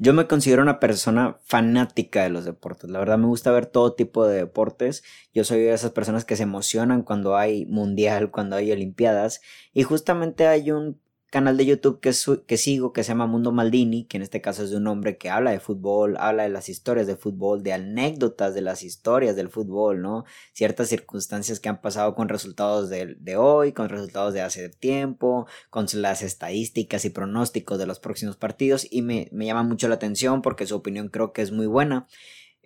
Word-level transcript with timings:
Yo 0.00 0.14
me 0.14 0.28
considero 0.28 0.62
una 0.62 0.78
persona 0.78 1.40
fanática 1.44 2.22
de 2.22 2.30
los 2.30 2.44
deportes. 2.44 2.88
La 2.88 3.00
verdad 3.00 3.18
me 3.18 3.26
gusta 3.26 3.50
ver 3.50 3.66
todo 3.66 3.94
tipo 3.94 4.28
de 4.28 4.36
deportes. 4.36 5.02
Yo 5.34 5.42
soy 5.42 5.58
de 5.58 5.72
esas 5.72 5.90
personas 5.90 6.24
que 6.24 6.36
se 6.36 6.44
emocionan 6.44 7.02
cuando 7.02 7.36
hay 7.36 7.66
mundial, 7.66 8.30
cuando 8.30 8.54
hay 8.54 8.70
olimpiadas. 8.70 9.40
Y 9.74 9.82
justamente 9.82 10.46
hay 10.46 10.70
un 10.70 11.00
canal 11.30 11.56
de 11.56 11.66
YouTube 11.66 12.00
que, 12.00 12.12
que 12.46 12.56
sigo 12.56 12.92
que 12.92 13.04
se 13.04 13.08
llama 13.08 13.26
Mundo 13.26 13.52
Maldini, 13.52 14.04
que 14.04 14.16
en 14.16 14.22
este 14.22 14.40
caso 14.40 14.64
es 14.64 14.70
de 14.70 14.76
un 14.76 14.86
hombre 14.86 15.18
que 15.18 15.30
habla 15.30 15.50
de 15.50 15.60
fútbol, 15.60 16.16
habla 16.18 16.44
de 16.44 16.48
las 16.48 16.68
historias 16.68 17.06
de 17.06 17.16
fútbol, 17.16 17.62
de 17.62 17.74
anécdotas 17.74 18.54
de 18.54 18.62
las 18.62 18.82
historias 18.82 19.36
del 19.36 19.48
fútbol, 19.48 20.00
¿no? 20.00 20.24
Ciertas 20.52 20.88
circunstancias 20.88 21.60
que 21.60 21.68
han 21.68 21.80
pasado 21.80 22.14
con 22.14 22.28
resultados 22.28 22.88
de, 22.88 23.16
de 23.20 23.36
hoy, 23.36 23.72
con 23.72 23.88
resultados 23.88 24.32
de 24.32 24.40
hace 24.40 24.68
tiempo, 24.70 25.46
con 25.70 25.86
las 25.94 26.22
estadísticas 26.22 27.04
y 27.04 27.10
pronósticos 27.10 27.78
de 27.78 27.86
los 27.86 28.00
próximos 28.00 28.36
partidos 28.36 28.86
y 28.90 29.02
me, 29.02 29.28
me 29.32 29.46
llama 29.46 29.62
mucho 29.62 29.88
la 29.88 29.96
atención 29.96 30.42
porque 30.42 30.66
su 30.66 30.76
opinión 30.76 31.08
creo 31.08 31.32
que 31.32 31.42
es 31.42 31.52
muy 31.52 31.66
buena. 31.66 32.06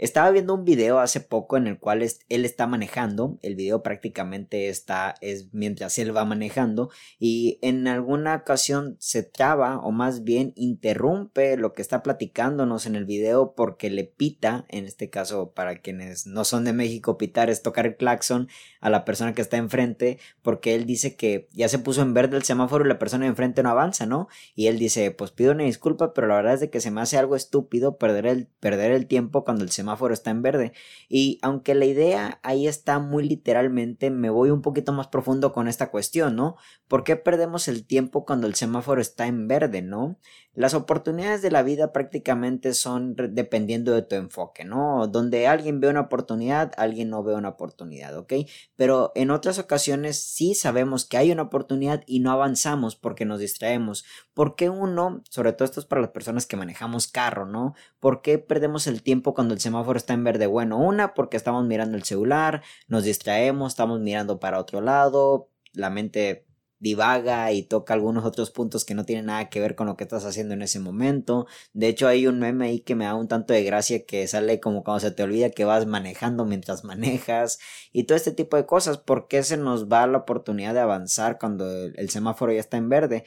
Estaba 0.02 0.32
viendo 0.32 0.54
un 0.54 0.64
video 0.64 0.98
hace 0.98 1.20
poco 1.20 1.56
en 1.56 1.68
el 1.68 1.78
cual 1.78 2.02
él 2.02 2.44
está 2.44 2.66
manejando, 2.66 3.38
el 3.40 3.54
video 3.54 3.84
prácticamente 3.84 4.68
está 4.68 5.14
es 5.20 5.54
mientras 5.54 5.96
él 5.96 6.14
va 6.14 6.24
manejando 6.24 6.90
y 7.20 7.60
en 7.62 7.86
alguna 7.86 8.34
ocasión 8.34 8.96
se 8.98 9.22
traba 9.22 9.78
o 9.78 9.92
más 9.92 10.24
bien 10.24 10.54
interrumpe 10.56 11.56
lo 11.56 11.72
que 11.72 11.82
está 11.82 12.02
platicándonos 12.02 12.86
en 12.86 12.96
el 12.96 13.04
video 13.04 13.54
porque 13.54 13.90
le 13.90 14.02
pita, 14.02 14.64
en 14.70 14.86
este 14.86 15.08
caso 15.08 15.52
para 15.52 15.76
quienes 15.76 16.26
no 16.26 16.44
son 16.44 16.64
de 16.64 16.72
México, 16.72 17.16
pitar 17.16 17.48
es 17.48 17.62
tocar 17.62 17.86
el 17.86 17.94
claxon 17.94 18.48
a 18.80 18.90
la 18.90 19.04
persona 19.04 19.34
que 19.34 19.42
está 19.42 19.56
enfrente 19.56 20.18
porque 20.42 20.74
él 20.74 20.84
dice 20.84 21.14
que 21.14 21.48
ya 21.52 21.68
se 21.68 21.78
puso 21.78 22.02
en 22.02 22.12
verde 22.12 22.36
el 22.36 22.42
semáforo 22.42 22.84
y 22.84 22.88
la 22.88 22.98
persona 22.98 23.26
de 23.26 23.30
enfrente 23.30 23.62
no 23.62 23.68
avanza, 23.68 24.04
¿no? 24.06 24.26
Y 24.56 24.66
él 24.66 24.80
dice, 24.80 25.12
pues 25.12 25.30
pido 25.30 25.52
una 25.52 25.62
disculpa, 25.62 26.12
pero 26.12 26.26
la 26.26 26.34
verdad 26.34 26.54
es 26.54 26.60
de 26.60 26.70
que 26.70 26.80
se 26.80 26.90
me 26.90 27.00
hace 27.00 27.18
algo 27.18 27.36
estúpido 27.36 27.98
perder 27.98 28.26
el, 28.26 28.48
perder 28.58 28.90
el 28.90 29.06
tiempo 29.06 29.44
cuando 29.44 29.62
el 29.62 29.70
semáforo 29.70 29.91
semáforo 29.92 30.14
está 30.14 30.30
en 30.30 30.42
verde. 30.42 30.72
Y 31.08 31.38
aunque 31.42 31.74
la 31.74 31.84
idea 31.84 32.40
ahí 32.42 32.66
está 32.66 32.98
muy 32.98 33.28
literalmente, 33.28 34.10
me 34.10 34.30
voy 34.30 34.50
un 34.50 34.62
poquito 34.62 34.92
más 34.92 35.08
profundo 35.08 35.52
con 35.52 35.68
esta 35.68 35.90
cuestión, 35.90 36.36
¿no? 36.36 36.56
¿Por 36.88 37.04
qué 37.04 37.16
perdemos 37.16 37.68
el 37.68 37.86
tiempo 37.86 38.24
cuando 38.24 38.46
el 38.46 38.54
semáforo 38.54 39.00
está 39.00 39.26
en 39.26 39.48
verde, 39.48 39.82
¿no? 39.82 40.18
Las 40.54 40.74
oportunidades 40.74 41.40
de 41.40 41.50
la 41.50 41.62
vida 41.62 41.92
prácticamente 41.92 42.74
son 42.74 43.16
dependiendo 43.16 43.94
de 43.94 44.02
tu 44.02 44.16
enfoque, 44.16 44.66
¿no? 44.66 45.06
Donde 45.06 45.46
alguien 45.46 45.80
ve 45.80 45.88
una 45.88 46.02
oportunidad, 46.02 46.72
alguien 46.76 47.08
no 47.08 47.22
ve 47.22 47.34
una 47.34 47.48
oportunidad, 47.50 48.14
¿ok? 48.18 48.34
Pero 48.76 49.12
en 49.14 49.30
otras 49.30 49.58
ocasiones 49.58 50.22
sí 50.22 50.54
sabemos 50.54 51.06
que 51.06 51.16
hay 51.16 51.32
una 51.32 51.44
oportunidad 51.44 52.02
y 52.06 52.20
no 52.20 52.30
avanzamos 52.30 52.96
porque 52.96 53.24
nos 53.24 53.40
distraemos. 53.40 54.04
¿Por 54.34 54.54
qué 54.54 54.68
uno, 54.68 55.22
sobre 55.30 55.54
todo 55.54 55.64
esto 55.64 55.80
es 55.80 55.86
para 55.86 56.02
las 56.02 56.10
personas 56.10 56.44
que 56.44 56.58
manejamos 56.58 57.08
carro, 57.08 57.46
¿no? 57.46 57.74
¿Por 57.98 58.20
qué 58.20 58.38
perdemos 58.38 58.86
el 58.86 59.02
tiempo 59.02 59.32
cuando 59.32 59.54
el 59.54 59.60
semáforo 59.60 59.71
está 59.96 60.14
en 60.14 60.24
verde? 60.24 60.46
Bueno, 60.46 60.78
una, 60.78 61.14
porque 61.14 61.36
estamos 61.36 61.66
mirando 61.66 61.96
el 61.96 62.04
celular, 62.04 62.62
nos 62.88 63.04
distraemos, 63.04 63.72
estamos 63.72 64.00
mirando 64.00 64.40
para 64.40 64.58
otro 64.58 64.80
lado, 64.80 65.48
la 65.72 65.90
mente 65.90 66.46
divaga 66.82 67.52
y 67.52 67.62
toca 67.62 67.94
algunos 67.94 68.24
otros 68.24 68.50
puntos 68.50 68.84
que 68.84 68.94
no 68.94 69.04
tienen 69.04 69.26
nada 69.26 69.48
que 69.48 69.60
ver 69.60 69.76
con 69.76 69.86
lo 69.86 69.96
que 69.96 70.02
estás 70.02 70.24
haciendo 70.24 70.54
en 70.54 70.62
ese 70.62 70.80
momento. 70.80 71.46
De 71.72 71.86
hecho, 71.86 72.08
hay 72.08 72.26
un 72.26 72.40
meme 72.40 72.66
ahí 72.66 72.80
que 72.80 72.96
me 72.96 73.04
da 73.04 73.14
un 73.14 73.28
tanto 73.28 73.52
de 73.54 73.62
gracia 73.62 74.04
que 74.04 74.26
sale 74.26 74.58
como 74.58 74.82
cuando 74.82 74.98
se 74.98 75.12
te 75.12 75.22
olvida 75.22 75.50
que 75.50 75.64
vas 75.64 75.86
manejando 75.86 76.44
mientras 76.44 76.82
manejas 76.84 77.60
y 77.92 78.04
todo 78.04 78.16
este 78.16 78.32
tipo 78.32 78.56
de 78.56 78.66
cosas. 78.66 78.98
¿Por 78.98 79.28
qué 79.28 79.44
se 79.44 79.56
nos 79.56 79.88
va 79.88 80.08
la 80.08 80.18
oportunidad 80.18 80.74
de 80.74 80.80
avanzar 80.80 81.38
cuando 81.38 81.70
el 81.70 82.10
semáforo 82.10 82.52
ya 82.52 82.60
está 82.60 82.78
en 82.78 82.88
verde? 82.88 83.24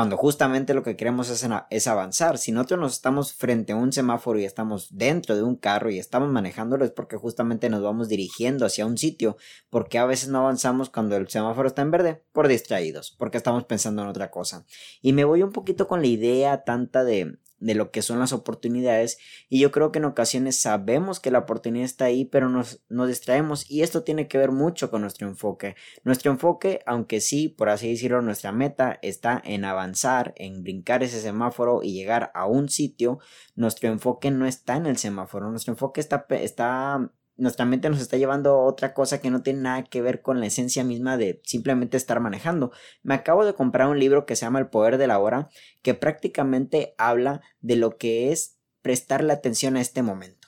Cuando 0.00 0.16
justamente 0.16 0.72
lo 0.72 0.82
que 0.82 0.96
queremos 0.96 1.28
es, 1.28 1.86
avanzar. 1.86 2.38
Si 2.38 2.52
nosotros 2.52 2.80
nos 2.80 2.94
estamos 2.94 3.34
frente 3.34 3.74
a 3.74 3.76
un 3.76 3.92
semáforo 3.92 4.38
y 4.38 4.46
estamos 4.46 4.88
dentro 4.96 5.36
de 5.36 5.42
un 5.42 5.56
carro 5.56 5.90
y 5.90 5.98
estamos 5.98 6.30
manejándolo 6.30 6.86
es 6.86 6.90
porque 6.90 7.18
justamente 7.18 7.68
nos 7.68 7.82
vamos 7.82 8.08
dirigiendo 8.08 8.64
hacia 8.64 8.86
un 8.86 8.96
sitio, 8.96 9.36
porque 9.68 9.98
a 9.98 10.06
veces 10.06 10.30
no 10.30 10.38
avanzamos 10.38 10.88
cuando 10.88 11.18
el 11.18 11.28
semáforo 11.28 11.68
está 11.68 11.82
en 11.82 11.90
verde, 11.90 12.22
por 12.32 12.48
distraídos, 12.48 13.14
porque 13.18 13.36
estamos 13.36 13.64
pensando 13.64 14.00
en 14.00 14.08
otra 14.08 14.30
cosa. 14.30 14.64
Y 15.02 15.12
me 15.12 15.24
voy 15.24 15.42
un 15.42 15.52
poquito 15.52 15.86
con 15.86 16.00
la 16.00 16.06
idea 16.06 16.64
tanta 16.64 17.04
de 17.04 17.36
de 17.60 17.74
lo 17.74 17.90
que 17.90 18.02
son 18.02 18.18
las 18.18 18.32
oportunidades 18.32 19.18
y 19.48 19.60
yo 19.60 19.70
creo 19.70 19.92
que 19.92 19.98
en 19.98 20.06
ocasiones 20.06 20.60
sabemos 20.60 21.20
que 21.20 21.30
la 21.30 21.40
oportunidad 21.40 21.84
está 21.84 22.06
ahí 22.06 22.24
pero 22.24 22.48
nos, 22.48 22.82
nos 22.88 23.08
distraemos 23.08 23.70
y 23.70 23.82
esto 23.82 24.02
tiene 24.02 24.28
que 24.28 24.38
ver 24.38 24.50
mucho 24.50 24.90
con 24.90 25.02
nuestro 25.02 25.28
enfoque. 25.28 25.76
Nuestro 26.04 26.32
enfoque 26.32 26.80
aunque 26.86 27.20
sí 27.20 27.48
por 27.48 27.68
así 27.68 27.90
decirlo 27.90 28.22
nuestra 28.22 28.52
meta 28.52 28.98
está 29.02 29.40
en 29.44 29.64
avanzar 29.64 30.32
en 30.36 30.62
brincar 30.62 31.02
ese 31.02 31.20
semáforo 31.20 31.82
y 31.82 31.92
llegar 31.92 32.32
a 32.34 32.46
un 32.46 32.68
sitio 32.68 33.18
nuestro 33.54 33.88
enfoque 33.88 34.30
no 34.30 34.46
está 34.46 34.76
en 34.76 34.86
el 34.86 34.96
semáforo 34.96 35.50
nuestro 35.50 35.72
enfoque 35.72 36.00
está, 36.00 36.26
está 36.30 37.10
nuestra 37.40 37.64
mente 37.64 37.90
nos 37.90 38.00
está 38.00 38.16
llevando 38.16 38.50
a 38.50 38.64
otra 38.64 38.94
cosa 38.94 39.20
que 39.20 39.30
no 39.30 39.42
tiene 39.42 39.62
nada 39.62 39.84
que 39.84 40.02
ver 40.02 40.22
con 40.22 40.40
la 40.40 40.46
esencia 40.46 40.84
misma 40.84 41.16
de 41.16 41.40
simplemente 41.44 41.96
estar 41.96 42.20
manejando. 42.20 42.70
Me 43.02 43.14
acabo 43.14 43.44
de 43.44 43.54
comprar 43.54 43.88
un 43.88 43.98
libro 43.98 44.26
que 44.26 44.36
se 44.36 44.46
llama 44.46 44.58
El 44.58 44.68
Poder 44.68 44.98
de 44.98 45.06
la 45.06 45.18
Hora, 45.18 45.48
que 45.82 45.94
prácticamente 45.94 46.94
habla 46.98 47.40
de 47.60 47.76
lo 47.76 47.96
que 47.96 48.30
es 48.30 48.58
prestarle 48.82 49.32
atención 49.32 49.76
a 49.76 49.80
este 49.80 50.02
momento. 50.02 50.39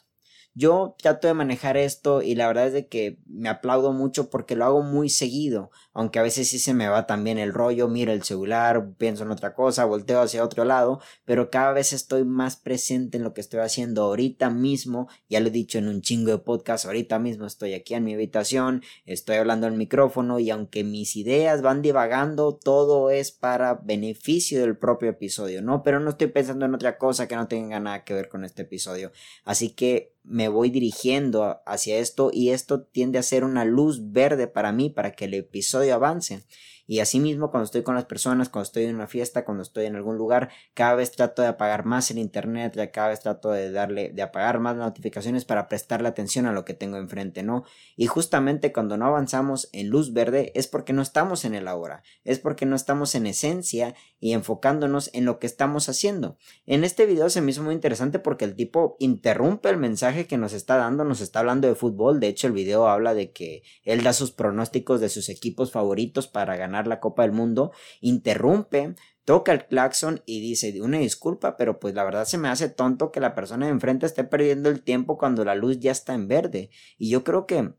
Yo 0.55 0.97
trato 1.01 1.29
de 1.29 1.35
manejar 1.35 1.79
esto 1.79 2.21
y 2.21 2.35
la 2.35 2.47
verdad 2.47 2.67
es 2.67 2.75
de 2.75 2.87
que 2.87 3.19
me 3.27 3.49
aplaudo 3.49 3.93
mucho 3.95 4.29
porque 4.29 4.55
lo 4.55 4.67
hago 4.67 4.83
muy 4.83 5.09
seguido, 5.09 5.71
aunque 5.95 6.19
a 6.19 6.23
veces 6.23 6.49
sí 6.49 6.59
se 6.59 6.75
me 6.75 6.89
va 6.89 7.07
también 7.07 7.39
el 7.39 7.55
rollo, 7.55 7.89
miro 7.89 8.13
el 8.13 8.23
celular, 8.23 8.91
pienso 8.99 9.23
en 9.23 9.31
otra 9.31 9.55
cosa, 9.55 9.87
volteo 9.87 10.21
hacia 10.21 10.45
otro 10.45 10.67
lado, 10.67 11.01
pero 11.25 11.51
cada 11.51 11.73
vez 11.73 11.95
estoy 11.95 12.25
más 12.25 12.57
presente 12.57 13.17
en 13.17 13.25
lo 13.25 13.33
que 13.33 13.41
estoy 13.41 13.61
haciendo 13.61 14.03
ahorita 14.03 14.51
mismo, 14.51 15.09
ya 15.31 15.41
lo 15.41 15.47
he 15.47 15.51
dicho 15.51 15.79
en 15.79 15.89
un 15.89 16.03
chingo 16.03 16.31
de 16.31 16.39
podcast, 16.39 16.85
ahorita 16.85 17.19
mismo 17.19 17.47
estoy 17.47 17.73
aquí 17.73 17.95
en 17.95 18.05
mi 18.05 18.13
habitación, 18.13 18.83
estoy 19.07 19.37
hablando 19.37 19.67
al 19.67 19.73
micrófono 19.73 20.39
y 20.39 20.51
aunque 20.51 20.85
mis 20.85 21.17
ideas 21.17 21.63
van 21.63 21.81
divagando, 21.81 22.57
todo 22.63 23.09
es 23.09 23.33
para 23.33 23.81
beneficio 23.83 24.61
del 24.61 24.77
propio 24.77 25.09
episodio, 25.09 25.63
¿no? 25.63 25.83
Pero 25.83 25.99
no 25.99 26.11
estoy 26.11 26.27
pensando 26.27 26.67
en 26.67 26.75
otra 26.75 26.99
cosa 26.99 27.27
que 27.27 27.37
no 27.37 27.49
tenga 27.49 27.81
nada 27.81 28.05
que 28.05 28.13
ver 28.13 28.29
con 28.29 28.45
este 28.45 28.63
episodio, 28.63 29.13
así 29.47 29.71
que 29.71 30.13
me 30.25 30.49
voy 30.49 30.71
dirigiendo 30.71 31.61
hacia 31.67 31.99
esto 31.99 32.31
y 32.33 32.51
esto 32.51 32.83
tiende 32.83 33.19
a 33.19 33.23
ser 33.23 33.45
una 33.45 33.65
luz 33.65 34.13
verde 34.13 34.47
para 34.47 34.73
mí 34.73 34.91
para 34.91 35.13
que 35.13 35.25
el 35.27 35.35
episodio 35.35 35.95
avance. 35.95 36.45
Y 36.93 37.01
asimismo, 37.01 37.51
cuando 37.51 37.65
estoy 37.65 37.83
con 37.83 37.95
las 37.95 38.05
personas, 38.05 38.51
cuando 38.51 38.65
estoy 38.65 38.85
en 38.85 38.97
una 38.97 39.07
fiesta, 39.07 39.47
cuando 39.47 39.63
estoy 39.63 39.87
en 39.87 39.97
algún 39.97 40.19
lugar, 40.19 40.51
cada 40.75 40.95
vez 40.95 41.11
trato 41.11 41.41
de 41.41 41.49
apagar 41.49 41.87
más 41.87 42.11
el 42.11 42.19
internet, 42.19 42.79
cada 42.93 43.09
vez 43.09 43.21
trato 43.21 43.51
de 43.51 43.71
darle, 43.71 44.11
de 44.11 44.21
apagar 44.21 44.61
más 44.61 44.77
notificaciones 44.77 45.47
para 45.47 45.69
prestarle 45.69 46.09
atención 46.09 46.45
a 46.45 46.53
lo 46.53 46.67
que 46.67 46.75
tengo 46.75 46.99
enfrente, 46.99 47.43
¿no? 47.43 47.65
Y 47.97 48.09
justamente 48.09 48.75
cuando 48.75 48.99
no 48.99 49.07
avanzamos 49.07 49.71
en 49.73 49.89
luz 49.89 50.13
verde 50.13 50.53
es 50.55 50.69
porque 50.69 50.93
no 50.93 51.01
estamos 51.01 51.47
en 51.47 51.55
el 51.55 51.67
ahora, 51.67 52.03
es 52.25 52.39
porque 52.39 52.67
no 52.67 52.77
estamos 52.77 53.15
en 53.15 53.27
esencia 53.27 53.95
y 54.21 54.35
enfocándonos 54.35 55.09
en 55.15 55.25
lo 55.25 55.39
que 55.39 55.47
estamos 55.47 55.89
haciendo. 55.89 56.37
En 56.67 56.85
este 56.85 57.07
video 57.07 57.31
se 57.31 57.41
me 57.41 57.53
hizo 57.53 57.63
muy 57.63 57.75
interesante 57.75 58.19
porque 58.19 58.45
el 58.45 58.55
tipo 58.55 58.97
interrumpe 58.99 59.71
el 59.71 59.79
mensaje 59.79 60.27
que 60.27 60.37
nos 60.37 60.53
está 60.53 60.77
dando, 60.77 61.05
nos 61.05 61.23
está 61.23 61.39
hablando 61.39 61.69
de 61.69 61.75
fútbol, 61.75 62.21
de 62.21 62.29
hecho 62.29 62.49
el 62.49 62.53
video 62.53 62.87
habla 62.87 63.15
de 63.15 63.33
que 63.33 63.63
él 63.83 64.03
da 64.03 64.13
sus 64.13 64.31
pronósticos 64.31 65.01
de 65.01 65.09
sus 65.09 65.31
equipos 65.31 65.73
favoritos 65.73 66.29
para 66.29 66.55
ganar 66.55 66.82
la 66.87 67.01
Copa 67.01 67.23
del 67.23 67.33
Mundo, 67.33 67.73
interrumpe, 68.01 68.95
toca 69.25 69.53
el 69.53 69.67
claxon 69.67 70.23
y 70.27 70.41
dice 70.41 70.81
una 70.83 70.99
disculpa, 70.99 71.57
pero 71.57 71.79
pues 71.79 71.95
la 71.95 72.05
verdad 72.05 72.25
se 72.25 72.39
me 72.39 72.49
hace 72.49 72.69
tonto 72.69 73.13
que 73.13 73.21
la 73.21 73.35
persona 73.35 73.67
de 73.67 73.73
enfrente 73.73 74.07
esté 74.07 74.25
perdiendo 74.25 74.69
el 74.69 74.83
tiempo 74.83 75.19
cuando 75.19 75.45
la 75.45 75.55
luz 75.55 75.79
ya 75.79 75.93
está 75.93 76.15
en 76.15 76.29
verde. 76.29 76.71
Y 76.99 77.11
yo 77.11 77.25
creo 77.25 77.47
que 77.47 77.75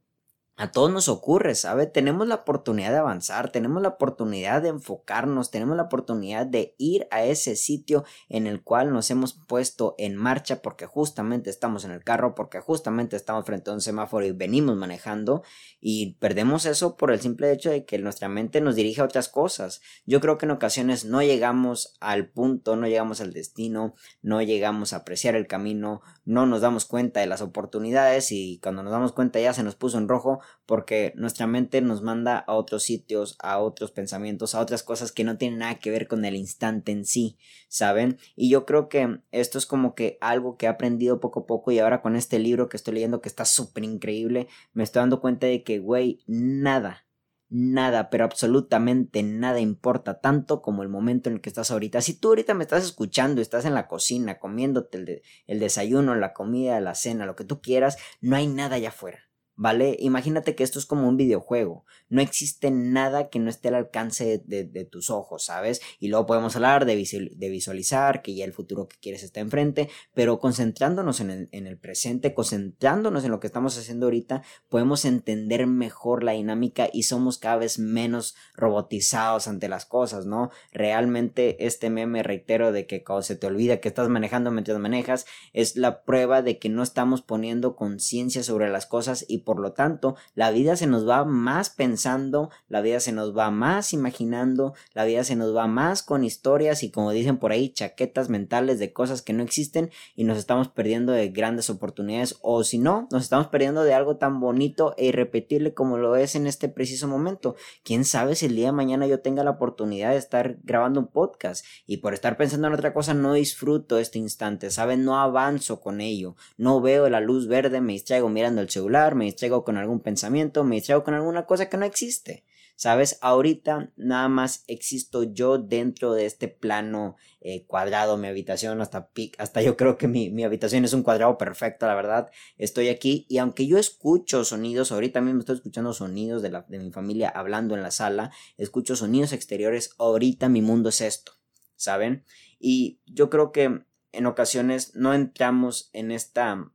a 0.55 0.71
todos 0.71 0.91
nos 0.91 1.09
ocurre, 1.09 1.55
¿sabe? 1.55 1.87
Tenemos 1.87 2.27
la 2.27 2.35
oportunidad 2.35 2.91
de 2.91 2.97
avanzar, 2.97 3.51
tenemos 3.51 3.81
la 3.81 3.89
oportunidad 3.89 4.61
de 4.61 4.69
enfocarnos, 4.69 5.49
tenemos 5.49 5.75
la 5.75 5.83
oportunidad 5.83 6.45
de 6.45 6.75
ir 6.77 7.07
a 7.09 7.23
ese 7.23 7.55
sitio 7.55 8.05
en 8.29 8.45
el 8.45 8.61
cual 8.61 8.93
nos 8.93 9.09
hemos 9.09 9.33
puesto 9.33 9.95
en 9.97 10.15
marcha 10.15 10.61
porque 10.61 10.85
justamente 10.85 11.49
estamos 11.49 11.85
en 11.85 11.91
el 11.91 12.03
carro, 12.03 12.35
porque 12.35 12.59
justamente 12.59 13.15
estamos 13.15 13.45
frente 13.45 13.71
a 13.71 13.73
un 13.73 13.81
semáforo 13.81 14.25
y 14.27 14.31
venimos 14.31 14.75
manejando 14.75 15.41
y 15.81 16.17
perdemos 16.19 16.67
eso 16.67 16.97
por 16.97 17.11
el 17.11 17.19
simple 17.19 17.51
hecho 17.51 17.71
de 17.71 17.85
que 17.85 17.97
nuestra 17.97 18.29
mente 18.29 18.61
nos 18.61 18.75
dirige 18.75 19.01
a 19.01 19.05
otras 19.05 19.29
cosas. 19.29 19.81
Yo 20.05 20.21
creo 20.21 20.37
que 20.37 20.45
en 20.45 20.51
ocasiones 20.51 21.03
no 21.03 21.23
llegamos 21.23 21.95
al 21.99 22.29
punto, 22.29 22.75
no 22.75 22.87
llegamos 22.87 23.21
al 23.21 23.33
destino, 23.33 23.95
no 24.21 24.39
llegamos 24.43 24.93
a 24.93 24.97
apreciar 24.97 25.35
el 25.35 25.47
camino, 25.47 26.01
no 26.25 26.45
nos 26.45 26.61
damos 26.61 26.85
cuenta 26.85 27.19
de 27.19 27.27
las 27.27 27.41
oportunidades 27.41 28.31
y 28.31 28.59
cuando 28.61 28.83
nos 28.83 28.91
damos 28.91 29.11
cuenta 29.11 29.39
ya 29.39 29.53
se 29.53 29.63
nos 29.63 29.75
puso 29.75 29.97
en 29.97 30.07
rojo 30.07 30.39
porque 30.65 31.13
nuestra 31.15 31.47
mente 31.47 31.81
nos 31.81 32.01
manda 32.01 32.37
a 32.37 32.53
otros 32.53 32.83
sitios, 32.83 33.35
a 33.39 33.59
otros 33.59 33.91
pensamientos, 33.91 34.55
a 34.55 34.59
otras 34.59 34.83
cosas 34.83 35.11
que 35.11 35.23
no 35.23 35.37
tienen 35.37 35.59
nada 35.59 35.75
que 35.75 35.91
ver 35.91 36.07
con 36.07 36.23
el 36.25 36.35
instante 36.35 36.91
en 36.91 37.05
sí, 37.05 37.37
¿saben? 37.67 38.17
Y 38.35 38.49
yo 38.49 38.65
creo 38.65 38.89
que 38.89 39.19
esto 39.31 39.57
es 39.57 39.65
como 39.65 39.95
que 39.95 40.17
algo 40.21 40.57
que 40.57 40.65
he 40.65 40.69
aprendido 40.69 41.19
poco 41.19 41.41
a 41.41 41.45
poco 41.45 41.71
y 41.71 41.79
ahora 41.79 42.01
con 42.01 42.15
este 42.15 42.39
libro 42.39 42.69
que 42.69 42.77
estoy 42.77 42.95
leyendo 42.95 43.21
que 43.21 43.29
está 43.29 43.45
súper 43.45 43.83
increíble, 43.83 44.47
me 44.73 44.83
estoy 44.83 45.01
dando 45.01 45.21
cuenta 45.21 45.47
de 45.47 45.63
que, 45.63 45.79
güey, 45.79 46.23
nada, 46.27 47.05
nada, 47.53 48.09
pero 48.09 48.25
absolutamente 48.25 49.21
nada 49.21 49.59
importa 49.59 50.19
tanto 50.19 50.61
como 50.61 50.81
el 50.81 50.89
momento 50.89 51.29
en 51.29 51.35
el 51.35 51.41
que 51.41 51.49
estás 51.49 51.69
ahorita. 51.69 52.01
Si 52.01 52.15
tú 52.15 52.29
ahorita 52.29 52.55
me 52.55 52.63
estás 52.63 52.83
escuchando, 52.83 53.41
estás 53.41 53.65
en 53.65 53.75
la 53.75 53.87
cocina, 53.87 54.39
comiéndote 54.39 54.97
el, 54.97 55.21
el 55.45 55.59
desayuno, 55.59 56.15
la 56.15 56.33
comida, 56.33 56.81
la 56.81 56.95
cena, 56.95 57.27
lo 57.27 57.35
que 57.35 57.45
tú 57.45 57.61
quieras, 57.61 57.97
no 58.21 58.35
hay 58.35 58.47
nada 58.47 58.77
allá 58.77 58.89
afuera. 58.89 59.19
¿Vale? 59.55 59.95
Imagínate 59.99 60.55
que 60.55 60.63
esto 60.63 60.79
es 60.79 60.87
como 60.87 61.07
un 61.07 61.15
videojuego. 61.15 61.85
No 62.09 62.21
existe 62.21 62.71
nada 62.71 63.29
que 63.29 63.37
no 63.37 63.51
esté 63.51 63.67
al 63.67 63.75
alcance 63.75 64.41
de, 64.45 64.85
tus 64.85 65.11
ojos, 65.11 65.45
¿sabes? 65.45 65.79
Y 65.99 66.07
luego 66.07 66.25
podemos 66.25 66.55
hablar 66.55 66.85
de, 66.85 66.95
visualizar 66.95 68.23
que 68.23 68.33
ya 68.33 68.45
el 68.45 68.53
futuro 68.53 68.87
que 68.87 68.97
quieres 68.99 69.21
está 69.21 69.41
enfrente, 69.41 69.89
pero 70.15 70.39
concentrándonos 70.39 71.19
en 71.19 71.29
el, 71.29 71.49
en 71.51 71.67
el, 71.67 71.77
presente, 71.77 72.33
concentrándonos 72.33 73.23
en 73.23 73.31
lo 73.31 73.39
que 73.39 73.47
estamos 73.47 73.77
haciendo 73.77 74.07
ahorita, 74.07 74.41
podemos 74.69 75.05
entender 75.05 75.67
mejor 75.67 76.23
la 76.23 76.31
dinámica 76.31 76.89
y 76.91 77.03
somos 77.03 77.37
cada 77.37 77.57
vez 77.57 77.77
menos 77.77 78.35
robotizados 78.55 79.47
ante 79.47 79.69
las 79.69 79.85
cosas, 79.85 80.25
¿no? 80.25 80.49
Realmente 80.71 81.65
este 81.65 81.91
meme, 81.91 82.23
reitero, 82.23 82.71
de 82.71 82.87
que 82.87 83.03
cuando 83.03 83.21
se 83.21 83.35
te 83.35 83.45
olvida 83.45 83.79
que 83.79 83.87
estás 83.87 84.09
manejando 84.09 84.49
mientras 84.49 84.79
manejas, 84.79 85.25
es 85.53 85.75
la 85.75 86.03
prueba 86.03 86.41
de 86.41 86.57
que 86.57 86.69
no 86.69 86.81
estamos 86.81 87.21
poniendo 87.21 87.75
conciencia 87.75 88.43
sobre 88.43 88.69
las 88.69 88.87
cosas 88.87 89.25
y 89.27 89.42
por 89.43 89.59
lo 89.59 89.73
tanto 89.73 90.15
la 90.35 90.51
vida 90.51 90.75
se 90.75 90.87
nos 90.87 91.07
va 91.07 91.25
más 91.25 91.69
pensando, 91.69 92.49
la 92.67 92.81
vida 92.81 92.99
se 92.99 93.11
nos 93.11 93.37
va 93.37 93.51
más 93.51 93.93
imaginando, 93.93 94.73
la 94.93 95.05
vida 95.05 95.23
se 95.23 95.35
nos 95.35 95.55
va 95.55 95.67
más 95.67 96.03
con 96.03 96.23
historias 96.23 96.83
y 96.83 96.91
como 96.91 97.11
dicen 97.11 97.37
por 97.37 97.51
ahí 97.51 97.69
chaquetas 97.69 98.29
mentales 98.29 98.79
de 98.79 98.93
cosas 98.93 99.21
que 99.21 99.33
no 99.33 99.43
existen 99.43 99.91
y 100.15 100.23
nos 100.23 100.37
estamos 100.37 100.67
perdiendo 100.67 101.11
de 101.11 101.29
grandes 101.29 101.69
oportunidades 101.69 102.37
o 102.41 102.63
si 102.63 102.77
no, 102.77 103.07
nos 103.11 103.23
estamos 103.23 103.47
perdiendo 103.47 103.83
de 103.83 103.93
algo 103.93 104.17
tan 104.17 104.39
bonito 104.39 104.93
e 104.97 105.07
irrepetible 105.07 105.73
como 105.73 105.97
lo 105.97 106.15
es 106.15 106.35
en 106.35 106.47
este 106.47 106.69
preciso 106.69 107.07
momento. 107.07 107.55
¿Quién 107.83 108.05
sabe 108.05 108.35
si 108.35 108.45
el 108.45 108.55
día 108.55 108.67
de 108.67 108.71
mañana 108.73 109.07
yo 109.07 109.19
tenga 109.19 109.43
la 109.43 109.51
oportunidad 109.51 110.11
de 110.11 110.17
estar 110.17 110.57
grabando 110.63 110.99
un 110.99 111.07
podcast 111.07 111.65
y 111.85 111.97
por 111.97 112.13
estar 112.13 112.37
pensando 112.37 112.67
en 112.67 112.73
otra 112.73 112.93
cosa 112.93 113.13
no 113.13 113.33
disfruto 113.33 113.97
este 113.97 114.19
instante, 114.19 114.71
¿saben? 114.71 115.03
No 115.03 115.19
avanzo 115.19 115.81
con 115.81 116.01
ello, 116.01 116.35
no 116.57 116.81
veo 116.81 117.09
la 117.09 117.19
luz 117.19 117.47
verde, 117.47 117.81
me 117.81 117.93
distraigo 117.93 118.29
mirando 118.29 118.61
el 118.61 118.69
celular, 118.69 119.15
me 119.15 119.25
distraigo 119.33 119.63
con 119.63 119.77
algún 119.77 119.99
pensamiento, 119.99 120.63
me 120.63 120.75
distraigo 120.75 121.03
con 121.03 121.13
alguna 121.13 121.45
cosa 121.45 121.69
que 121.69 121.77
no 121.77 121.85
existe. 121.85 122.45
¿Sabes? 122.75 123.19
Ahorita 123.21 123.91
nada 123.97 124.27
más 124.29 124.63
existo 124.67 125.23
yo 125.23 125.59
dentro 125.59 126.13
de 126.13 126.25
este 126.25 126.47
plano 126.47 127.15
eh, 127.39 127.65
cuadrado, 127.67 128.17
mi 128.17 128.27
habitación, 128.27 128.81
hasta, 128.81 129.11
hasta 129.37 129.61
yo 129.61 129.77
creo 129.77 129.95
que 129.95 130.07
mi, 130.07 130.31
mi, 130.31 130.43
habitación 130.43 130.83
es 130.83 130.93
un 130.93 131.03
cuadrado 131.03 131.37
perfecto, 131.37 131.85
la 131.85 131.93
verdad. 131.93 132.31
Estoy 132.57 132.89
aquí 132.89 133.27
y 133.29 133.37
aunque 133.37 133.67
yo 133.67 133.77
escucho 133.77 134.43
sonidos, 134.43 134.91
ahorita 134.91 135.21
mismo 135.21 135.41
estoy 135.41 135.57
escuchando 135.57 135.93
sonidos 135.93 136.41
de, 136.41 136.49
la, 136.49 136.65
de 136.67 136.79
mi 136.79 136.91
familia 136.91 137.29
hablando 137.29 137.75
en 137.75 137.83
la 137.83 137.91
sala, 137.91 138.31
escucho 138.57 138.95
sonidos 138.95 139.33
exteriores, 139.33 139.91
ahorita 139.99 140.49
mi 140.49 140.63
mundo 140.63 140.89
es 140.89 141.01
esto, 141.01 141.33
¿saben? 141.75 142.25
Y 142.59 143.01
yo 143.05 143.29
creo 143.29 143.51
que 143.51 143.83
en 144.13 144.25
ocasiones 144.25 144.95
no 144.95 145.13
entramos 145.13 145.89
en 145.93 146.11
esta 146.11 146.71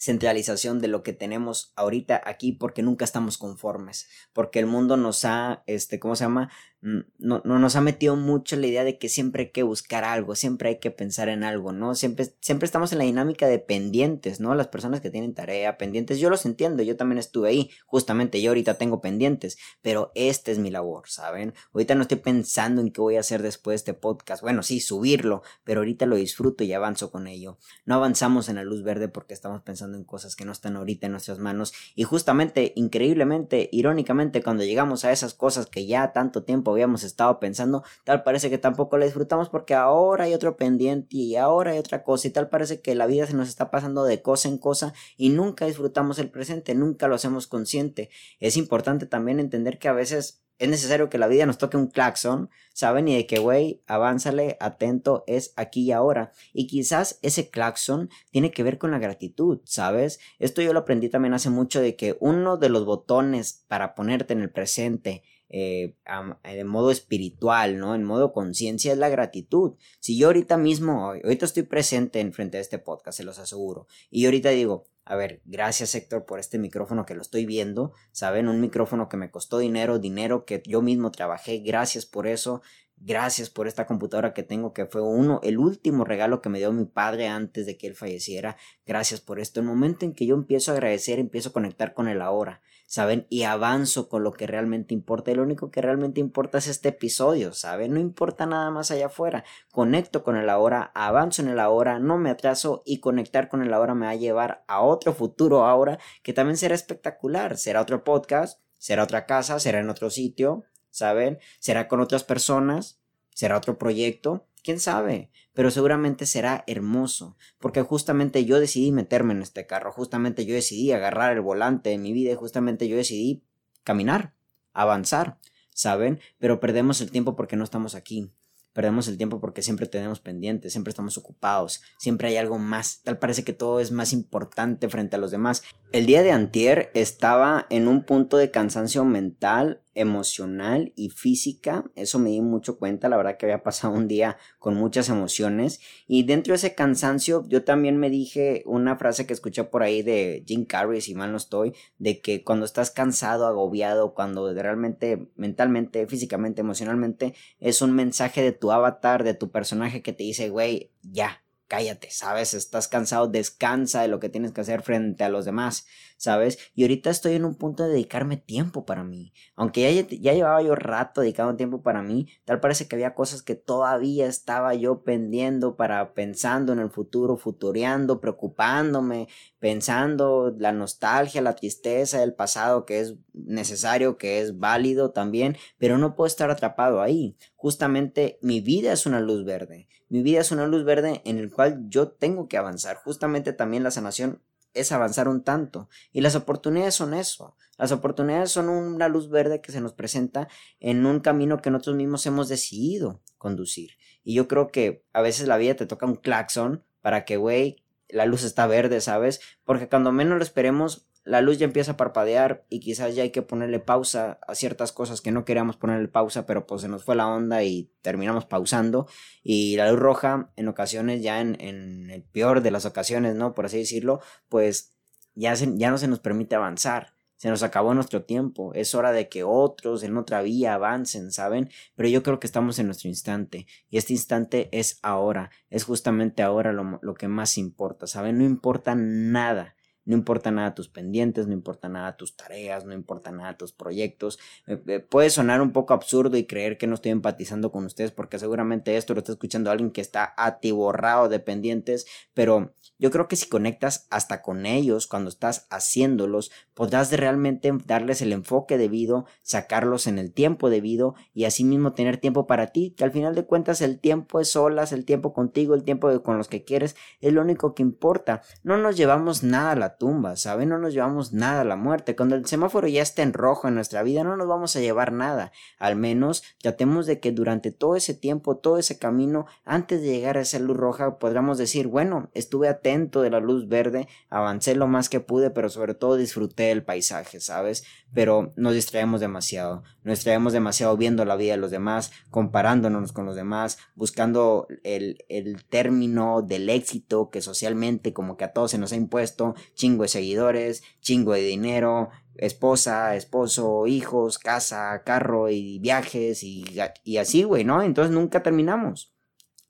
centralización 0.00 0.80
de 0.80 0.88
lo 0.88 1.02
que 1.02 1.12
tenemos 1.12 1.72
ahorita 1.76 2.20
aquí 2.24 2.52
porque 2.52 2.82
nunca 2.82 3.04
estamos 3.04 3.36
conformes, 3.36 4.08
porque 4.32 4.58
el 4.58 4.66
mundo 4.66 4.96
nos 4.96 5.24
ha, 5.26 5.62
este, 5.66 6.00
¿cómo 6.00 6.16
se 6.16 6.24
llama? 6.24 6.50
No, 6.82 7.42
no, 7.44 7.58
nos 7.58 7.76
ha 7.76 7.82
metido 7.82 8.16
mucho 8.16 8.56
la 8.56 8.66
idea 8.66 8.84
de 8.84 8.98
que 8.98 9.10
siempre 9.10 9.44
hay 9.44 9.50
que 9.50 9.62
buscar 9.62 10.02
algo, 10.02 10.34
siempre 10.34 10.70
hay 10.70 10.78
que 10.78 10.90
pensar 10.90 11.28
en 11.28 11.44
algo, 11.44 11.72
¿no? 11.72 11.94
Siempre, 11.94 12.32
siempre 12.40 12.64
estamos 12.64 12.92
en 12.92 12.98
la 12.98 13.04
dinámica 13.04 13.46
de 13.46 13.58
pendientes, 13.58 14.40
¿no? 14.40 14.54
Las 14.54 14.68
personas 14.68 15.02
que 15.02 15.10
tienen 15.10 15.34
tarea, 15.34 15.76
pendientes, 15.76 16.18
yo 16.18 16.30
los 16.30 16.46
entiendo, 16.46 16.82
yo 16.82 16.96
también 16.96 17.18
estuve 17.18 17.50
ahí, 17.50 17.70
justamente 17.84 18.40
yo 18.40 18.50
ahorita 18.50 18.74
tengo 18.74 19.02
pendientes, 19.02 19.58
pero 19.82 20.10
esta 20.14 20.50
es 20.50 20.58
mi 20.58 20.70
labor, 20.70 21.08
¿saben? 21.08 21.52
Ahorita 21.74 21.94
no 21.94 22.02
estoy 22.02 22.18
pensando 22.18 22.80
en 22.80 22.92
qué 22.92 23.02
voy 23.02 23.16
a 23.16 23.20
hacer 23.20 23.42
después 23.42 23.74
de 23.74 23.76
este 23.76 23.94
podcast, 23.94 24.42
bueno, 24.42 24.62
sí, 24.62 24.80
subirlo, 24.80 25.42
pero 25.64 25.80
ahorita 25.80 26.06
lo 26.06 26.16
disfruto 26.16 26.64
y 26.64 26.72
avanzo 26.72 27.10
con 27.10 27.26
ello. 27.26 27.58
No 27.84 27.96
avanzamos 27.96 28.48
en 28.48 28.56
la 28.56 28.64
luz 28.64 28.82
verde 28.82 29.08
porque 29.08 29.34
estamos 29.34 29.60
pensando 29.60 29.98
en 29.98 30.04
cosas 30.04 30.34
que 30.34 30.46
no 30.46 30.52
están 30.52 30.76
ahorita 30.76 31.06
en 31.06 31.12
nuestras 31.12 31.38
manos 31.38 31.74
y 31.94 32.04
justamente, 32.04 32.72
increíblemente, 32.74 33.68
irónicamente, 33.70 34.42
cuando 34.42 34.64
llegamos 34.64 35.04
a 35.04 35.12
esas 35.12 35.34
cosas 35.34 35.66
que 35.66 35.86
ya 35.86 36.12
tanto 36.12 36.42
tiempo 36.42 36.69
habíamos 36.72 37.04
estado 37.04 37.40
pensando, 37.40 37.82
tal 38.04 38.22
parece 38.22 38.50
que 38.50 38.58
tampoco 38.58 38.98
la 38.98 39.04
disfrutamos 39.04 39.48
porque 39.48 39.74
ahora 39.74 40.24
hay 40.24 40.34
otro 40.34 40.56
pendiente 40.56 41.16
y 41.16 41.36
ahora 41.36 41.72
hay 41.72 41.78
otra 41.78 42.02
cosa 42.02 42.28
y 42.28 42.30
tal 42.30 42.48
parece 42.48 42.80
que 42.80 42.94
la 42.94 43.06
vida 43.06 43.26
se 43.26 43.34
nos 43.34 43.48
está 43.48 43.70
pasando 43.70 44.04
de 44.04 44.22
cosa 44.22 44.48
en 44.48 44.58
cosa 44.58 44.92
y 45.16 45.30
nunca 45.30 45.66
disfrutamos 45.66 46.18
el 46.18 46.30
presente, 46.30 46.74
nunca 46.74 47.08
lo 47.08 47.14
hacemos 47.14 47.46
consciente. 47.46 48.10
Es 48.38 48.56
importante 48.56 49.06
también 49.06 49.40
entender 49.40 49.78
que 49.78 49.88
a 49.88 49.92
veces 49.92 50.42
es 50.60 50.68
necesario 50.68 51.08
que 51.08 51.16
la 51.16 51.26
vida 51.26 51.46
nos 51.46 51.56
toque 51.56 51.78
un 51.78 51.86
claxon, 51.86 52.50
¿saben? 52.74 53.08
Y 53.08 53.16
de 53.16 53.26
que, 53.26 53.38
güey, 53.38 53.82
avánzale, 53.86 54.58
atento, 54.60 55.24
es 55.26 55.54
aquí 55.56 55.84
y 55.84 55.92
ahora. 55.92 56.32
Y 56.52 56.66
quizás 56.66 57.18
ese 57.22 57.48
claxon 57.48 58.10
tiene 58.30 58.50
que 58.50 58.62
ver 58.62 58.76
con 58.76 58.90
la 58.90 58.98
gratitud, 58.98 59.60
¿sabes? 59.64 60.20
Esto 60.38 60.60
yo 60.60 60.74
lo 60.74 60.80
aprendí 60.80 61.08
también 61.08 61.32
hace 61.32 61.48
mucho 61.48 61.80
de 61.80 61.96
que 61.96 62.18
uno 62.20 62.58
de 62.58 62.68
los 62.68 62.84
botones 62.84 63.64
para 63.68 63.94
ponerte 63.94 64.34
en 64.34 64.42
el 64.42 64.50
presente 64.50 65.22
eh, 65.50 65.96
en 66.44 66.66
modo 66.66 66.90
espiritual, 66.90 67.78
¿no? 67.78 67.94
En 67.94 68.04
modo 68.04 68.32
conciencia 68.32 68.92
es 68.92 68.98
la 68.98 69.08
gratitud. 69.08 69.74
Si 69.98 70.16
yo 70.16 70.28
ahorita 70.28 70.56
mismo, 70.56 71.06
ahorita 71.06 71.44
estoy 71.44 71.64
presente 71.64 72.20
en 72.20 72.32
frente 72.32 72.58
a 72.58 72.60
este 72.60 72.78
podcast, 72.78 73.18
se 73.18 73.24
los 73.24 73.38
aseguro, 73.38 73.86
y 74.10 74.24
ahorita 74.24 74.50
digo, 74.50 74.86
a 75.04 75.16
ver, 75.16 75.40
gracias 75.44 75.94
Héctor 75.96 76.24
por 76.24 76.38
este 76.38 76.58
micrófono 76.58 77.04
que 77.04 77.14
lo 77.14 77.22
estoy 77.22 77.44
viendo, 77.44 77.92
¿saben? 78.12 78.46
Un 78.46 78.60
micrófono 78.60 79.08
que 79.08 79.16
me 79.16 79.30
costó 79.30 79.58
dinero, 79.58 79.98
dinero 79.98 80.44
que 80.44 80.62
yo 80.64 80.82
mismo 80.82 81.10
trabajé, 81.10 81.58
gracias 81.58 82.06
por 82.06 82.28
eso, 82.28 82.62
Gracias 83.02 83.48
por 83.48 83.66
esta 83.66 83.86
computadora 83.86 84.34
que 84.34 84.42
tengo, 84.42 84.74
que 84.74 84.84
fue 84.84 85.00
uno, 85.00 85.40
el 85.42 85.56
último 85.56 86.04
regalo 86.04 86.42
que 86.42 86.50
me 86.50 86.58
dio 86.58 86.70
mi 86.70 86.84
padre 86.84 87.28
antes 87.28 87.64
de 87.64 87.78
que 87.78 87.86
él 87.86 87.94
falleciera. 87.94 88.58
Gracias 88.84 89.22
por 89.22 89.40
esto. 89.40 89.58
El 89.58 89.64
momento 89.64 90.04
en 90.04 90.12
que 90.12 90.26
yo 90.26 90.34
empiezo 90.34 90.70
a 90.70 90.74
agradecer, 90.74 91.18
empiezo 91.18 91.48
a 91.48 91.52
conectar 91.54 91.94
con 91.94 92.08
el 92.08 92.20
ahora, 92.20 92.60
¿saben? 92.90 93.24
Y 93.30 93.44
avanzo 93.44 94.08
con 94.08 94.24
lo 94.24 94.32
que 94.32 94.48
realmente 94.48 94.94
importa. 94.94 95.30
Y 95.30 95.36
lo 95.36 95.44
único 95.44 95.70
que 95.70 95.80
realmente 95.80 96.18
importa 96.18 96.58
es 96.58 96.66
este 96.66 96.88
episodio, 96.88 97.52
¿saben? 97.52 97.94
No 97.94 98.00
importa 98.00 98.46
nada 98.46 98.72
más 98.72 98.90
allá 98.90 99.06
afuera. 99.06 99.44
Conecto 99.70 100.24
con 100.24 100.36
el 100.36 100.50
ahora, 100.50 100.90
avanzo 100.96 101.40
en 101.40 101.48
el 101.50 101.60
ahora, 101.60 102.00
no 102.00 102.18
me 102.18 102.30
atraso 102.30 102.82
y 102.84 102.98
conectar 102.98 103.48
con 103.48 103.62
el 103.62 103.72
ahora 103.72 103.94
me 103.94 104.06
va 104.06 104.10
a 104.10 104.16
llevar 104.16 104.64
a 104.66 104.80
otro 104.80 105.14
futuro 105.14 105.66
ahora 105.66 106.00
que 106.24 106.32
también 106.32 106.56
será 106.56 106.74
espectacular. 106.74 107.58
Será 107.58 107.80
otro 107.80 108.02
podcast, 108.02 108.60
será 108.78 109.04
otra 109.04 109.24
casa, 109.24 109.60
será 109.60 109.78
en 109.78 109.88
otro 109.88 110.10
sitio, 110.10 110.64
¿saben? 110.90 111.38
Será 111.60 111.86
con 111.86 112.00
otras 112.00 112.24
personas, 112.24 113.00
será 113.32 113.56
otro 113.56 113.78
proyecto, 113.78 114.48
quién 114.64 114.80
sabe, 114.80 115.30
pero 115.60 115.70
seguramente 115.70 116.24
será 116.24 116.64
hermoso, 116.66 117.36
porque 117.58 117.82
justamente 117.82 118.46
yo 118.46 118.58
decidí 118.58 118.92
meterme 118.92 119.34
en 119.34 119.42
este 119.42 119.66
carro, 119.66 119.92
justamente 119.92 120.46
yo 120.46 120.54
decidí 120.54 120.90
agarrar 120.90 121.34
el 121.34 121.42
volante 121.42 121.90
de 121.90 121.98
mi 121.98 122.14
vida 122.14 122.34
justamente 122.34 122.88
yo 122.88 122.96
decidí 122.96 123.44
caminar, 123.84 124.32
avanzar, 124.72 125.38
¿saben? 125.68 126.18
Pero 126.38 126.60
perdemos 126.60 127.02
el 127.02 127.10
tiempo 127.10 127.36
porque 127.36 127.56
no 127.56 127.64
estamos 127.64 127.94
aquí. 127.94 128.32
Perdemos 128.72 129.06
el 129.06 129.18
tiempo 129.18 129.38
porque 129.38 129.60
siempre 129.60 129.86
tenemos 129.86 130.18
pendientes, 130.18 130.72
siempre 130.72 130.92
estamos 130.92 131.18
ocupados, 131.18 131.82
siempre 131.98 132.28
hay 132.28 132.38
algo 132.38 132.58
más. 132.58 133.02
Tal 133.02 133.18
parece 133.18 133.44
que 133.44 133.52
todo 133.52 133.80
es 133.80 133.92
más 133.92 134.14
importante 134.14 134.88
frente 134.88 135.16
a 135.16 135.18
los 135.18 135.30
demás. 135.30 135.62
El 135.92 136.06
día 136.06 136.22
de 136.22 136.30
antier 136.30 136.92
estaba 136.94 137.66
en 137.68 137.88
un 137.88 138.04
punto 138.04 138.36
de 138.36 138.52
cansancio 138.52 139.04
mental 139.04 139.82
emocional 139.94 140.92
y 140.94 141.10
física. 141.10 141.84
Eso 141.96 142.20
me 142.20 142.30
di 142.30 142.40
mucho 142.40 142.78
cuenta, 142.78 143.08
la 143.08 143.16
verdad 143.16 143.36
que 143.36 143.46
había 143.46 143.64
pasado 143.64 143.94
un 143.94 144.06
día 144.06 144.36
con 144.60 144.76
muchas 144.76 145.08
emociones 145.08 145.80
y 146.06 146.22
dentro 146.22 146.52
de 146.52 146.58
ese 146.58 146.76
cansancio 146.76 147.44
yo 147.48 147.64
también 147.64 147.96
me 147.96 148.08
dije 148.08 148.62
una 148.66 148.96
frase 148.98 149.26
que 149.26 149.32
escuché 149.32 149.64
por 149.64 149.82
ahí 149.82 150.02
de 150.02 150.44
Jim 150.46 150.64
Carrey, 150.64 151.00
si 151.00 151.16
mal 151.16 151.32
no 151.32 151.38
estoy, 151.38 151.74
de 151.98 152.20
que 152.20 152.44
cuando 152.44 152.66
estás 152.66 152.92
cansado, 152.92 153.48
agobiado, 153.48 154.14
cuando 154.14 154.54
realmente 154.54 155.32
mentalmente, 155.34 156.06
físicamente, 156.06 156.60
emocionalmente, 156.60 157.34
es 157.58 157.82
un 157.82 157.96
mensaje 157.96 158.44
de 158.44 158.52
tu 158.52 158.70
avatar, 158.70 159.24
de 159.24 159.34
tu 159.34 159.50
personaje 159.50 160.02
que 160.02 160.12
te 160.12 160.22
dice, 160.22 160.50
güey, 160.50 160.92
ya, 161.02 161.42
cállate, 161.70 162.10
¿sabes? 162.10 162.52
Estás 162.52 162.88
cansado, 162.88 163.28
descansa 163.28 164.02
de 164.02 164.08
lo 164.08 164.18
que 164.18 164.28
tienes 164.28 164.50
que 164.50 164.60
hacer 164.60 164.82
frente 164.82 165.22
a 165.22 165.28
los 165.28 165.44
demás, 165.44 165.86
¿sabes? 166.16 166.58
Y 166.74 166.82
ahorita 166.82 167.10
estoy 167.10 167.34
en 167.34 167.44
un 167.44 167.54
punto 167.54 167.84
de 167.84 167.90
dedicarme 167.90 168.36
tiempo 168.36 168.84
para 168.84 169.04
mí. 169.04 169.32
Aunque 169.54 169.94
ya, 169.94 170.08
ya 170.08 170.32
llevaba 170.34 170.60
yo 170.62 170.74
rato 170.74 171.20
dedicando 171.20 171.54
tiempo 171.54 171.80
para 171.80 172.02
mí, 172.02 172.26
tal 172.44 172.58
parece 172.58 172.88
que 172.88 172.96
había 172.96 173.14
cosas 173.14 173.42
que 173.42 173.54
todavía 173.54 174.26
estaba 174.26 174.74
yo 174.74 175.04
pendiendo 175.04 175.76
para 175.76 176.12
pensando 176.12 176.72
en 176.72 176.80
el 176.80 176.90
futuro, 176.90 177.36
futureando, 177.36 178.20
preocupándome, 178.20 179.28
pensando 179.60 180.52
la 180.58 180.72
nostalgia, 180.72 181.40
la 181.40 181.54
tristeza 181.54 182.18
del 182.18 182.34
pasado 182.34 182.84
que 182.84 182.98
es 182.98 183.14
necesario, 183.32 184.18
que 184.18 184.40
es 184.40 184.58
válido 184.58 185.12
también, 185.12 185.56
pero 185.78 185.98
no 185.98 186.16
puedo 186.16 186.26
estar 186.26 186.50
atrapado 186.50 187.00
ahí. 187.00 187.36
Justamente 187.54 188.40
mi 188.42 188.60
vida 188.60 188.92
es 188.92 189.06
una 189.06 189.20
luz 189.20 189.44
verde. 189.44 189.86
Mi 190.10 190.22
vida 190.22 190.40
es 190.40 190.50
una 190.50 190.66
luz 190.66 190.84
verde 190.84 191.22
en 191.24 191.38
el 191.38 191.50
cual 191.50 191.86
yo 191.88 192.08
tengo 192.08 192.48
que 192.48 192.58
avanzar. 192.58 192.96
Justamente 192.96 193.52
también 193.52 193.84
la 193.84 193.92
sanación 193.92 194.42
es 194.74 194.90
avanzar 194.90 195.28
un 195.28 195.42
tanto. 195.44 195.88
Y 196.12 196.20
las 196.20 196.34
oportunidades 196.34 196.96
son 196.96 197.14
eso. 197.14 197.56
Las 197.78 197.92
oportunidades 197.92 198.50
son 198.50 198.68
una 198.68 199.08
luz 199.08 199.30
verde 199.30 199.60
que 199.60 199.70
se 199.70 199.80
nos 199.80 199.92
presenta 199.92 200.48
en 200.80 201.06
un 201.06 201.20
camino 201.20 201.62
que 201.62 201.70
nosotros 201.70 201.94
mismos 201.94 202.26
hemos 202.26 202.48
decidido 202.48 203.22
conducir. 203.38 203.92
Y 204.24 204.34
yo 204.34 204.48
creo 204.48 204.68
que 204.68 205.04
a 205.12 205.22
veces 205.22 205.46
la 205.46 205.56
vida 205.56 205.76
te 205.76 205.86
toca 205.86 206.06
un 206.06 206.16
claxon 206.16 206.84
para 207.00 207.24
que, 207.24 207.36
güey, 207.36 207.84
la 208.08 208.26
luz 208.26 208.42
está 208.42 208.66
verde, 208.66 209.00
¿sabes? 209.00 209.40
Porque 209.64 209.88
cuando 209.88 210.10
menos 210.10 210.38
lo 210.38 210.42
esperemos, 210.42 211.06
la 211.24 211.40
luz 211.42 211.58
ya 211.58 211.66
empieza 211.66 211.92
a 211.92 211.96
parpadear 211.96 212.64
y 212.70 212.80
quizás 212.80 213.14
ya 213.14 213.22
hay 213.22 213.30
que 213.30 213.42
ponerle 213.42 213.78
pausa 213.78 214.38
a 214.46 214.54
ciertas 214.54 214.92
cosas 214.92 215.20
que 215.20 215.32
no 215.32 215.44
queríamos 215.44 215.76
ponerle 215.76 216.08
pausa, 216.08 216.46
pero 216.46 216.66
pues 216.66 216.82
se 216.82 216.88
nos 216.88 217.04
fue 217.04 217.14
la 217.14 217.28
onda 217.28 217.62
y 217.62 217.92
terminamos 218.02 218.46
pausando. 218.46 219.06
Y 219.42 219.76
la 219.76 219.90
luz 219.90 220.00
roja, 220.00 220.50
en 220.56 220.68
ocasiones, 220.68 221.22
ya 221.22 221.40
en, 221.40 222.10
el 222.10 222.22
peor 222.22 222.62
de 222.62 222.70
las 222.70 222.86
ocasiones, 222.86 223.34
¿no? 223.34 223.54
Por 223.54 223.66
así 223.66 223.78
decirlo, 223.78 224.20
pues 224.48 224.94
ya, 225.34 225.54
ya 225.54 225.90
no 225.90 225.98
se 225.98 226.08
nos 226.08 226.20
permite 226.20 226.54
avanzar. 226.54 227.14
Se 227.36 227.48
nos 227.48 227.62
acabó 227.62 227.94
nuestro 227.94 228.24
tiempo. 228.24 228.74
Es 228.74 228.94
hora 228.94 229.12
de 229.12 229.28
que 229.28 229.44
otros 229.44 230.02
en 230.02 230.16
otra 230.16 230.42
vía 230.42 230.74
avancen, 230.74 231.32
¿saben? 231.32 231.70
Pero 231.96 232.08
yo 232.08 232.22
creo 232.22 232.38
que 232.38 232.46
estamos 232.46 232.78
en 232.78 232.86
nuestro 232.86 233.08
instante. 233.08 233.66
Y 233.88 233.96
este 233.96 234.12
instante 234.12 234.68
es 234.72 234.98
ahora. 235.02 235.50
Es 235.70 235.84
justamente 235.84 236.42
ahora 236.42 236.72
lo, 236.72 236.98
lo 237.00 237.14
que 237.14 237.28
más 237.28 237.56
importa, 237.56 238.06
¿saben? 238.06 238.38
No 238.38 238.44
importa 238.44 238.94
nada 238.94 239.74
no 240.04 240.16
importa 240.16 240.50
nada 240.50 240.74
tus 240.74 240.88
pendientes, 240.88 241.46
no 241.46 241.52
importa 241.52 241.88
nada 241.88 242.16
tus 242.16 242.36
tareas, 242.36 242.84
no 242.84 242.94
importa 242.94 243.30
nada 243.30 243.56
tus 243.56 243.72
proyectos. 243.72 244.38
Eh, 244.66 244.82
eh, 244.86 245.00
puede 245.00 245.30
sonar 245.30 245.60
un 245.60 245.72
poco 245.72 245.94
absurdo 245.94 246.36
y 246.36 246.46
creer 246.46 246.78
que 246.78 246.86
no 246.86 246.94
estoy 246.94 247.12
empatizando 247.12 247.70
con 247.70 247.84
ustedes 247.84 248.10
porque 248.10 248.38
seguramente 248.38 248.96
esto 248.96 249.14
lo 249.14 249.20
está 249.20 249.32
escuchando 249.32 249.70
alguien 249.70 249.90
que 249.90 250.00
está 250.00 250.34
atiborrado 250.36 251.28
de 251.28 251.40
pendientes, 251.40 252.06
pero 252.34 252.74
yo 252.98 253.10
creo 253.10 253.28
que 253.28 253.36
si 253.36 253.48
conectas 253.48 254.06
hasta 254.10 254.42
con 254.42 254.66
ellos 254.66 255.06
cuando 255.06 255.30
estás 255.30 255.66
haciéndolos, 255.70 256.50
podrás 256.74 257.10
realmente 257.12 257.72
darles 257.86 258.20
el 258.20 258.32
enfoque 258.32 258.76
debido, 258.76 259.24
sacarlos 259.42 260.06
en 260.06 260.18
el 260.18 260.32
tiempo 260.32 260.68
debido 260.68 261.14
y 261.32 261.44
asimismo 261.44 261.94
tener 261.94 262.18
tiempo 262.18 262.46
para 262.46 262.68
ti, 262.68 262.94
que 262.96 263.04
al 263.04 263.12
final 263.12 263.34
de 263.34 263.46
cuentas 263.46 263.80
el 263.80 264.00
tiempo 264.00 264.40
es 264.40 264.50
solas, 264.50 264.92
el 264.92 265.04
tiempo 265.04 265.32
contigo, 265.32 265.74
el 265.74 265.82
tiempo 265.82 266.22
con 266.22 266.36
los 266.36 266.48
que 266.48 266.64
quieres, 266.64 266.94
es 267.20 267.32
lo 267.32 267.40
único 267.40 267.74
que 267.74 267.82
importa. 267.82 268.42
No 268.62 268.76
nos 268.76 268.96
llevamos 268.96 269.42
nada 269.42 269.72
a 269.72 269.76
la 269.76 269.89
tumba, 269.96 270.36
¿saben? 270.36 270.68
No 270.68 270.78
nos 270.78 270.92
llevamos 270.92 271.32
nada 271.32 271.62
a 271.62 271.64
la 271.64 271.76
muerte. 271.76 272.16
Cuando 272.16 272.36
el 272.36 272.46
semáforo 272.46 272.88
ya 272.88 273.02
está 273.02 273.22
en 273.22 273.32
rojo 273.32 273.68
en 273.68 273.74
nuestra 273.74 274.02
vida, 274.02 274.24
no 274.24 274.36
nos 274.36 274.48
vamos 274.48 274.74
a 274.76 274.80
llevar 274.80 275.12
nada. 275.12 275.52
Al 275.78 275.96
menos 275.96 276.42
tratemos 276.60 277.06
de 277.06 277.20
que 277.20 277.32
durante 277.32 277.70
todo 277.70 277.96
ese 277.96 278.14
tiempo, 278.14 278.56
todo 278.56 278.78
ese 278.78 278.98
camino, 278.98 279.46
antes 279.64 280.02
de 280.02 280.08
llegar 280.08 280.36
a 280.36 280.42
esa 280.42 280.58
luz 280.58 280.76
roja, 280.76 281.18
podamos 281.18 281.58
decir, 281.58 281.86
bueno, 281.86 282.30
estuve 282.34 282.68
atento 282.68 283.22
de 283.22 283.30
la 283.30 283.40
luz 283.40 283.68
verde, 283.68 284.08
avancé 284.28 284.74
lo 284.74 284.86
más 284.86 285.08
que 285.08 285.20
pude, 285.20 285.50
pero 285.50 285.68
sobre 285.68 285.94
todo 285.94 286.16
disfruté 286.16 286.64
del 286.64 286.82
paisaje, 286.82 287.40
¿sabes? 287.40 287.84
Pero 288.12 288.52
nos 288.56 288.74
distraemos 288.74 289.20
demasiado. 289.20 289.82
Nos 290.02 290.18
distraemos 290.18 290.52
demasiado 290.52 290.96
viendo 290.96 291.24
la 291.24 291.36
vida 291.36 291.52
de 291.52 291.58
los 291.58 291.70
demás, 291.70 292.12
comparándonos 292.30 293.12
con 293.12 293.26
los 293.26 293.36
demás, 293.36 293.78
buscando 293.94 294.66
el, 294.82 295.24
el 295.28 295.64
término 295.64 296.42
del 296.42 296.68
éxito 296.68 297.30
que 297.30 297.40
socialmente 297.40 298.12
como 298.12 298.36
que 298.36 298.44
a 298.44 298.52
todos 298.52 298.72
se 298.72 298.78
nos 298.78 298.92
ha 298.92 298.96
impuesto, 298.96 299.54
chingo 299.74 300.02
de 300.02 300.08
seguidores, 300.08 300.82
chingo 301.00 301.32
de 301.32 301.42
dinero, 301.42 302.10
esposa, 302.36 303.14
esposo, 303.16 303.86
hijos, 303.86 304.38
casa, 304.38 305.02
carro 305.04 305.50
y 305.50 305.78
viajes 305.78 306.42
y, 306.42 306.64
y 307.04 307.16
así, 307.18 307.42
güey, 307.42 307.64
¿no? 307.64 307.82
Entonces 307.82 308.12
nunca 308.12 308.42
terminamos. 308.42 309.14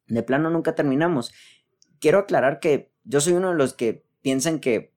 De 0.06 0.22
plano 0.22 0.50
nunca 0.50 0.74
terminamos. 0.74 1.32
Quiero 1.98 2.18
aclarar 2.18 2.60
que 2.60 2.92
yo 3.04 3.20
soy 3.20 3.34
uno 3.34 3.50
de 3.50 3.56
los 3.56 3.74
que 3.74 4.04
piensan 4.22 4.60
que 4.60 4.92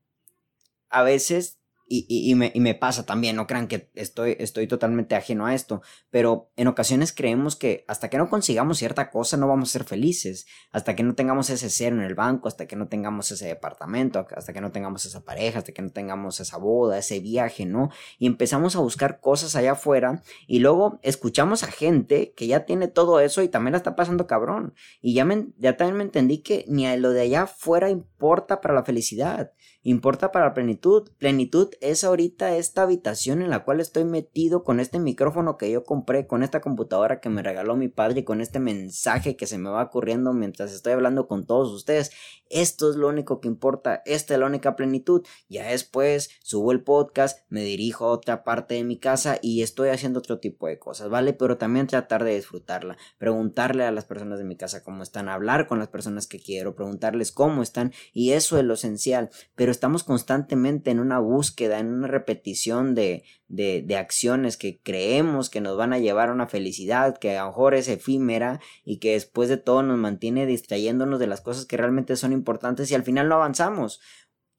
a 0.89 1.03
veces 1.03 1.59
y, 1.88 2.34
me, 2.36 2.52
y, 2.54 2.60
me, 2.60 2.75
pasa 2.75 3.06
también, 3.06 3.36
no 3.36 3.46
crean 3.46 3.68
que 3.68 3.90
estoy, 3.94 4.36
estoy 4.40 4.68
totalmente 4.68 5.16
ajeno 5.16 5.46
a 5.46 5.54
esto, 5.54 5.82
pero 6.10 6.50
en 6.56 6.68
ocasiones 6.68 7.13
creemos 7.13 7.56
que 7.56 7.84
hasta 7.88 8.10
que 8.10 8.18
no 8.18 8.30
consigamos 8.30 8.78
cierta 8.78 9.12
cosa 9.12 9.38
no 9.38 9.48
vamos 9.48 9.70
a 9.70 9.74
ser 9.74 9.84
felices, 9.84 10.46
hasta 10.72 10.96
que 10.96 11.04
no 11.04 11.13
tengamos 11.13 11.50
ese 11.50 11.70
cero 11.70 11.98
en 11.98 12.04
el 12.04 12.16
banco, 12.16 12.48
hasta 12.48 12.68
que 12.68 12.75
no 12.75 12.88
tengamos 12.88 13.32
ese 13.32 13.48
departamento, 13.48 14.25
hasta 14.36 14.54
que 14.54 14.62
no 14.62 14.72
tengamos 14.72 15.06
esa 15.06 15.24
pareja, 15.24 15.60
hasta 15.60 15.74
que 15.74 15.82
no 15.82 15.92
tengamos 15.92 16.40
esa 16.40 16.58
boda, 16.58 16.98
ese 16.98 17.20
viaje, 17.20 17.66
¿no? 17.66 17.90
Y 18.18 18.28
empezamos 18.28 18.75
a 18.75 18.80
buscar 18.80 19.20
cosas 19.20 19.56
allá 19.56 19.74
afuera 19.74 20.24
y 20.48 20.60
luego 20.60 21.00
escuchamos 21.04 21.63
a 21.63 21.68
gente 21.68 22.34
que 22.36 22.48
ya 22.48 22.66
tiene 22.66 22.88
todo 22.88 23.20
eso 23.20 23.42
y 23.42 23.50
también 23.50 23.74
la 23.74 23.78
está 23.78 23.96
pasando 23.96 24.25
cabrón. 24.25 24.74
Y 25.02 25.13
ya, 25.13 25.28
ya 25.58 25.78
también 25.78 25.98
me 25.98 26.04
entendí 26.04 26.40
que 26.40 26.66
ni 26.68 26.88
a 26.88 26.96
lo 26.98 27.12
de 27.12 27.22
allá 27.22 27.44
afuera 27.44 27.90
importa 27.90 28.62
para 28.62 28.74
la 28.74 28.84
felicidad 28.84 29.52
importa 29.84 30.32
para 30.32 30.54
plenitud. 30.54 31.10
Plenitud 31.18 31.70
es 31.82 32.04
ahorita 32.04 32.56
esta 32.56 32.84
habitación 32.84 33.42
en 33.42 33.50
la 33.50 33.63
cual 33.63 33.80
estoy 33.80 34.06
metido 34.06 34.63
con 34.63 34.80
este 34.80 35.00
micrófono 35.00 35.58
que 35.58 35.70
yo 35.70 35.84
compré, 35.84 36.25
con 36.28 36.44
esta 36.44 36.62
computadora 36.62 37.20
que 37.20 37.30
me 37.30 37.44
regaló 37.44 37.75
mi 37.75 37.90
padre 37.90 38.24
con 38.24 38.42
este 38.42 38.60
mensaje 38.60 39.36
que 39.36 39.48
se 39.48 39.58
me 39.58 39.70
va 39.70 39.84
ocurriendo 39.84 40.34
mientras 40.34 40.72
estoy 40.72 40.94
hablando 40.94 41.28
con 41.28 41.46
todos 41.46 41.72
ustedes. 41.72 42.12
Esto 42.50 42.90
es 42.90 42.96
lo 42.96 43.08
único 43.08 43.42
que 43.42 43.48
importa, 43.48 44.04
esta 44.06 44.34
es 44.34 44.40
la 44.40 44.46
única 44.46 44.75
plenitud. 44.75 45.25
Ya 45.50 45.68
después 45.68 46.30
subo 46.44 46.72
el 46.72 46.84
podcast, 46.84 47.40
me 47.50 47.63
dirijo 47.63 48.06
a 48.06 48.12
otra 48.12 48.44
parte 48.44 48.75
de 48.75 48.84
mi 48.84 49.00
casa 49.00 49.40
y 49.42 49.63
estoy 49.63 49.90
haciendo 49.90 50.20
otro 50.20 50.40
tipo 50.40 50.68
de 50.68 50.78
cosas, 50.80 51.10
¿vale? 51.10 51.34
Pero 51.34 51.58
también 51.58 51.88
tratar 51.88 52.24
de 52.24 52.36
disfrutarla, 52.36 52.98
preguntarle 53.18 53.86
a 53.86 53.92
las 53.92 54.06
personas 54.06 54.38
de 54.40 54.46
mi 54.46 54.56
casa 54.56 54.84
cómo 54.84 55.04
están, 55.04 55.30
hablar 55.30 55.68
con 55.68 55.80
las 55.80 55.88
personas 55.88 56.28
que 56.28 56.40
quiero, 56.40 56.75
preguntarles 56.75 57.32
cómo 57.32 57.63
están 57.63 57.92
y 58.13 58.32
eso 58.32 58.58
es 58.58 58.63
lo 58.63 58.75
esencial. 58.75 59.30
Pero 59.56 59.73
estamos 59.74 60.03
constantemente 60.03 60.92
en 60.92 61.00
una 61.00 61.20
búsqueda, 61.20 61.80
en 61.80 61.88
una 61.88 62.08
repetición 62.08 62.96
de, 62.96 63.24
de, 63.50 63.98
acciones 63.98 64.56
que 64.56 64.80
creemos 64.82 65.50
que 65.50 65.60
nos 65.60 65.77
van 65.77 65.92
a 65.92 66.00
llevar 66.00 66.30
a 66.30 66.34
una 66.34 66.48
felicidad 66.48 67.18
que 67.18 67.38
a 67.38 67.44
lo 67.44 67.50
mejor 67.50 67.74
es 67.74 67.88
efímera 67.88 68.62
y 68.86 69.00
que 69.00 69.12
después 69.12 69.50
de 69.50 69.58
todo 69.58 69.84
nos 69.84 69.98
mantiene 69.98 70.46
distrayéndonos 70.46 71.20
de 71.20 71.27
las 71.27 71.42
cosas 71.42 71.65
que 71.65 71.77
realmente 71.77 72.15
son 72.15 72.32
importantes 72.32 72.89
y 72.89 72.96
al 72.96 73.03
final 73.03 73.27
no 73.27 73.36
avanzamos. 73.36 74.00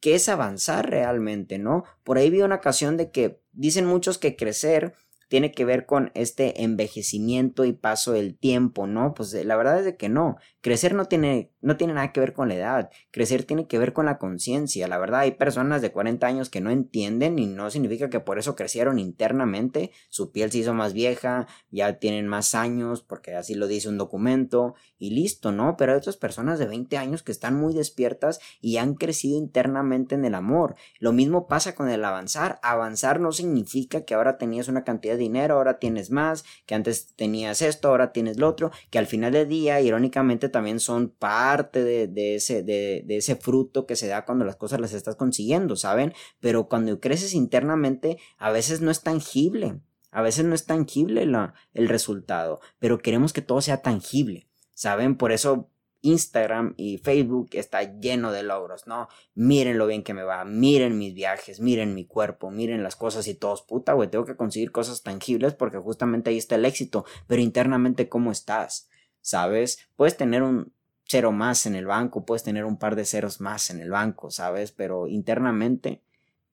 ¿Qué 0.00 0.16
es 0.16 0.28
avanzar 0.28 0.90
realmente, 0.90 1.58
no? 1.58 1.84
Por 2.02 2.18
ahí 2.18 2.28
vi 2.28 2.42
una 2.42 2.56
ocasión 2.56 2.98
de 2.98 3.10
que 3.10 3.40
dicen 3.52 3.86
muchos 3.86 4.18
que 4.18 4.36
crecer 4.36 4.94
tiene 5.28 5.52
que 5.52 5.64
ver 5.64 5.86
con 5.86 6.10
este 6.14 6.62
envejecimiento 6.62 7.64
y 7.64 7.72
paso 7.72 8.12
del 8.12 8.36
tiempo, 8.36 8.86
¿no? 8.86 9.14
Pues 9.14 9.32
la 9.32 9.56
verdad 9.56 9.78
es 9.78 9.84
de 9.84 9.96
que 9.96 10.08
no. 10.08 10.36
Crecer 10.60 10.94
no 10.94 11.06
tiene, 11.06 11.52
no 11.60 11.76
tiene 11.76 11.94
nada 11.94 12.12
que 12.12 12.20
ver 12.20 12.32
con 12.32 12.48
la 12.48 12.54
edad. 12.54 12.90
Crecer 13.10 13.44
tiene 13.44 13.66
que 13.66 13.78
ver 13.78 13.92
con 13.92 14.06
la 14.06 14.18
conciencia. 14.18 14.88
La 14.88 14.98
verdad, 14.98 15.20
hay 15.20 15.32
personas 15.32 15.82
de 15.82 15.92
40 15.92 16.26
años 16.26 16.50
que 16.50 16.60
no 16.60 16.70
entienden 16.70 17.38
y 17.38 17.46
no 17.46 17.70
significa 17.70 18.08
que 18.08 18.20
por 18.20 18.38
eso 18.38 18.56
crecieron 18.56 18.98
internamente. 18.98 19.90
Su 20.08 20.32
piel 20.32 20.50
se 20.50 20.58
hizo 20.58 20.74
más 20.74 20.92
vieja, 20.92 21.46
ya 21.70 21.98
tienen 21.98 22.26
más 22.26 22.54
años, 22.54 23.02
porque 23.02 23.34
así 23.34 23.54
lo 23.54 23.66
dice 23.66 23.88
un 23.88 23.98
documento, 23.98 24.74
y 24.98 25.10
listo, 25.10 25.52
¿no? 25.52 25.76
Pero 25.76 25.92
hay 25.92 25.98
otras 25.98 26.16
personas 26.16 26.58
de 26.58 26.66
20 26.66 26.96
años 26.96 27.22
que 27.22 27.32
están 27.32 27.54
muy 27.54 27.74
despiertas 27.74 28.40
y 28.60 28.78
han 28.78 28.94
crecido 28.94 29.38
internamente 29.38 30.14
en 30.14 30.24
el 30.24 30.34
amor. 30.34 30.76
Lo 30.98 31.12
mismo 31.12 31.46
pasa 31.46 31.74
con 31.74 31.88
el 31.88 32.04
avanzar. 32.04 32.58
Avanzar 32.62 33.20
no 33.20 33.32
significa 33.32 34.04
que 34.04 34.14
ahora 34.14 34.38
tenías 34.38 34.68
una 34.68 34.84
cantidad 34.84 35.13
dinero, 35.16 35.54
ahora 35.54 35.78
tienes 35.78 36.10
más, 36.10 36.44
que 36.66 36.74
antes 36.74 37.14
tenías 37.14 37.62
esto, 37.62 37.88
ahora 37.88 38.12
tienes 38.12 38.38
lo 38.38 38.48
otro, 38.48 38.70
que 38.90 38.98
al 38.98 39.06
final 39.06 39.32
del 39.32 39.48
día, 39.48 39.80
irónicamente, 39.80 40.48
también 40.48 40.80
son 40.80 41.10
parte 41.10 41.84
de, 41.84 42.36
ese, 42.36 42.62
de, 42.62 43.04
ese 43.08 43.36
fruto 43.36 43.86
que 43.86 43.96
se 43.96 44.08
da 44.08 44.24
cuando 44.24 44.44
las 44.44 44.56
cosas 44.56 44.80
las 44.80 44.92
estás 44.92 45.16
consiguiendo, 45.16 45.76
¿saben? 45.76 46.12
Pero 46.40 46.68
cuando 46.68 47.00
creces 47.00 47.34
internamente, 47.34 48.18
a 48.38 48.50
veces 48.50 48.80
no 48.80 48.90
es 48.90 49.02
tangible. 49.02 49.80
A 50.10 50.22
veces 50.22 50.44
no 50.44 50.54
es 50.54 50.64
tangible 50.64 51.26
el 51.72 51.88
resultado, 51.88 52.60
pero 52.78 52.98
queremos 52.98 53.32
que 53.32 53.42
todo 53.42 53.60
sea 53.60 53.82
tangible. 53.82 54.48
¿Saben? 54.72 55.16
Por 55.16 55.32
eso 55.32 55.70
Instagram 56.04 56.74
y 56.76 56.98
Facebook 56.98 57.48
está 57.52 57.82
lleno 57.98 58.30
de 58.30 58.42
logros, 58.42 58.86
¿no? 58.86 59.08
Miren 59.34 59.78
lo 59.78 59.86
bien 59.86 60.02
que 60.02 60.12
me 60.12 60.22
va, 60.22 60.44
miren 60.44 60.98
mis 60.98 61.14
viajes, 61.14 61.60
miren 61.60 61.94
mi 61.94 62.04
cuerpo, 62.04 62.50
miren 62.50 62.82
las 62.82 62.94
cosas 62.94 63.26
y 63.26 63.34
todos, 63.34 63.62
puta, 63.62 63.94
güey, 63.94 64.10
tengo 64.10 64.26
que 64.26 64.36
conseguir 64.36 64.70
cosas 64.70 65.02
tangibles 65.02 65.54
porque 65.54 65.78
justamente 65.78 66.28
ahí 66.28 66.36
está 66.36 66.56
el 66.56 66.66
éxito, 66.66 67.06
pero 67.26 67.40
internamente, 67.40 68.08
¿cómo 68.08 68.30
estás? 68.32 68.90
¿Sabes? 69.22 69.78
Puedes 69.96 70.16
tener 70.16 70.42
un 70.42 70.74
cero 71.06 71.32
más 71.32 71.64
en 71.64 71.74
el 71.74 71.86
banco, 71.86 72.26
puedes 72.26 72.42
tener 72.42 72.66
un 72.66 72.78
par 72.78 72.96
de 72.96 73.06
ceros 73.06 73.40
más 73.40 73.70
en 73.70 73.80
el 73.80 73.90
banco, 73.90 74.30
¿sabes? 74.30 74.72
Pero 74.72 75.08
internamente, 75.08 76.02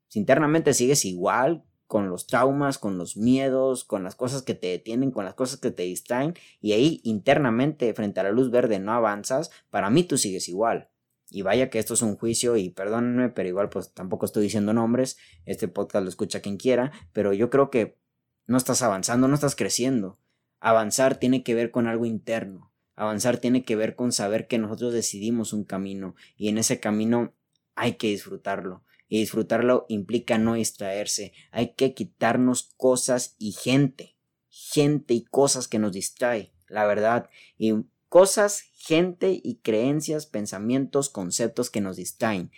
si 0.08 0.20
internamente 0.20 0.74
sigues 0.74 1.04
igual, 1.04 1.66
con 1.92 2.10
los 2.10 2.26
traumas, 2.26 2.78
con 2.78 2.98
los 2.98 3.18
miedos, 3.18 3.84
con 3.84 4.06
las 4.06 4.16
cosas 4.16 4.44
que 4.44 4.54
te 4.54 4.68
detienen, 4.68 5.12
con 5.12 5.26
las 5.26 5.34
cosas 5.34 5.60
que 5.60 5.72
te 5.72 5.84
distraen, 5.84 6.36
y 6.62 6.72
ahí 6.72 7.02
internamente 7.04 7.94
frente 7.94 8.22
a 8.22 8.24
la 8.24 8.32
luz 8.32 8.50
verde 8.50 8.80
no 8.80 8.94
avanzas, 8.94 9.52
para 9.70 9.90
mí 9.90 10.06
tú 10.06 10.18
sigues 10.18 10.48
igual. 10.48 10.90
Y 11.30 11.42
vaya 11.42 11.70
que 11.70 11.80
esto 11.80 11.96
es 11.96 12.02
un 12.02 12.16
juicio 12.16 12.56
y 12.56 12.70
perdónenme, 12.70 13.28
pero 13.28 13.50
igual 13.50 13.68
pues 13.68 13.94
tampoco 13.94 14.26
estoy 14.26 14.44
diciendo 14.44 14.72
nombres, 14.72 15.18
este 15.46 15.68
podcast 15.68 16.06
lo 16.06 16.10
escucha 16.10 16.40
quien 16.40 16.56
quiera, 16.56 16.94
pero 17.12 17.34
yo 17.34 17.50
creo 17.50 17.70
que 17.70 18.00
no 18.48 18.56
estás 18.56 18.84
avanzando, 18.84 19.28
no 19.28 19.36
estás 19.36 19.58
creciendo. 19.58 20.18
Avanzar 20.62 21.18
tiene 21.18 21.44
que 21.44 21.56
ver 21.56 21.72
con 21.72 21.88
algo 21.88 22.06
interno. 22.06 22.72
Avanzar 22.96 23.40
tiene 23.40 23.66
que 23.66 23.76
ver 23.76 23.98
con 23.98 24.14
saber 24.14 24.48
que 24.48 24.60
nosotros 24.60 24.94
decidimos 24.94 25.52
un 25.52 25.66
camino 25.66 26.16
y 26.38 26.48
en 26.48 26.58
ese 26.58 26.80
camino 26.80 27.34
hay 27.76 27.96
que 27.96 28.08
disfrutarlo 28.08 28.86
y 29.12 29.20
disfrutarlo 29.20 29.86
implica 29.90 30.38
no 30.38 30.54
distraerse. 30.54 31.34
Hay 31.52 31.74
que 31.74 31.94
quitarnos 31.94 32.72
cosas 32.78 33.36
y 33.38 33.52
gente. 33.52 34.16
Gente 34.48 35.14
y 35.14 35.26
cosas 35.26 35.68
que 35.68 35.80
nos 35.80 35.92
distrae, 35.92 36.54
la 36.70 36.86
verdad. 36.86 37.30
Y 37.58 37.74
cosas, 38.08 38.62
gente 38.74 39.42
y 39.44 39.56
creencias, 39.56 40.28
pensamientos, 40.28 41.10
conceptos 41.10 41.70
que 41.70 41.82
nos 41.82 41.98
distraen. 41.98 42.52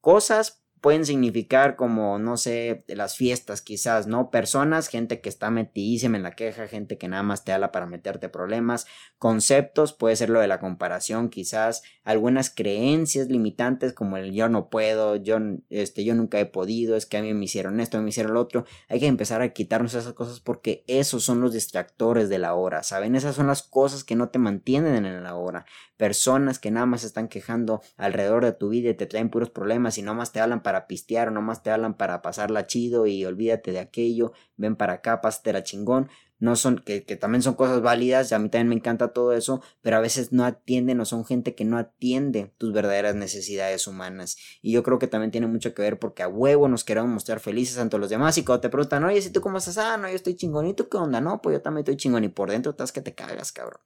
Cosas 0.00 0.59
pueden 0.80 1.04
significar 1.04 1.76
como, 1.76 2.18
no 2.18 2.36
sé, 2.36 2.84
las 2.88 3.16
fiestas 3.16 3.60
quizás, 3.60 4.06
¿no? 4.06 4.30
Personas, 4.30 4.88
gente 4.88 5.20
que 5.20 5.28
está 5.28 5.50
metidísima 5.50 6.16
en 6.16 6.22
la 6.22 6.32
queja, 6.32 6.68
gente 6.68 6.96
que 6.96 7.08
nada 7.08 7.22
más 7.22 7.44
te 7.44 7.52
habla 7.52 7.70
para 7.70 7.86
meterte 7.86 8.28
problemas, 8.28 8.86
conceptos, 9.18 9.92
puede 9.92 10.16
ser 10.16 10.30
lo 10.30 10.40
de 10.40 10.48
la 10.48 10.58
comparación 10.58 11.28
quizás, 11.28 11.82
algunas 12.02 12.48
creencias 12.50 13.28
limitantes 13.28 13.92
como 13.92 14.16
el 14.16 14.32
yo 14.32 14.48
no 14.48 14.70
puedo, 14.70 15.16
yo, 15.16 15.38
este, 15.68 16.04
yo 16.04 16.14
nunca 16.14 16.40
he 16.40 16.46
podido, 16.46 16.96
es 16.96 17.04
que 17.04 17.18
a 17.18 17.22
mí 17.22 17.34
me 17.34 17.44
hicieron 17.44 17.78
esto, 17.80 18.00
me 18.00 18.08
hicieron 18.08 18.34
lo 18.34 18.40
otro, 18.40 18.64
hay 18.88 19.00
que 19.00 19.06
empezar 19.06 19.42
a 19.42 19.52
quitarnos 19.52 19.94
esas 19.94 20.14
cosas 20.14 20.40
porque 20.40 20.84
esos 20.86 21.22
son 21.24 21.40
los 21.40 21.52
distractores 21.52 22.28
de 22.28 22.38
la 22.38 22.54
hora, 22.54 22.82
¿saben? 22.82 23.14
Esas 23.14 23.36
son 23.36 23.46
las 23.46 23.62
cosas 23.62 24.02
que 24.02 24.16
no 24.16 24.30
te 24.30 24.38
mantienen 24.38 25.04
en 25.04 25.22
la 25.22 25.34
hora, 25.34 25.66
personas 26.00 26.58
que 26.58 26.70
nada 26.70 26.86
más 26.86 27.04
están 27.04 27.28
quejando 27.28 27.82
alrededor 27.98 28.42
de 28.42 28.52
tu 28.52 28.70
vida 28.70 28.88
y 28.88 28.94
te 28.94 29.04
traen 29.04 29.28
puros 29.28 29.50
problemas 29.50 29.98
y 29.98 30.02
más 30.02 30.32
te 30.32 30.40
hablan 30.40 30.62
para 30.62 30.86
pistear 30.86 31.28
o 31.28 31.30
nomás 31.30 31.62
te 31.62 31.70
hablan 31.70 31.92
para 31.92 32.22
pasarla 32.22 32.66
chido 32.66 33.06
y 33.06 33.26
olvídate 33.26 33.70
de 33.70 33.80
aquello, 33.80 34.32
ven 34.56 34.76
para 34.76 34.94
acá, 34.94 35.20
la 35.44 35.62
chingón. 35.62 36.08
No 36.38 36.56
son, 36.56 36.78
que, 36.78 37.04
que 37.04 37.16
también 37.16 37.42
son 37.42 37.52
cosas 37.52 37.82
válidas, 37.82 38.32
a 38.32 38.38
mí 38.38 38.48
también 38.48 38.68
me 38.68 38.76
encanta 38.76 39.12
todo 39.12 39.34
eso, 39.34 39.60
pero 39.82 39.98
a 39.98 40.00
veces 40.00 40.32
no 40.32 40.46
atienden 40.46 40.98
o 41.00 41.04
son 41.04 41.26
gente 41.26 41.54
que 41.54 41.66
no 41.66 41.76
atiende 41.76 42.50
tus 42.56 42.72
verdaderas 42.72 43.14
necesidades 43.14 43.86
humanas. 43.86 44.38
Y 44.62 44.72
yo 44.72 44.82
creo 44.82 44.98
que 44.98 45.06
también 45.06 45.30
tiene 45.30 45.48
mucho 45.48 45.74
que 45.74 45.82
ver 45.82 45.98
porque 45.98 46.22
a 46.22 46.28
huevo 46.28 46.66
nos 46.66 46.82
queremos 46.82 47.10
mostrar 47.10 47.40
felices 47.40 47.76
ante 47.76 47.98
los 47.98 48.08
demás 48.08 48.38
y 48.38 48.42
cuando 48.42 48.62
te 48.62 48.70
preguntan, 48.70 49.04
oye, 49.04 49.20
si 49.20 49.28
tú 49.28 49.42
cómo 49.42 49.58
estás, 49.58 49.76
ah, 49.76 49.98
no, 49.98 50.08
yo 50.08 50.14
estoy 50.14 50.34
chingonito, 50.34 50.88
¿qué 50.88 50.96
onda? 50.96 51.20
No, 51.20 51.42
pues 51.42 51.58
yo 51.58 51.60
también 51.60 51.82
estoy 51.82 51.98
chingón 51.98 52.24
y 52.24 52.30
por 52.30 52.50
dentro 52.50 52.70
estás 52.70 52.90
que 52.90 53.02
te 53.02 53.14
cagas, 53.14 53.52
cabrón. 53.52 53.82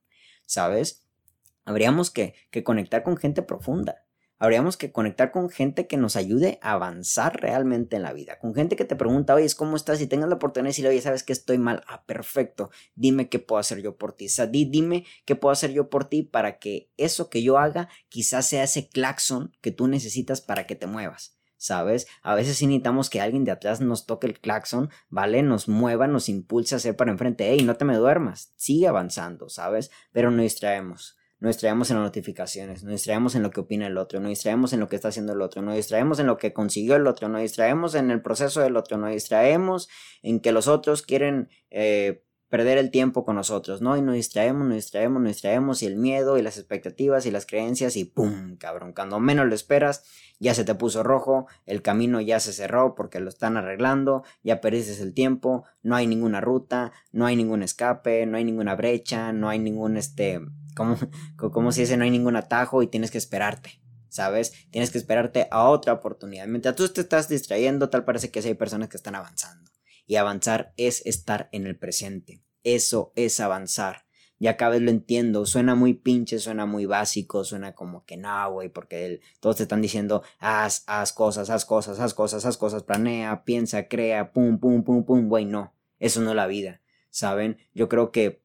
¿Sabes? 0.47 1.04
Habríamos 1.65 2.11
que, 2.11 2.35
conectar 2.63 3.03
con 3.03 3.17
gente 3.17 3.43
profunda. 3.43 4.05
Habríamos 4.39 4.77
que 4.77 4.93
conectar 4.93 5.31
con 5.31 5.49
gente 5.49 5.87
que 5.87 5.97
nos 5.97 6.17
ayude 6.17 6.59
a 6.61 6.73
avanzar 6.73 7.41
realmente 7.41 7.97
en 7.97 8.03
la 8.03 8.13
vida. 8.13 8.39
Con 8.39 8.55
gente 8.55 8.77
que 8.77 8.85
te 8.85 8.97
pregunta, 8.97 9.35
oye, 9.35 9.47
¿cómo 9.57 9.77
estás? 9.77 10.01
Y 10.01 10.07
tengas 10.07 10.29
la 10.29 10.35
oportunidad 10.35 10.67
de 10.67 10.71
decirle, 10.71 10.91
oye, 10.91 11.01
¿sabes 11.01 11.23
que 11.23 11.33
estoy 11.33 11.57
mal? 11.57 11.83
Ah, 11.87 12.05
perfecto. 12.05 12.71
Dime 12.95 13.29
qué 13.29 13.39
puedo 13.39 13.61
hacer 13.61 13.81
yo 13.81 13.97
por 13.97 14.13
ti. 14.13 14.27
O 14.27 14.47
dime 14.47 15.07
qué 15.25 15.37
puedo 15.37 15.53
hacer 15.53 15.73
yo 15.73 15.89
por 15.89 16.07
ti 16.07 16.23
para 16.23 16.59
que 16.59 16.91
eso 16.97 17.31
que 17.31 17.43
yo 17.43 17.59
haga 17.59 17.89
quizás 18.09 18.47
sea 18.47 18.65
ese 18.65 18.89
claxon 18.89 19.53
que 19.63 19.71
tú 19.71 19.87
necesitas 19.87 20.41
para 20.41 20.67
que 20.67 20.75
te 20.75 20.87
muevas. 20.87 21.39
¿sabes? 21.57 22.07
A 22.23 22.35
veces 22.35 22.61
necesitamos 22.61 23.09
que 23.09 23.23
alguien 23.23 23.45
de 23.45 23.51
atrás 23.51 23.81
nos 23.81 24.05
toque 24.05 24.27
el 24.27 24.39
claxon, 24.39 24.91
¿vale? 25.09 25.43
Nos 25.43 25.67
mueva, 25.67 26.07
nos 26.07 26.29
impulse 26.29 26.75
a 26.75 26.77
hacer 26.77 26.95
para 26.95 27.11
enfrente. 27.11 27.49
Ey, 27.49 27.63
no 27.63 27.77
te 27.77 27.87
me 27.87 27.97
duermas, 27.97 28.53
sigue 28.57 28.87
avanzando, 28.87 29.49
¿sabes? 29.49 29.91
Pero 30.13 30.31
no 30.31 30.43
distraemos 30.43 31.17
nos 31.45 31.57
distraemos 31.57 31.91
en 31.91 31.99
las 31.99 32.07
notificaciones, 32.07 32.85
nos 32.85 32.93
distraemos 32.93 33.35
en 33.35 33.43
lo 33.43 33.51
que 33.51 33.61
opina 33.61 33.87
el 33.87 33.99
otro, 33.99 34.19
nos 34.19 34.31
distraemos 34.31 34.73
en 34.73 34.81
lo 34.81 34.89
que 34.89 34.97
está 34.97 35.09
haciendo 35.09 35.35
el 35.35 35.43
otro, 35.43 35.61
nos 35.61 35.75
distraemos 35.75 36.19
en 36.19 36.27
lo 36.27 36.39
que 36.39 36.55
consiguió 36.55 36.97
el 36.97 37.07
otro, 37.07 37.29
nos 37.29 37.43
distraemos 37.43 37.95
en 37.95 38.11
el 38.11 38.23
proceso 38.23 38.63
del 38.63 38.79
otro, 38.79 38.97
nos 38.97 39.11
distraemos 39.11 39.91
en 40.23 40.41
que 40.41 40.53
los 40.53 40.69
otros 40.69 41.03
quieren 41.03 41.51
eh, 41.69 42.24
perder 42.49 42.79
el 42.79 42.91
tiempo 42.91 43.25
con 43.25 43.37
nosotros, 43.37 43.81
¿no? 43.81 43.97
Y 43.97 44.03
nos 44.03 44.15
distraemos, 44.15 44.67
nos 44.67 44.77
distraemos, 44.77 45.21
nos 45.21 45.29
distraemos 45.33 45.83
y 45.83 45.87
el 45.87 45.97
miedo 45.97 46.39
y 46.39 46.43
las 46.43 46.59
expectativas 46.59 47.27
y 47.27 47.31
las 47.31 47.47
creencias 47.47 47.97
y 47.97 48.05
¡pum! 48.05 48.57
cabrón, 48.57 48.93
cuando 48.93 49.19
menos 49.19 49.47
lo 49.47 49.55
esperas, 49.55 50.05
ya 50.39 50.55
se 50.55 50.65
te 50.65 50.75
puso 50.75 51.03
rojo, 51.03 51.47
el 51.67 51.83
camino 51.83 52.21
ya 52.21 52.41
se 52.41 52.53
cerró 52.53 52.95
porque 52.95 53.21
lo 53.21 53.29
están 53.29 53.57
arreglando, 53.57 54.25
ya 54.43 54.61
perdiste 54.61 55.03
el 55.03 55.15
tiempo, 55.15 55.65
no 55.83 55.97
hay 55.97 56.07
ninguna 56.07 56.41
ruta, 56.41 56.93
no 57.13 57.27
hay 57.27 57.37
ningún 57.37 57.63
escape, 57.63 58.27
no 58.27 58.37
hay 58.37 58.45
ninguna 58.45 58.75
brecha, 58.77 59.33
no 59.33 59.49
hay 59.49 59.59
ningún 59.59 59.97
este 59.97 60.41
como, 60.75 60.97
como 61.37 61.73
si 61.73 61.83
ese 61.83 61.97
no 61.97 62.05
hay 62.05 62.11
ningún 62.11 62.37
atajo 62.37 62.83
y 62.83 62.89
tienes 62.89 63.11
que 63.11 63.19
esperarte. 63.19 63.81
¿Sabes? 64.09 64.53
Tienes 64.71 64.93
que 64.93 64.99
esperarte 64.99 65.49
a 65.51 65.69
otra 65.69 65.93
oportunidad. 65.93 66.47
Mientras 66.47 66.77
tú 66.77 66.89
te 66.89 67.01
estás 67.01 67.29
distrayendo, 67.29 67.91
tal 67.91 68.05
parece 68.05 68.31
que 68.31 68.39
hay 68.39 68.55
personas 68.55 68.89
que 68.89 68.97
están 68.97 69.17
avanzando. 69.17 69.64
Y 70.07 70.17
avanzar 70.17 70.73
es 70.77 71.05
estar 71.07 71.49
en 71.53 71.67
el 71.67 71.79
presente. 71.79 72.43
Eso 72.63 73.13
es 73.17 73.41
avanzar. 73.41 74.05
Ya 74.39 74.57
cada 74.57 74.73
vez 74.73 74.83
lo 74.83 74.91
entiendo. 74.91 75.47
Suena 75.47 75.75
muy 75.75 75.95
pinche, 75.95 76.39
suena 76.39 76.67
muy 76.67 76.87
básico, 76.87 77.45
suena 77.45 77.75
como 77.75 78.05
que 78.05 78.17
no, 78.17 78.53
güey, 78.53 78.69
porque 78.69 79.21
todos 79.41 79.57
te 79.57 79.63
están 79.63 79.81
diciendo 79.81 80.23
haz, 80.39 80.85
haz 80.87 81.13
cosas, 81.13 81.51
haz 81.51 81.65
cosas, 81.65 82.01
haz 82.01 82.15
cosas, 82.15 82.45
haz 82.45 82.57
cosas, 82.57 82.83
planea, 82.83 83.45
piensa, 83.45 83.89
crea, 83.89 84.33
pum, 84.33 84.59
pum, 84.59 84.83
pum, 84.83 85.05
pum, 85.05 85.29
güey, 85.29 85.45
no. 85.45 85.75
Eso 85.99 86.21
no 86.21 86.31
es 86.31 86.37
la 86.37 86.47
vida. 86.47 86.83
¿Saben? 87.11 87.59
Yo 87.73 87.89
creo 87.89 88.11
que 88.11 88.43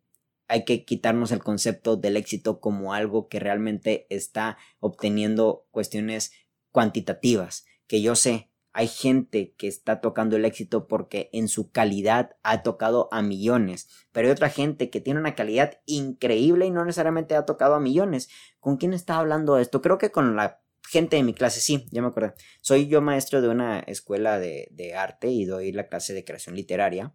hay 0.47 0.65
que 0.65 0.83
quitarnos 0.85 1.31
el 1.31 1.43
concepto 1.43 1.95
del 1.95 2.17
éxito 2.17 2.59
como 2.59 2.93
algo 2.93 3.27
que 3.27 3.39
realmente 3.39 4.07
está 4.09 4.57
obteniendo 4.79 5.67
cuestiones 5.71 6.31
cuantitativas, 6.71 7.65
que 7.87 8.01
yo 8.01 8.15
sé, 8.15 8.48
hay 8.79 8.87
gente 8.87 9.53
que 9.57 9.67
está 9.67 9.99
tocando 9.99 10.37
el 10.37 10.45
éxito 10.45 10.87
porque 10.87 11.29
en 11.33 11.49
su 11.49 11.69
calidad 11.69 12.37
ha 12.43 12.63
tocado 12.63 13.09
a 13.11 13.21
millones, 13.21 13.89
pero 14.13 14.29
hay 14.29 14.31
otra 14.31 14.49
gente 14.49 14.89
que 14.89 15.01
tiene 15.01 15.19
una 15.19 15.35
calidad 15.35 15.81
increíble 15.85 16.65
y 16.65 16.71
no 16.71 16.85
necesariamente 16.85 17.35
ha 17.35 17.43
tocado 17.43 17.75
a 17.75 17.81
millones. 17.81 18.29
¿Con 18.61 18.77
quién 18.77 18.93
está 18.93 19.17
hablando 19.17 19.57
esto? 19.57 19.81
Creo 19.81 19.97
que 19.97 20.11
con 20.11 20.37
la 20.37 20.61
gente 20.89 21.17
de 21.17 21.23
mi 21.23 21.33
clase, 21.33 21.59
sí, 21.59 21.87
ya 21.91 22.01
me 22.01 22.07
acuerdo. 22.07 22.35
Soy 22.61 22.87
yo 22.87 23.01
maestro 23.01 23.41
de 23.41 23.49
una 23.49 23.79
escuela 23.79 24.39
de, 24.39 24.69
de 24.71 24.95
arte 24.95 25.27
y 25.27 25.43
doy 25.43 25.73
la 25.73 25.89
clase 25.89 26.13
de 26.13 26.23
creación 26.23 26.55
literaria. 26.55 27.13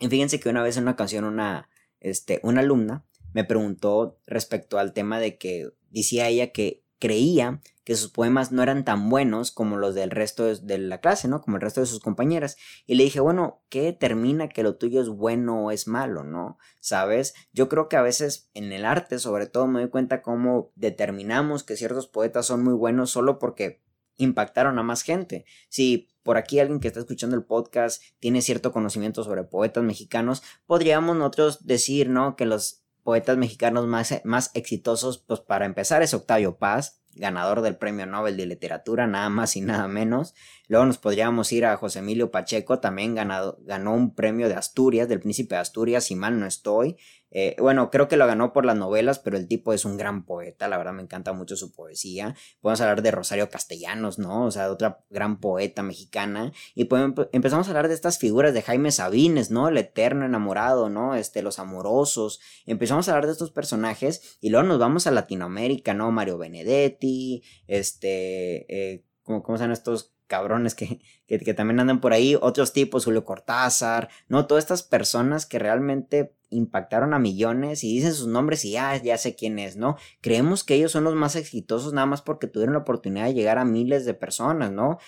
Y 0.00 0.08
fíjense 0.08 0.40
que 0.40 0.48
una 0.48 0.62
vez 0.62 0.78
en 0.78 0.84
una 0.84 0.96
canción 0.96 1.24
una, 1.24 1.68
este, 2.00 2.40
una 2.42 2.62
alumna 2.62 3.04
me 3.34 3.44
preguntó 3.44 4.22
respecto 4.26 4.78
al 4.78 4.94
tema 4.94 5.20
de 5.20 5.36
que 5.36 5.68
decía 5.90 6.28
ella 6.28 6.50
que 6.50 6.82
creía 6.98 7.60
que 7.84 7.96
sus 7.96 8.10
poemas 8.10 8.52
no 8.52 8.62
eran 8.62 8.84
tan 8.84 9.08
buenos 9.08 9.50
como 9.50 9.78
los 9.78 9.94
del 9.94 10.10
resto 10.10 10.44
de 10.44 10.78
la 10.78 11.00
clase, 11.00 11.26
¿no? 11.26 11.40
Como 11.40 11.56
el 11.56 11.62
resto 11.62 11.80
de 11.80 11.86
sus 11.86 12.00
compañeras. 12.00 12.56
Y 12.86 12.96
le 12.96 13.04
dije, 13.04 13.20
bueno, 13.20 13.62
¿qué 13.70 13.82
determina 13.82 14.48
que 14.48 14.62
lo 14.62 14.76
tuyo 14.76 15.00
es 15.00 15.08
bueno 15.08 15.64
o 15.64 15.70
es 15.70 15.88
malo, 15.88 16.22
¿no? 16.22 16.58
¿Sabes? 16.80 17.34
Yo 17.52 17.68
creo 17.68 17.88
que 17.88 17.96
a 17.96 18.02
veces 18.02 18.50
en 18.52 18.72
el 18.72 18.84
arte, 18.84 19.18
sobre 19.18 19.46
todo, 19.46 19.66
me 19.66 19.80
doy 19.80 19.88
cuenta 19.88 20.20
cómo 20.20 20.70
determinamos 20.74 21.64
que 21.64 21.76
ciertos 21.76 22.08
poetas 22.08 22.44
son 22.44 22.62
muy 22.62 22.74
buenos 22.74 23.10
solo 23.10 23.38
porque 23.38 23.80
impactaron 24.18 24.78
a 24.78 24.82
más 24.82 25.02
gente. 25.02 25.46
Si 25.70 26.10
por 26.22 26.36
aquí 26.36 26.60
alguien 26.60 26.80
que 26.80 26.88
está 26.88 27.00
escuchando 27.00 27.36
el 27.36 27.44
podcast 27.44 28.02
tiene 28.18 28.42
cierto 28.42 28.70
conocimiento 28.70 29.24
sobre 29.24 29.44
poetas 29.44 29.82
mexicanos, 29.82 30.42
podríamos 30.66 31.16
nosotros 31.16 31.64
decir, 31.66 32.10
¿no? 32.10 32.36
Que 32.36 32.44
los 32.44 32.84
poetas 33.08 33.38
mexicanos 33.38 33.86
más, 33.86 34.20
más 34.24 34.50
exitosos, 34.52 35.16
pues 35.26 35.40
para 35.40 35.64
empezar 35.64 36.02
es 36.02 36.12
Octavio 36.12 36.58
Paz, 36.58 37.00
ganador 37.14 37.62
del 37.62 37.74
Premio 37.74 38.04
Nobel 38.04 38.36
de 38.36 38.44
Literatura, 38.44 39.06
nada 39.06 39.30
más 39.30 39.56
y 39.56 39.62
nada 39.62 39.88
menos. 39.88 40.34
Luego 40.66 40.84
nos 40.84 40.98
podríamos 40.98 41.50
ir 41.52 41.64
a 41.64 41.78
José 41.78 42.00
Emilio 42.00 42.30
Pacheco, 42.30 42.80
también 42.80 43.14
ganado, 43.14 43.60
ganó 43.62 43.94
un 43.94 44.14
premio 44.14 44.46
de 44.46 44.56
Asturias, 44.56 45.08
del 45.08 45.20
Príncipe 45.20 45.54
de 45.54 45.62
Asturias, 45.62 46.04
si 46.04 46.16
mal 46.16 46.38
no 46.38 46.44
estoy. 46.44 46.98
Eh, 47.30 47.56
bueno, 47.58 47.90
creo 47.90 48.08
que 48.08 48.16
lo 48.16 48.26
ganó 48.26 48.52
por 48.52 48.64
las 48.64 48.76
novelas, 48.76 49.18
pero 49.18 49.36
el 49.36 49.48
tipo 49.48 49.72
es 49.72 49.84
un 49.84 49.96
gran 49.96 50.24
poeta, 50.24 50.68
la 50.68 50.78
verdad 50.78 50.92
me 50.92 51.02
encanta 51.02 51.32
mucho 51.32 51.56
su 51.56 51.72
poesía. 51.72 52.34
Podemos 52.60 52.80
hablar 52.80 53.02
de 53.02 53.10
Rosario 53.10 53.50
Castellanos, 53.50 54.18
¿no? 54.18 54.46
O 54.46 54.50
sea, 54.50 54.70
otra 54.70 55.04
gran 55.10 55.40
poeta 55.40 55.82
mexicana. 55.82 56.52
Y 56.74 56.84
pues, 56.84 57.02
empezamos 57.32 57.66
a 57.66 57.70
hablar 57.70 57.88
de 57.88 57.94
estas 57.94 58.18
figuras 58.18 58.54
de 58.54 58.62
Jaime 58.62 58.90
Sabines, 58.90 59.50
¿no? 59.50 59.68
El 59.68 59.78
eterno 59.78 60.24
enamorado, 60.24 60.88
¿no? 60.88 61.14
Este, 61.14 61.42
los 61.42 61.58
amorosos. 61.58 62.40
Empezamos 62.66 63.08
a 63.08 63.12
hablar 63.12 63.26
de 63.26 63.32
estos 63.32 63.50
personajes 63.50 64.38
y 64.40 64.50
luego 64.50 64.66
nos 64.66 64.78
vamos 64.78 65.06
a 65.06 65.10
Latinoamérica, 65.10 65.94
¿no? 65.94 66.10
Mario 66.10 66.38
Benedetti, 66.38 67.42
este, 67.66 68.92
eh, 68.94 69.04
¿cómo, 69.22 69.42
¿cómo 69.42 69.58
se 69.58 69.68
estos 69.72 70.14
cabrones 70.28 70.74
que, 70.74 71.00
que, 71.26 71.54
también 71.54 71.80
andan 71.80 72.00
por 72.00 72.12
ahí, 72.12 72.36
otros 72.40 72.72
tipos, 72.72 73.04
Julio 73.04 73.24
Cortázar, 73.24 74.08
¿no? 74.28 74.46
Todas 74.46 74.62
estas 74.64 74.82
personas 74.82 75.46
que 75.46 75.58
realmente 75.58 76.37
impactaron 76.50 77.14
a 77.14 77.18
millones 77.18 77.84
y 77.84 77.94
dicen 77.94 78.14
sus 78.14 78.28
nombres 78.28 78.64
y 78.64 78.72
ya, 78.72 78.96
ya 78.96 79.18
sé 79.18 79.34
quién 79.34 79.58
es, 79.58 79.76
¿no? 79.76 79.96
Creemos 80.20 80.64
que 80.64 80.74
ellos 80.74 80.92
son 80.92 81.04
los 81.04 81.14
más 81.14 81.36
exitosos 81.36 81.92
nada 81.92 82.06
más 82.06 82.22
porque 82.22 82.46
tuvieron 82.46 82.74
la 82.74 82.80
oportunidad 82.80 83.26
de 83.26 83.34
llegar 83.34 83.58
a 83.58 83.64
miles 83.64 84.04
de 84.04 84.14
personas, 84.14 84.72
¿no? 84.72 84.98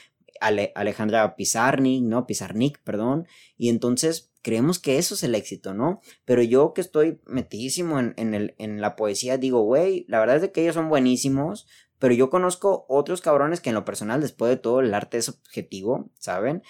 Alejandra 0.40 1.36
Pizarnik, 1.36 2.02
¿no? 2.02 2.26
Pizarnik, 2.26 2.82
perdón. 2.82 3.26
Y 3.58 3.68
entonces 3.68 4.30
creemos 4.42 4.78
que 4.78 4.98
eso 4.98 5.14
es 5.14 5.22
el 5.22 5.34
éxito, 5.34 5.74
¿no? 5.74 6.00
Pero 6.24 6.42
yo 6.42 6.72
que 6.72 6.80
estoy 6.80 7.20
metidísimo 7.26 7.98
en, 8.00 8.34
el, 8.34 8.54
en 8.58 8.80
la 8.80 8.96
poesía, 8.96 9.36
digo, 9.36 9.62
güey, 9.62 10.06
la 10.08 10.20
verdad 10.20 10.42
es 10.42 10.50
que 10.50 10.62
ellos 10.62 10.74
son 10.74 10.88
buenísimos, 10.88 11.66
pero 11.98 12.14
yo 12.14 12.30
conozco 12.30 12.86
otros 12.88 13.20
cabrones 13.20 13.60
que 13.60 13.68
en 13.68 13.74
lo 13.74 13.84
personal, 13.84 14.20
después 14.20 14.48
de 14.48 14.56
todo, 14.56 14.80
el 14.80 14.94
arte 14.94 15.18
es 15.18 15.28
objetivo, 15.28 16.10
¿saben? 16.18 16.62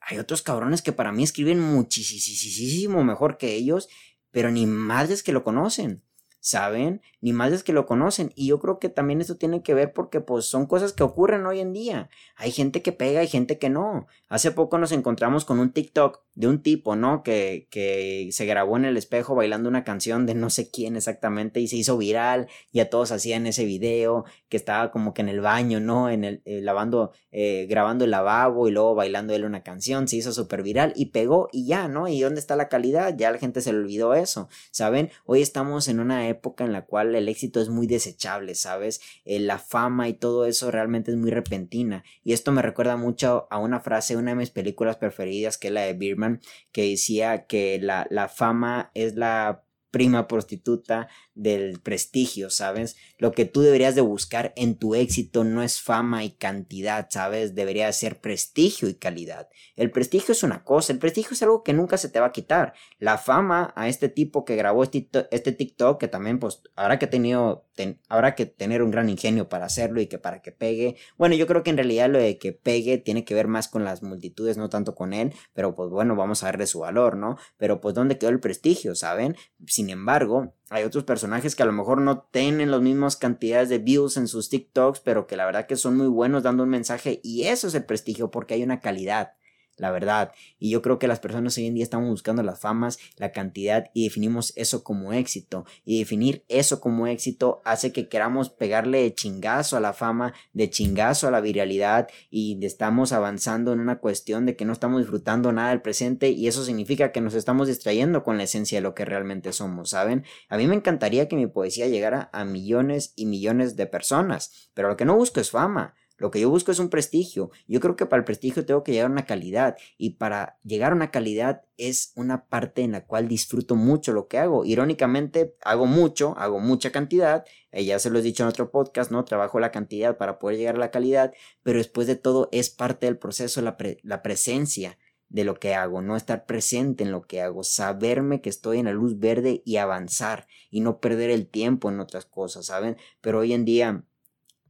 Hay 0.00 0.18
otros 0.18 0.42
cabrones 0.42 0.82
que 0.82 0.92
para 0.92 1.12
mí 1.12 1.22
escriben 1.22 1.60
muchísimo 1.60 3.04
mejor 3.04 3.36
que 3.36 3.54
ellos, 3.54 3.88
pero 4.30 4.50
ni 4.50 4.66
madres 4.66 5.22
que 5.22 5.32
lo 5.32 5.44
conocen. 5.44 6.02
¿Saben? 6.40 7.02
Ni 7.20 7.32
más 7.32 7.52
es 7.52 7.62
que 7.62 7.72
lo 7.72 7.86
conocen. 7.86 8.32
Y 8.34 8.46
yo 8.48 8.58
creo 8.58 8.78
que 8.78 8.88
también 8.88 9.20
esto 9.20 9.36
tiene 9.36 9.62
que 9.62 9.74
ver 9.74 9.92
porque 9.92 10.20
pues 10.20 10.46
son 10.46 10.66
cosas 10.66 10.92
que 10.92 11.02
ocurren 11.02 11.46
hoy 11.46 11.60
en 11.60 11.72
día. 11.72 12.08
Hay 12.36 12.50
gente 12.50 12.82
que 12.82 12.92
pega 12.92 13.22
y 13.22 13.28
gente 13.28 13.58
que 13.58 13.68
no. 13.68 14.06
Hace 14.28 14.50
poco 14.50 14.78
nos 14.78 14.92
encontramos 14.92 15.44
con 15.44 15.60
un 15.60 15.72
TikTok 15.72 16.22
de 16.34 16.48
un 16.48 16.62
tipo, 16.62 16.96
¿no? 16.96 17.22
Que, 17.22 17.68
que 17.70 18.30
se 18.32 18.46
grabó 18.46 18.76
en 18.78 18.86
el 18.86 18.96
espejo 18.96 19.34
bailando 19.34 19.68
una 19.68 19.84
canción 19.84 20.24
de 20.24 20.34
no 20.34 20.48
sé 20.48 20.70
quién 20.70 20.96
exactamente 20.96 21.60
y 21.60 21.68
se 21.68 21.76
hizo 21.76 21.98
viral. 21.98 22.48
Y 22.72 22.80
a 22.80 22.88
todos 22.88 23.12
hacían 23.12 23.46
ese 23.46 23.66
video 23.66 24.24
que 24.48 24.56
estaba 24.56 24.90
como 24.90 25.12
que 25.12 25.20
en 25.20 25.28
el 25.28 25.40
baño, 25.40 25.78
¿no? 25.80 26.08
En 26.08 26.24
el 26.24 26.42
eh, 26.46 26.62
lavando, 26.62 27.12
eh, 27.32 27.66
grabando 27.68 28.04
el 28.04 28.12
lavabo 28.12 28.66
y 28.66 28.70
luego 28.70 28.94
bailando 28.94 29.34
él 29.34 29.44
una 29.44 29.62
canción. 29.62 30.08
Se 30.08 30.16
hizo 30.16 30.32
súper 30.32 30.62
viral 30.62 30.94
y 30.96 31.06
pegó 31.06 31.48
y 31.52 31.66
ya, 31.66 31.88
¿no? 31.88 32.08
¿Y 32.08 32.20
dónde 32.20 32.40
está 32.40 32.56
la 32.56 32.68
calidad? 32.68 33.14
Ya 33.16 33.30
la 33.30 33.38
gente 33.38 33.60
se 33.60 33.72
le 33.72 33.80
olvidó 33.80 34.14
eso, 34.14 34.48
¿saben? 34.70 35.10
Hoy 35.26 35.42
estamos 35.42 35.88
en 35.88 36.00
una 36.00 36.29
época 36.30 36.64
en 36.64 36.72
la 36.72 36.86
cual 36.86 37.14
el 37.14 37.28
éxito 37.28 37.60
es 37.60 37.68
muy 37.68 37.86
desechable, 37.86 38.54
¿sabes? 38.54 39.00
Eh, 39.24 39.40
la 39.40 39.58
fama 39.58 40.08
y 40.08 40.14
todo 40.14 40.46
eso 40.46 40.70
realmente 40.70 41.10
es 41.10 41.16
muy 41.16 41.30
repentina. 41.30 42.04
Y 42.24 42.32
esto 42.32 42.52
me 42.52 42.62
recuerda 42.62 42.96
mucho 42.96 43.46
a 43.50 43.58
una 43.58 43.80
frase 43.80 44.14
de 44.14 44.20
una 44.20 44.30
de 44.32 44.36
mis 44.36 44.50
películas 44.50 44.96
preferidas, 44.96 45.58
que 45.58 45.68
es 45.68 45.74
la 45.74 45.82
de 45.82 45.94
Birman, 45.94 46.40
que 46.72 46.88
decía 46.88 47.46
que 47.46 47.78
la, 47.80 48.06
la 48.10 48.28
fama 48.28 48.90
es 48.94 49.16
la 49.16 49.64
prima 49.90 50.28
prostituta 50.28 51.08
del 51.34 51.80
prestigio, 51.80 52.50
¿sabes? 52.50 52.96
Lo 53.18 53.32
que 53.32 53.44
tú 53.44 53.60
deberías 53.60 53.94
de 53.94 54.00
buscar 54.00 54.52
en 54.56 54.76
tu 54.76 54.94
éxito 54.94 55.44
no 55.44 55.62
es 55.62 55.80
fama 55.80 56.24
y 56.24 56.30
cantidad, 56.30 57.08
¿sabes? 57.10 57.54
Debería 57.54 57.92
ser 57.92 58.20
prestigio 58.20 58.88
y 58.88 58.94
calidad. 58.94 59.48
El 59.76 59.90
prestigio 59.90 60.32
es 60.32 60.42
una 60.42 60.64
cosa, 60.64 60.92
el 60.92 60.98
prestigio 60.98 61.32
es 61.32 61.42
algo 61.42 61.62
que 61.62 61.72
nunca 61.72 61.96
se 61.96 62.08
te 62.08 62.20
va 62.20 62.26
a 62.26 62.32
quitar. 62.32 62.74
La 62.98 63.18
fama 63.18 63.72
a 63.76 63.88
este 63.88 64.08
tipo 64.08 64.44
que 64.44 64.56
grabó 64.56 64.84
este, 64.84 65.08
este 65.30 65.52
TikTok, 65.52 65.98
que 65.98 66.08
también 66.08 66.38
pues 66.38 66.62
habrá 66.76 66.98
que, 66.98 67.06
tenido, 67.06 67.68
habrá 68.08 68.34
que 68.34 68.46
tener 68.46 68.82
un 68.82 68.90
gran 68.90 69.08
ingenio 69.08 69.48
para 69.48 69.66
hacerlo 69.66 70.00
y 70.00 70.06
que 70.06 70.18
para 70.18 70.42
que 70.42 70.52
pegue. 70.52 70.96
Bueno, 71.18 71.34
yo 71.34 71.46
creo 71.46 71.62
que 71.62 71.70
en 71.70 71.76
realidad 71.76 72.08
lo 72.10 72.18
de 72.18 72.38
que 72.38 72.52
pegue 72.52 72.98
tiene 72.98 73.24
que 73.24 73.34
ver 73.34 73.48
más 73.48 73.68
con 73.68 73.84
las 73.84 74.02
multitudes, 74.02 74.56
no 74.56 74.68
tanto 74.68 74.94
con 74.94 75.12
él, 75.12 75.32
pero 75.52 75.74
pues 75.74 75.90
bueno, 75.90 76.16
vamos 76.16 76.42
a 76.42 76.46
darle 76.46 76.66
su 76.66 76.80
valor, 76.80 77.16
¿no? 77.16 77.36
Pero 77.56 77.80
pues 77.80 77.94
¿dónde 77.94 78.18
quedó 78.18 78.30
el 78.30 78.40
prestigio, 78.40 78.94
¿saben? 78.94 79.36
Sin 79.66 79.90
embargo, 79.90 80.54
hay 80.70 80.84
otros 80.84 81.04
personajes 81.04 81.56
que 81.56 81.62
a 81.62 81.66
lo 81.66 81.72
mejor 81.72 82.00
no 82.00 82.22
tienen 82.30 82.70
las 82.70 82.80
mismas 82.80 83.16
cantidades 83.16 83.68
de 83.68 83.78
views 83.78 84.16
en 84.16 84.28
sus 84.28 84.48
TikToks, 84.48 85.00
pero 85.00 85.26
que 85.26 85.36
la 85.36 85.46
verdad 85.46 85.66
que 85.66 85.76
son 85.76 85.96
muy 85.96 86.08
buenos 86.08 86.42
dando 86.42 86.62
un 86.62 86.68
mensaje 86.68 87.20
y 87.22 87.44
eso 87.44 87.68
es 87.68 87.74
el 87.74 87.84
prestigio 87.84 88.30
porque 88.30 88.54
hay 88.54 88.62
una 88.62 88.80
calidad 88.80 89.32
la 89.80 89.90
verdad. 89.90 90.32
Y 90.58 90.70
yo 90.70 90.82
creo 90.82 90.98
que 90.98 91.08
las 91.08 91.20
personas 91.20 91.56
hoy 91.56 91.66
en 91.66 91.74
día 91.74 91.82
estamos 91.82 92.08
buscando 92.08 92.42
las 92.42 92.60
famas, 92.60 92.98
la 93.16 93.32
cantidad 93.32 93.90
y 93.94 94.04
definimos 94.04 94.52
eso 94.56 94.84
como 94.84 95.12
éxito. 95.12 95.64
Y 95.84 95.98
definir 95.98 96.44
eso 96.48 96.80
como 96.80 97.06
éxito 97.06 97.62
hace 97.64 97.92
que 97.92 98.08
queramos 98.08 98.50
pegarle 98.50 99.12
chingazo 99.14 99.76
a 99.76 99.80
la 99.80 99.94
fama, 99.94 100.34
de 100.52 100.68
chingazo 100.68 101.26
a 101.26 101.30
la 101.30 101.40
viralidad 101.40 102.08
y 102.30 102.64
estamos 102.64 103.12
avanzando 103.12 103.72
en 103.72 103.80
una 103.80 103.98
cuestión 103.98 104.44
de 104.44 104.54
que 104.54 104.66
no 104.66 104.72
estamos 104.72 105.00
disfrutando 105.00 105.50
nada 105.50 105.70
del 105.70 105.80
presente 105.80 106.28
y 106.28 106.46
eso 106.46 106.64
significa 106.64 107.10
que 107.10 107.22
nos 107.22 107.34
estamos 107.34 107.68
distrayendo 107.68 108.22
con 108.22 108.36
la 108.36 108.44
esencia 108.44 108.78
de 108.78 108.82
lo 108.82 108.94
que 108.94 109.06
realmente 109.06 109.52
somos, 109.52 109.90
¿saben? 109.90 110.24
A 110.50 110.58
mí 110.58 110.66
me 110.66 110.74
encantaría 110.74 111.26
que 111.26 111.36
mi 111.36 111.46
poesía 111.46 111.88
llegara 111.88 112.28
a 112.34 112.44
millones 112.44 113.14
y 113.16 113.24
millones 113.24 113.76
de 113.76 113.86
personas, 113.86 114.70
pero 114.74 114.88
lo 114.88 114.96
que 114.96 115.06
no 115.06 115.16
busco 115.16 115.40
es 115.40 115.50
fama. 115.50 115.94
Lo 116.20 116.30
que 116.30 116.38
yo 116.38 116.50
busco 116.50 116.70
es 116.70 116.78
un 116.78 116.90
prestigio. 116.90 117.50
Yo 117.66 117.80
creo 117.80 117.96
que 117.96 118.04
para 118.04 118.20
el 118.20 118.24
prestigio 118.24 118.66
tengo 118.66 118.84
que 118.84 118.92
llegar 118.92 119.08
a 119.08 119.12
una 119.12 119.24
calidad. 119.24 119.76
Y 119.96 120.10
para 120.10 120.58
llegar 120.62 120.92
a 120.92 120.94
una 120.94 121.10
calidad 121.10 121.62
es 121.78 122.12
una 122.14 122.44
parte 122.44 122.82
en 122.82 122.92
la 122.92 123.06
cual 123.06 123.26
disfruto 123.26 123.74
mucho 123.74 124.12
lo 124.12 124.28
que 124.28 124.38
hago. 124.38 124.66
Irónicamente, 124.66 125.56
hago 125.62 125.86
mucho, 125.86 126.34
hago 126.36 126.60
mucha 126.60 126.92
cantidad. 126.92 127.46
Eh, 127.72 127.86
ya 127.86 127.98
se 127.98 128.10
lo 128.10 128.18
he 128.18 128.22
dicho 128.22 128.42
en 128.42 128.50
otro 128.50 128.70
podcast, 128.70 129.10
¿no? 129.10 129.24
Trabajo 129.24 129.60
la 129.60 129.72
cantidad 129.72 130.18
para 130.18 130.38
poder 130.38 130.58
llegar 130.58 130.74
a 130.74 130.80
la 130.80 130.90
calidad. 130.90 131.32
Pero 131.62 131.78
después 131.78 132.06
de 132.06 132.16
todo 132.16 132.50
es 132.52 132.68
parte 132.68 133.06
del 133.06 133.16
proceso 133.16 133.62
la, 133.62 133.78
la 134.02 134.20
presencia 134.22 134.98
de 135.30 135.44
lo 135.44 135.54
que 135.54 135.74
hago, 135.74 136.02
no 136.02 136.16
estar 136.16 136.44
presente 136.44 137.04
en 137.04 137.12
lo 137.12 137.22
que 137.22 137.40
hago, 137.40 137.62
saberme 137.62 138.42
que 138.42 138.50
estoy 138.50 138.78
en 138.78 138.86
la 138.86 138.92
luz 138.92 139.18
verde 139.18 139.62
y 139.64 139.76
avanzar 139.76 140.48
y 140.70 140.80
no 140.80 140.98
perder 141.00 141.30
el 141.30 141.46
tiempo 141.46 141.88
en 141.88 142.00
otras 142.00 142.26
cosas, 142.26 142.66
¿saben? 142.66 142.96
Pero 143.20 143.38
hoy 143.38 143.52
en 143.52 143.64
día 143.64 144.04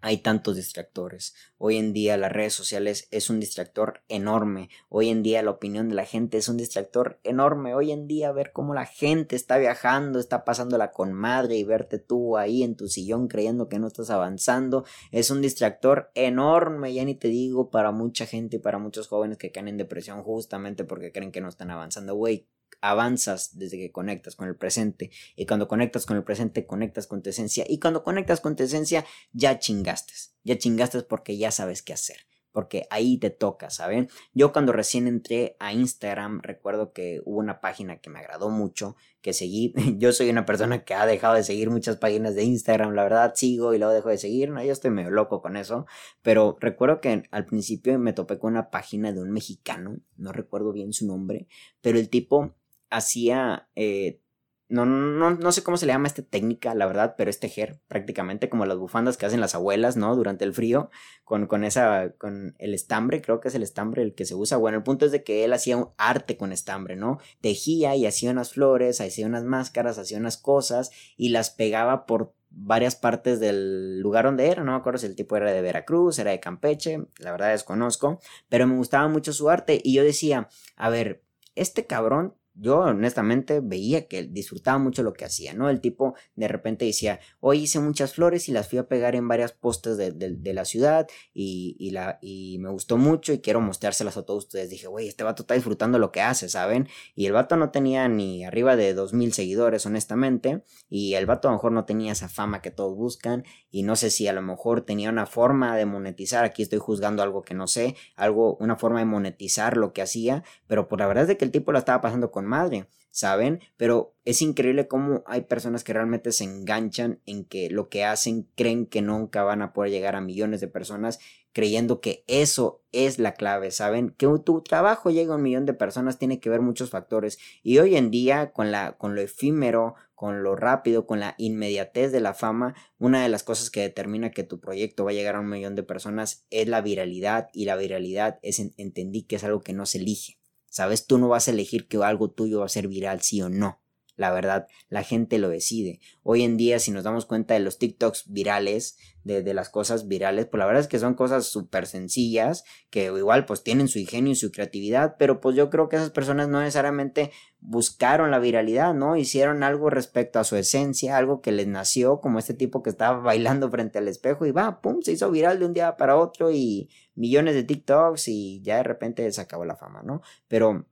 hay 0.00 0.18
tantos 0.18 0.56
distractores. 0.56 1.34
Hoy 1.58 1.76
en 1.76 1.92
día 1.92 2.16
las 2.16 2.32
redes 2.32 2.54
sociales 2.54 3.08
es 3.10 3.30
un 3.30 3.40
distractor 3.40 4.02
enorme. 4.08 4.70
Hoy 4.88 5.08
en 5.08 5.22
día 5.22 5.42
la 5.42 5.50
opinión 5.50 5.88
de 5.88 5.94
la 5.94 6.06
gente 6.06 6.38
es 6.38 6.48
un 6.48 6.56
distractor 6.56 7.20
enorme. 7.24 7.74
Hoy 7.74 7.92
en 7.92 8.06
día 8.06 8.32
ver 8.32 8.52
cómo 8.52 8.74
la 8.74 8.86
gente 8.86 9.36
está 9.36 9.58
viajando, 9.58 10.18
está 10.18 10.44
pasándola 10.44 10.92
con 10.92 11.12
madre 11.12 11.56
y 11.56 11.64
verte 11.64 11.98
tú 11.98 12.36
ahí 12.36 12.62
en 12.62 12.76
tu 12.76 12.88
sillón 12.88 13.28
creyendo 13.28 13.68
que 13.68 13.78
no 13.78 13.86
estás 13.86 14.10
avanzando 14.10 14.84
es 15.10 15.30
un 15.30 15.42
distractor 15.42 16.10
enorme. 16.14 16.94
Ya 16.94 17.04
ni 17.04 17.14
te 17.14 17.28
digo 17.28 17.70
para 17.70 17.92
mucha 17.92 18.26
gente 18.26 18.56
y 18.56 18.60
para 18.60 18.78
muchos 18.78 19.08
jóvenes 19.08 19.38
que 19.38 19.52
caen 19.52 19.68
en 19.68 19.76
depresión 19.76 20.22
justamente 20.22 20.84
porque 20.84 21.12
creen 21.12 21.32
que 21.32 21.40
no 21.40 21.48
están 21.48 21.70
avanzando. 21.70 22.14
Güey, 22.14 22.48
avanzas 22.80 23.56
desde 23.58 23.78
que 23.78 23.92
conectas 23.92 24.36
con 24.36 24.48
el 24.48 24.56
presente. 24.56 25.10
Y 25.36 25.46
cuando 25.46 25.68
conectas 25.68 26.06
con 26.06 26.16
el 26.16 26.24
presente, 26.24 26.66
conectas 26.66 27.06
con 27.06 27.22
tu 27.22 27.30
esencia. 27.30 27.64
Y 27.68 27.78
cuando 27.78 28.02
conectas 28.02 28.40
con 28.40 28.56
tu 28.56 28.62
esencia, 28.62 29.04
ya 29.32 29.58
chingaste. 29.58 30.14
Ya 30.44 30.58
chingaste 30.58 31.02
porque 31.02 31.36
ya 31.36 31.50
sabes 31.50 31.82
qué 31.82 31.92
hacer. 31.92 32.16
Porque 32.52 32.88
ahí 32.90 33.16
te 33.18 33.30
toca, 33.30 33.70
¿saben? 33.70 34.08
Yo 34.34 34.52
cuando 34.52 34.72
recién 34.72 35.06
entré 35.06 35.56
a 35.60 35.72
Instagram, 35.72 36.40
recuerdo 36.42 36.92
que 36.92 37.20
hubo 37.24 37.38
una 37.38 37.60
página 37.60 38.00
que 38.00 38.10
me 38.10 38.18
agradó 38.18 38.50
mucho, 38.50 38.96
que 39.20 39.32
seguí. 39.32 39.72
Yo 39.98 40.12
soy 40.12 40.30
una 40.30 40.46
persona 40.46 40.82
que 40.84 40.94
ha 40.94 41.06
dejado 41.06 41.34
de 41.34 41.44
seguir 41.44 41.70
muchas 41.70 41.96
páginas 41.96 42.34
de 42.34 42.42
Instagram, 42.42 42.94
la 42.94 43.04
verdad, 43.04 43.34
sigo 43.36 43.72
y 43.72 43.78
luego 43.78 43.94
dejo 43.94 44.08
de 44.08 44.18
seguir, 44.18 44.50
no, 44.50 44.64
yo 44.64 44.72
estoy 44.72 44.90
medio 44.90 45.10
loco 45.10 45.40
con 45.40 45.56
eso. 45.56 45.86
Pero 46.22 46.56
recuerdo 46.60 47.00
que 47.00 47.22
al 47.30 47.46
principio 47.46 47.96
me 48.00 48.12
topé 48.12 48.40
con 48.40 48.52
una 48.52 48.70
página 48.70 49.12
de 49.12 49.20
un 49.20 49.30
mexicano, 49.30 49.98
no 50.16 50.32
recuerdo 50.32 50.72
bien 50.72 50.92
su 50.92 51.06
nombre, 51.06 51.46
pero 51.80 52.00
el 52.00 52.08
tipo 52.08 52.56
hacía, 52.90 53.68
eh, 53.74 54.20
no, 54.68 54.84
no, 54.84 55.30
no 55.32 55.52
sé 55.52 55.62
cómo 55.62 55.76
se 55.76 55.86
le 55.86 55.92
llama 55.92 56.06
esta 56.06 56.22
técnica, 56.22 56.74
la 56.74 56.86
verdad, 56.86 57.14
pero 57.18 57.30
es 57.30 57.40
tejer 57.40 57.80
prácticamente 57.88 58.48
como 58.48 58.66
las 58.66 58.78
bufandas 58.78 59.16
que 59.16 59.26
hacen 59.26 59.40
las 59.40 59.54
abuelas, 59.54 59.96
¿no? 59.96 60.14
Durante 60.14 60.44
el 60.44 60.52
frío, 60.52 60.90
con, 61.24 61.46
con 61.46 61.64
esa, 61.64 62.12
con 62.18 62.54
el 62.58 62.74
estambre, 62.74 63.20
creo 63.20 63.40
que 63.40 63.48
es 63.48 63.54
el 63.54 63.62
estambre 63.62 64.02
el 64.02 64.14
que 64.14 64.24
se 64.26 64.34
usa. 64.34 64.58
Bueno, 64.58 64.78
el 64.78 64.84
punto 64.84 65.06
es 65.06 65.12
de 65.12 65.24
que 65.24 65.44
él 65.44 65.52
hacía 65.52 65.76
un 65.76 65.90
arte 65.96 66.36
con 66.36 66.52
estambre, 66.52 66.94
¿no? 66.94 67.18
Tejía 67.40 67.96
y 67.96 68.06
hacía 68.06 68.30
unas 68.30 68.52
flores, 68.52 69.00
hacía 69.00 69.26
unas 69.26 69.44
máscaras, 69.44 69.98
hacía 69.98 70.18
unas 70.18 70.36
cosas 70.36 70.90
y 71.16 71.30
las 71.30 71.50
pegaba 71.50 72.06
por 72.06 72.34
varias 72.50 72.96
partes 72.96 73.40
del 73.40 74.00
lugar 74.00 74.24
donde 74.24 74.48
era, 74.48 74.64
no 74.64 74.72
me 74.72 74.78
acuerdo 74.78 74.98
si 74.98 75.06
el 75.06 75.14
tipo 75.16 75.36
era 75.36 75.52
de 75.52 75.62
Veracruz, 75.62 76.18
era 76.18 76.32
de 76.32 76.40
Campeche, 76.40 77.06
la 77.18 77.30
verdad 77.30 77.50
desconozco, 77.50 78.20
pero 78.48 78.66
me 78.66 78.76
gustaba 78.76 79.08
mucho 79.08 79.32
su 79.32 79.48
arte 79.48 79.80
y 79.82 79.94
yo 79.94 80.02
decía, 80.02 80.48
a 80.76 80.90
ver, 80.90 81.22
este 81.54 81.86
cabrón 81.86 82.34
yo 82.54 82.78
honestamente 82.80 83.60
veía 83.60 84.06
que 84.08 84.24
disfrutaba 84.24 84.78
mucho 84.78 85.02
lo 85.02 85.12
que 85.12 85.24
hacía, 85.24 85.54
¿no? 85.54 85.70
El 85.70 85.80
tipo 85.80 86.14
de 86.34 86.48
repente 86.48 86.84
decía, 86.84 87.20
hoy 87.40 87.60
hice 87.62 87.80
muchas 87.80 88.14
flores 88.14 88.48
y 88.48 88.52
las 88.52 88.68
fui 88.68 88.78
a 88.78 88.88
pegar 88.88 89.14
en 89.14 89.28
varias 89.28 89.52
postes 89.52 89.96
de, 89.96 90.52
la 90.52 90.64
ciudad 90.64 91.06
y, 91.32 91.90
la, 91.92 92.18
y 92.20 92.58
me 92.58 92.70
gustó 92.70 92.96
mucho 92.96 93.32
y 93.32 93.40
quiero 93.40 93.60
mostrárselas 93.60 94.16
a 94.16 94.24
todos 94.24 94.44
ustedes. 94.44 94.70
Dije, 94.70 94.88
güey, 94.88 95.08
este 95.08 95.24
vato 95.24 95.42
está 95.42 95.54
disfrutando 95.54 95.98
lo 95.98 96.10
que 96.12 96.20
hace, 96.20 96.48
¿saben? 96.48 96.88
Y 97.14 97.26
el 97.26 97.32
vato 97.32 97.56
no 97.56 97.70
tenía 97.70 98.08
ni 98.08 98.44
arriba 98.44 98.76
de 98.76 98.94
dos 98.94 99.12
mil 99.12 99.32
seguidores, 99.32 99.86
honestamente, 99.86 100.62
y 100.88 101.14
el 101.14 101.26
vato 101.26 101.48
a 101.48 101.52
lo 101.52 101.56
mejor 101.56 101.72
no 101.72 101.84
tenía 101.84 102.12
esa 102.12 102.28
fama 102.28 102.62
que 102.62 102.70
todos 102.70 102.96
buscan 102.96 103.44
y 103.70 103.84
no 103.84 103.96
sé 103.96 104.10
si 104.10 104.26
a 104.26 104.32
lo 104.32 104.42
mejor 104.42 104.82
tenía 104.82 105.10
una 105.10 105.26
forma 105.26 105.76
de 105.76 105.86
monetizar, 105.86 106.44
aquí 106.44 106.62
estoy 106.62 106.78
juzgando 106.78 107.22
algo 107.22 107.42
que 107.42 107.54
no 107.54 107.66
sé, 107.66 107.96
algo, 108.16 108.56
una 108.56 108.76
forma 108.76 108.98
de 108.98 109.04
monetizar 109.04 109.76
lo 109.76 109.92
que 109.92 110.02
hacía, 110.02 110.42
pero 110.66 110.88
por 110.88 110.98
la 110.98 111.06
verdad 111.06 111.22
es 111.22 111.28
de 111.28 111.36
que 111.36 111.44
el 111.44 111.50
tipo 111.50 111.72
lo 111.72 111.78
estaba 111.78 112.00
pasando 112.00 112.30
con 112.30 112.46
madre, 112.50 112.88
¿saben? 113.10 113.60
Pero 113.76 114.14
es 114.24 114.42
increíble 114.42 114.88
cómo 114.88 115.22
hay 115.26 115.42
personas 115.42 115.84
que 115.84 115.92
realmente 115.92 116.32
se 116.32 116.44
enganchan 116.44 117.20
en 117.26 117.44
que 117.44 117.70
lo 117.70 117.88
que 117.88 118.04
hacen 118.04 118.48
creen 118.56 118.86
que 118.86 119.02
nunca 119.02 119.42
van 119.42 119.62
a 119.62 119.72
poder 119.72 119.90
llegar 119.90 120.16
a 120.16 120.20
millones 120.20 120.60
de 120.60 120.68
personas 120.68 121.18
creyendo 121.52 122.00
que 122.00 122.24
eso 122.26 122.82
es 122.92 123.18
la 123.18 123.34
clave, 123.34 123.70
¿saben? 123.70 124.10
Que 124.10 124.28
tu 124.44 124.62
trabajo 124.62 125.10
llegue 125.10 125.32
a 125.32 125.36
un 125.36 125.42
millón 125.42 125.66
de 125.66 125.74
personas 125.74 126.18
tiene 126.18 126.40
que 126.40 126.50
ver 126.50 126.60
muchos 126.60 126.90
factores 126.90 127.38
y 127.62 127.78
hoy 127.78 127.96
en 127.96 128.10
día 128.10 128.52
con 128.52 128.70
la 128.70 128.96
con 128.98 129.14
lo 129.14 129.20
efímero, 129.20 129.94
con 130.14 130.42
lo 130.42 130.54
rápido, 130.54 131.06
con 131.06 131.18
la 131.18 131.34
inmediatez 131.38 132.12
de 132.12 132.20
la 132.20 132.34
fama, 132.34 132.74
una 132.98 133.22
de 133.22 133.28
las 133.28 133.42
cosas 133.42 133.70
que 133.70 133.80
determina 133.80 134.30
que 134.30 134.44
tu 134.44 134.60
proyecto 134.60 135.04
va 135.04 135.10
a 135.10 135.14
llegar 135.14 135.36
a 135.36 135.40
un 135.40 135.48
millón 135.48 135.74
de 135.74 135.82
personas 135.82 136.46
es 136.50 136.68
la 136.68 136.82
viralidad 136.82 137.48
y 137.52 137.64
la 137.64 137.76
viralidad 137.76 138.38
es 138.42 138.60
entendí 138.76 139.22
que 139.22 139.36
es 139.36 139.44
algo 139.44 139.60
que 139.60 139.72
no 139.72 139.86
se 139.86 139.98
elige. 139.98 140.39
¿Sabes? 140.70 141.06
Tú 141.06 141.18
no 141.18 141.28
vas 141.28 141.48
a 141.48 141.50
elegir 141.50 141.86
que 141.88 141.98
algo 141.98 142.30
tuyo 142.30 142.60
va 142.60 142.66
a 142.66 142.68
ser 142.70 142.88
viral, 142.88 143.20
sí 143.20 143.42
o 143.42 143.50
no. 143.50 143.82
La 144.20 144.30
verdad, 144.32 144.66
la 144.90 145.02
gente 145.02 145.38
lo 145.38 145.48
decide. 145.48 145.98
Hoy 146.22 146.42
en 146.42 146.58
día, 146.58 146.78
si 146.78 146.90
nos 146.90 147.04
damos 147.04 147.24
cuenta 147.24 147.54
de 147.54 147.60
los 147.60 147.78
TikToks 147.78 148.30
virales, 148.30 148.98
de, 149.24 149.54
las 149.54 149.70
cosas 149.70 150.08
virales, 150.08 150.44
pues 150.44 150.58
la 150.58 150.66
verdad 150.66 150.82
es 150.82 150.88
que 150.88 150.98
son 150.98 151.14
cosas 151.14 151.46
súper 151.46 151.86
sencillas, 151.86 152.64
que 152.90 153.06
igual 153.06 153.46
pues 153.46 153.62
tienen 153.62 153.88
su 153.88 153.98
ingenio 153.98 154.32
y 154.32 154.36
su 154.36 154.52
creatividad, 154.52 155.16
pero 155.18 155.40
pues 155.40 155.56
yo 155.56 155.70
creo 155.70 155.88
que 155.88 155.96
esas 155.96 156.10
personas 156.10 156.50
no 156.50 156.60
necesariamente 156.60 157.32
buscaron 157.60 158.30
la 158.30 158.40
viralidad, 158.40 158.92
¿no? 158.92 159.16
Hicieron 159.16 159.62
algo 159.62 159.88
respecto 159.88 160.38
a 160.38 160.44
su 160.44 160.54
esencia, 160.56 161.16
algo 161.16 161.40
que 161.40 161.52
les 161.52 161.66
nació, 161.66 162.20
como 162.20 162.38
este 162.38 162.52
tipo 162.52 162.82
que 162.82 162.90
estaba 162.90 163.20
bailando 163.20 163.70
frente 163.70 163.96
al 163.96 164.08
espejo 164.08 164.44
y 164.44 164.50
va, 164.50 164.82
pum, 164.82 165.00
se 165.00 165.12
hizo 165.12 165.30
viral 165.30 165.60
de 165.60 165.64
un 165.64 165.72
día 165.72 165.96
para 165.96 166.18
otro 166.18 166.50
y 166.50 166.90
millones 167.14 167.54
de 167.54 167.64
TikToks 167.64 168.28
y 168.28 168.60
ya 168.60 168.76
de 168.76 168.82
repente 168.82 169.32
se 169.32 169.40
acabó 169.40 169.64
la 169.64 169.76
fama, 169.76 170.02
¿no? 170.02 170.20
Pero, 170.46 170.84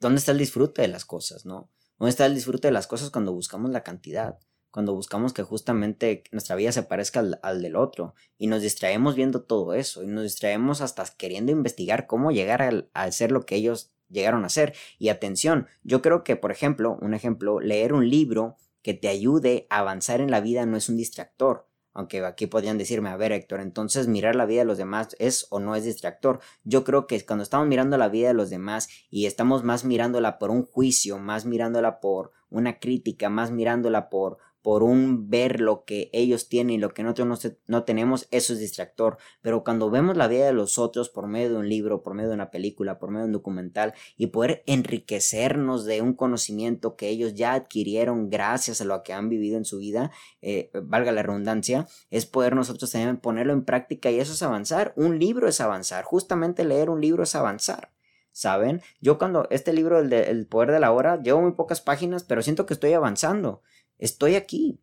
¿dónde 0.00 0.18
está 0.18 0.32
el 0.32 0.38
disfrute 0.38 0.82
de 0.82 0.88
las 0.88 1.06
cosas, 1.06 1.46
¿no? 1.46 1.70
¿Dónde 1.98 2.10
está 2.10 2.26
el 2.26 2.34
disfrute 2.34 2.68
de 2.68 2.72
las 2.72 2.86
cosas 2.86 3.10
cuando 3.10 3.32
buscamos 3.32 3.70
la 3.70 3.82
cantidad? 3.82 4.38
Cuando 4.70 4.94
buscamos 4.94 5.32
que 5.32 5.44
justamente 5.44 6.24
nuestra 6.32 6.56
vida 6.56 6.72
se 6.72 6.82
parezca 6.82 7.24
al, 7.42 7.62
del 7.62 7.76
otro 7.76 8.14
y 8.38 8.48
nos 8.48 8.62
distraemos 8.62 9.14
viendo 9.14 9.42
todo 9.42 9.74
eso 9.74 10.02
y 10.02 10.08
nos 10.08 10.24
distraemos 10.24 10.80
hasta 10.80 11.04
queriendo 11.16 11.52
investigar 11.52 12.08
cómo 12.08 12.32
llegar 12.32 12.62
a, 12.62 12.84
a 12.92 13.12
ser 13.12 13.30
lo 13.30 13.46
que 13.46 13.54
ellos 13.54 13.92
llegaron 14.08 14.44
a 14.44 14.48
ser. 14.48 14.74
Y 14.98 15.10
atención, 15.10 15.68
yo 15.84 16.02
creo 16.02 16.24
que, 16.24 16.34
por 16.34 16.50
ejemplo, 16.50 16.98
un 17.00 17.14
ejemplo, 17.14 17.60
leer 17.60 17.92
un 17.92 18.08
libro 18.08 18.56
que 18.82 18.94
te 18.94 19.08
ayude 19.08 19.66
a 19.70 19.78
avanzar 19.78 20.20
en 20.20 20.30
la 20.30 20.40
vida 20.40 20.66
no 20.66 20.76
es 20.76 20.88
un 20.88 20.96
distractor. 20.96 21.68
Aunque 21.94 22.24
aquí 22.24 22.48
podrían 22.48 22.76
decirme, 22.76 23.08
a 23.08 23.16
ver 23.16 23.30
Héctor, 23.30 23.60
entonces 23.60 24.08
mirar 24.08 24.34
la 24.34 24.46
vida 24.46 24.60
de 24.60 24.64
los 24.66 24.78
demás 24.78 25.14
es 25.20 25.46
o 25.50 25.60
no 25.60 25.76
es 25.76 25.84
distractor. 25.84 26.40
Yo 26.64 26.82
creo 26.82 27.06
que 27.06 27.24
cuando 27.24 27.44
estamos 27.44 27.68
mirando 27.68 27.96
la 27.96 28.08
vida 28.08 28.28
de 28.28 28.34
los 28.34 28.50
demás 28.50 28.88
y 29.10 29.26
estamos 29.26 29.62
más 29.62 29.84
mirándola 29.84 30.38
por 30.38 30.50
un 30.50 30.66
juicio, 30.66 31.18
más 31.18 31.46
mirándola 31.46 32.00
por 32.00 32.32
una 32.50 32.80
crítica, 32.80 33.30
más 33.30 33.52
mirándola 33.52 34.10
por 34.10 34.38
por 34.64 34.82
un 34.82 35.28
ver 35.28 35.60
lo 35.60 35.84
que 35.84 36.08
ellos 36.14 36.48
tienen 36.48 36.76
y 36.76 36.78
lo 36.78 36.94
que 36.94 37.02
nosotros 37.02 37.52
no, 37.66 37.84
tenemos, 37.84 38.26
eso 38.30 38.54
es 38.54 38.60
distractor. 38.60 39.18
Pero 39.42 39.62
cuando 39.62 39.90
vemos 39.90 40.16
la 40.16 40.26
vida 40.26 40.46
de 40.46 40.54
los 40.54 40.78
otros 40.78 41.10
por 41.10 41.26
medio 41.26 41.50
de 41.50 41.56
un 41.56 41.68
libro, 41.68 42.02
por 42.02 42.14
medio 42.14 42.30
de 42.30 42.34
una 42.36 42.50
película, 42.50 42.98
por 42.98 43.10
medio 43.10 43.24
de 43.24 43.26
un 43.26 43.32
documental 43.34 43.92
y 44.16 44.28
poder 44.28 44.62
enriquecernos 44.66 45.84
de 45.84 46.00
un 46.00 46.14
conocimiento 46.14 46.96
que 46.96 47.10
ellos 47.10 47.34
ya 47.34 47.52
adquirieron 47.52 48.30
gracias 48.30 48.80
a 48.80 48.86
lo 48.86 49.02
que 49.02 49.12
han 49.12 49.28
vivido 49.28 49.58
en 49.58 49.66
su 49.66 49.76
vida, 49.76 50.12
eh, 50.40 50.70
valga 50.82 51.12
la 51.12 51.22
redundancia, 51.22 51.86
es 52.08 52.24
poder 52.24 52.54
nosotros 52.54 52.90
también 52.90 53.18
ponerlo 53.18 53.52
en 53.52 53.66
práctica 53.66 54.10
y 54.10 54.18
eso 54.18 54.32
es 54.32 54.42
avanzar. 54.42 54.94
Un 54.96 55.18
libro 55.18 55.46
es 55.46 55.60
avanzar, 55.60 56.04
justamente 56.04 56.64
leer 56.64 56.88
un 56.88 57.02
libro 57.02 57.24
es 57.24 57.34
avanzar. 57.34 57.90
¿Saben? 58.32 58.80
Yo 59.02 59.18
cuando 59.18 59.46
este 59.50 59.74
libro, 59.74 60.00
el, 60.00 60.10
el 60.10 60.46
poder 60.46 60.72
de 60.72 60.80
la 60.80 60.90
hora, 60.90 61.22
llevo 61.22 61.42
muy 61.42 61.52
pocas 61.52 61.82
páginas, 61.82 62.24
pero 62.24 62.40
siento 62.40 62.64
que 62.64 62.72
estoy 62.72 62.94
avanzando. 62.94 63.60
Estoy 64.04 64.34
aquí. 64.34 64.82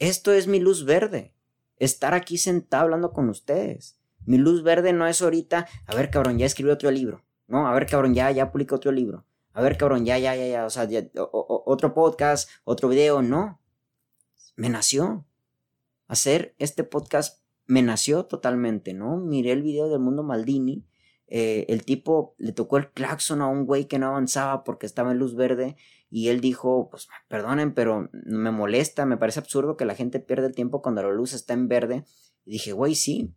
Esto 0.00 0.32
es 0.32 0.48
mi 0.48 0.58
luz 0.58 0.84
verde. 0.84 1.32
Estar 1.76 2.12
aquí 2.12 2.38
sentado 2.38 2.82
hablando 2.82 3.12
con 3.12 3.28
ustedes. 3.28 4.00
Mi 4.26 4.36
luz 4.36 4.64
verde 4.64 4.92
no 4.92 5.06
es 5.06 5.22
ahorita, 5.22 5.68
a 5.86 5.94
ver 5.94 6.10
cabrón, 6.10 6.36
ya 6.36 6.44
escribí 6.44 6.70
otro 6.70 6.90
libro. 6.90 7.22
No, 7.46 7.68
a 7.68 7.72
ver 7.72 7.86
cabrón, 7.86 8.12
ya, 8.12 8.28
ya 8.32 8.50
publicó 8.50 8.74
otro 8.74 8.90
libro. 8.90 9.26
A 9.52 9.62
ver 9.62 9.76
cabrón, 9.76 10.04
ya, 10.04 10.18
ya, 10.18 10.34
ya, 10.34 10.44
ya, 10.48 10.66
o 10.66 10.70
sea, 10.70 10.88
otro 11.14 11.94
podcast, 11.94 12.50
otro 12.64 12.88
video, 12.88 13.22
no. 13.22 13.60
Me 14.56 14.68
nació. 14.68 15.24
Hacer 16.08 16.56
este 16.58 16.82
podcast 16.82 17.44
me 17.66 17.80
nació 17.80 18.24
totalmente, 18.24 18.92
¿no? 18.92 19.18
Miré 19.18 19.52
el 19.52 19.62
video 19.62 19.88
del 19.88 20.00
mundo 20.00 20.24
Maldini. 20.24 20.84
Eh, 21.32 21.64
el 21.68 21.84
tipo 21.84 22.34
le 22.38 22.52
tocó 22.52 22.76
el 22.76 22.90
claxon 22.90 23.40
a 23.40 23.46
un 23.46 23.64
güey 23.64 23.86
que 23.86 24.00
no 24.00 24.08
avanzaba 24.08 24.64
porque 24.64 24.84
estaba 24.84 25.12
en 25.12 25.18
luz 25.18 25.36
verde 25.36 25.76
y 26.10 26.28
él 26.28 26.40
dijo, 26.40 26.88
pues 26.90 27.08
perdonen, 27.28 27.72
pero 27.72 28.10
me 28.12 28.50
molesta, 28.50 29.06
me 29.06 29.16
parece 29.16 29.38
absurdo 29.38 29.76
que 29.76 29.84
la 29.84 29.94
gente 29.94 30.18
pierda 30.18 30.48
el 30.48 30.54
tiempo 30.54 30.82
cuando 30.82 31.02
la 31.02 31.12
luz 31.12 31.32
está 31.32 31.54
en 31.54 31.68
verde. 31.68 32.04
Y 32.44 32.52
dije, 32.52 32.72
güey, 32.72 32.96
sí, 32.96 33.32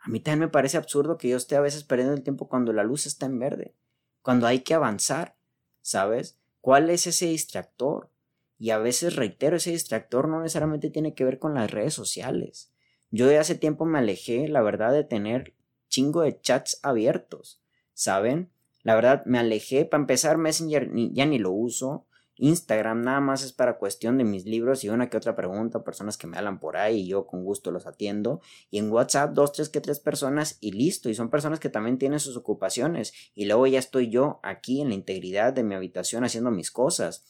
a 0.00 0.08
mí 0.10 0.18
también 0.18 0.40
me 0.40 0.48
parece 0.48 0.76
absurdo 0.76 1.16
que 1.16 1.28
yo 1.28 1.36
esté 1.36 1.54
a 1.54 1.60
veces 1.60 1.84
perdiendo 1.84 2.14
el 2.14 2.24
tiempo 2.24 2.48
cuando 2.48 2.72
la 2.72 2.82
luz 2.82 3.06
está 3.06 3.26
en 3.26 3.38
verde, 3.38 3.76
cuando 4.20 4.48
hay 4.48 4.60
que 4.60 4.74
avanzar, 4.74 5.36
¿sabes? 5.80 6.40
¿Cuál 6.60 6.90
es 6.90 7.06
ese 7.06 7.26
distractor? 7.26 8.10
Y 8.58 8.70
a 8.70 8.78
veces 8.78 9.14
reitero, 9.14 9.56
ese 9.56 9.70
distractor 9.70 10.28
no 10.28 10.40
necesariamente 10.40 10.90
tiene 10.90 11.14
que 11.14 11.24
ver 11.24 11.38
con 11.38 11.54
las 11.54 11.70
redes 11.70 11.94
sociales. 11.94 12.72
Yo 13.10 13.26
de 13.28 13.38
hace 13.38 13.54
tiempo 13.54 13.84
me 13.84 13.98
alejé, 13.98 14.48
la 14.48 14.60
verdad, 14.60 14.92
de 14.92 15.04
tener 15.04 15.54
chingo 15.98 16.22
de 16.22 16.40
chats 16.40 16.78
abiertos, 16.84 17.60
¿saben? 17.92 18.52
La 18.84 18.94
verdad, 18.94 19.24
me 19.26 19.40
alejé. 19.40 19.84
Para 19.84 20.02
empezar, 20.02 20.38
Messenger 20.38 20.88
ya 21.12 21.26
ni 21.26 21.38
lo 21.38 21.50
uso. 21.50 22.06
Instagram 22.36 23.02
nada 23.02 23.18
más 23.18 23.42
es 23.42 23.52
para 23.52 23.78
cuestión 23.78 24.16
de 24.16 24.22
mis 24.22 24.44
libros 24.44 24.84
y 24.84 24.90
una 24.90 25.10
que 25.10 25.16
otra 25.16 25.34
pregunta, 25.34 25.82
personas 25.82 26.16
que 26.16 26.28
me 26.28 26.38
hablan 26.38 26.60
por 26.60 26.76
ahí 26.76 27.00
y 27.00 27.08
yo 27.08 27.26
con 27.26 27.42
gusto 27.42 27.72
los 27.72 27.88
atiendo. 27.88 28.40
Y 28.70 28.78
en 28.78 28.92
WhatsApp 28.92 29.32
dos, 29.32 29.50
tres 29.50 29.68
que 29.70 29.80
tres 29.80 29.98
personas 29.98 30.56
y 30.60 30.70
listo. 30.70 31.08
Y 31.08 31.14
son 31.14 31.30
personas 31.30 31.58
que 31.58 31.68
también 31.68 31.98
tienen 31.98 32.20
sus 32.20 32.36
ocupaciones. 32.36 33.12
Y 33.34 33.46
luego 33.46 33.66
ya 33.66 33.80
estoy 33.80 34.08
yo 34.08 34.38
aquí 34.44 34.80
en 34.80 34.90
la 34.90 34.94
integridad 34.94 35.52
de 35.52 35.64
mi 35.64 35.74
habitación 35.74 36.22
haciendo 36.22 36.52
mis 36.52 36.70
cosas. 36.70 37.24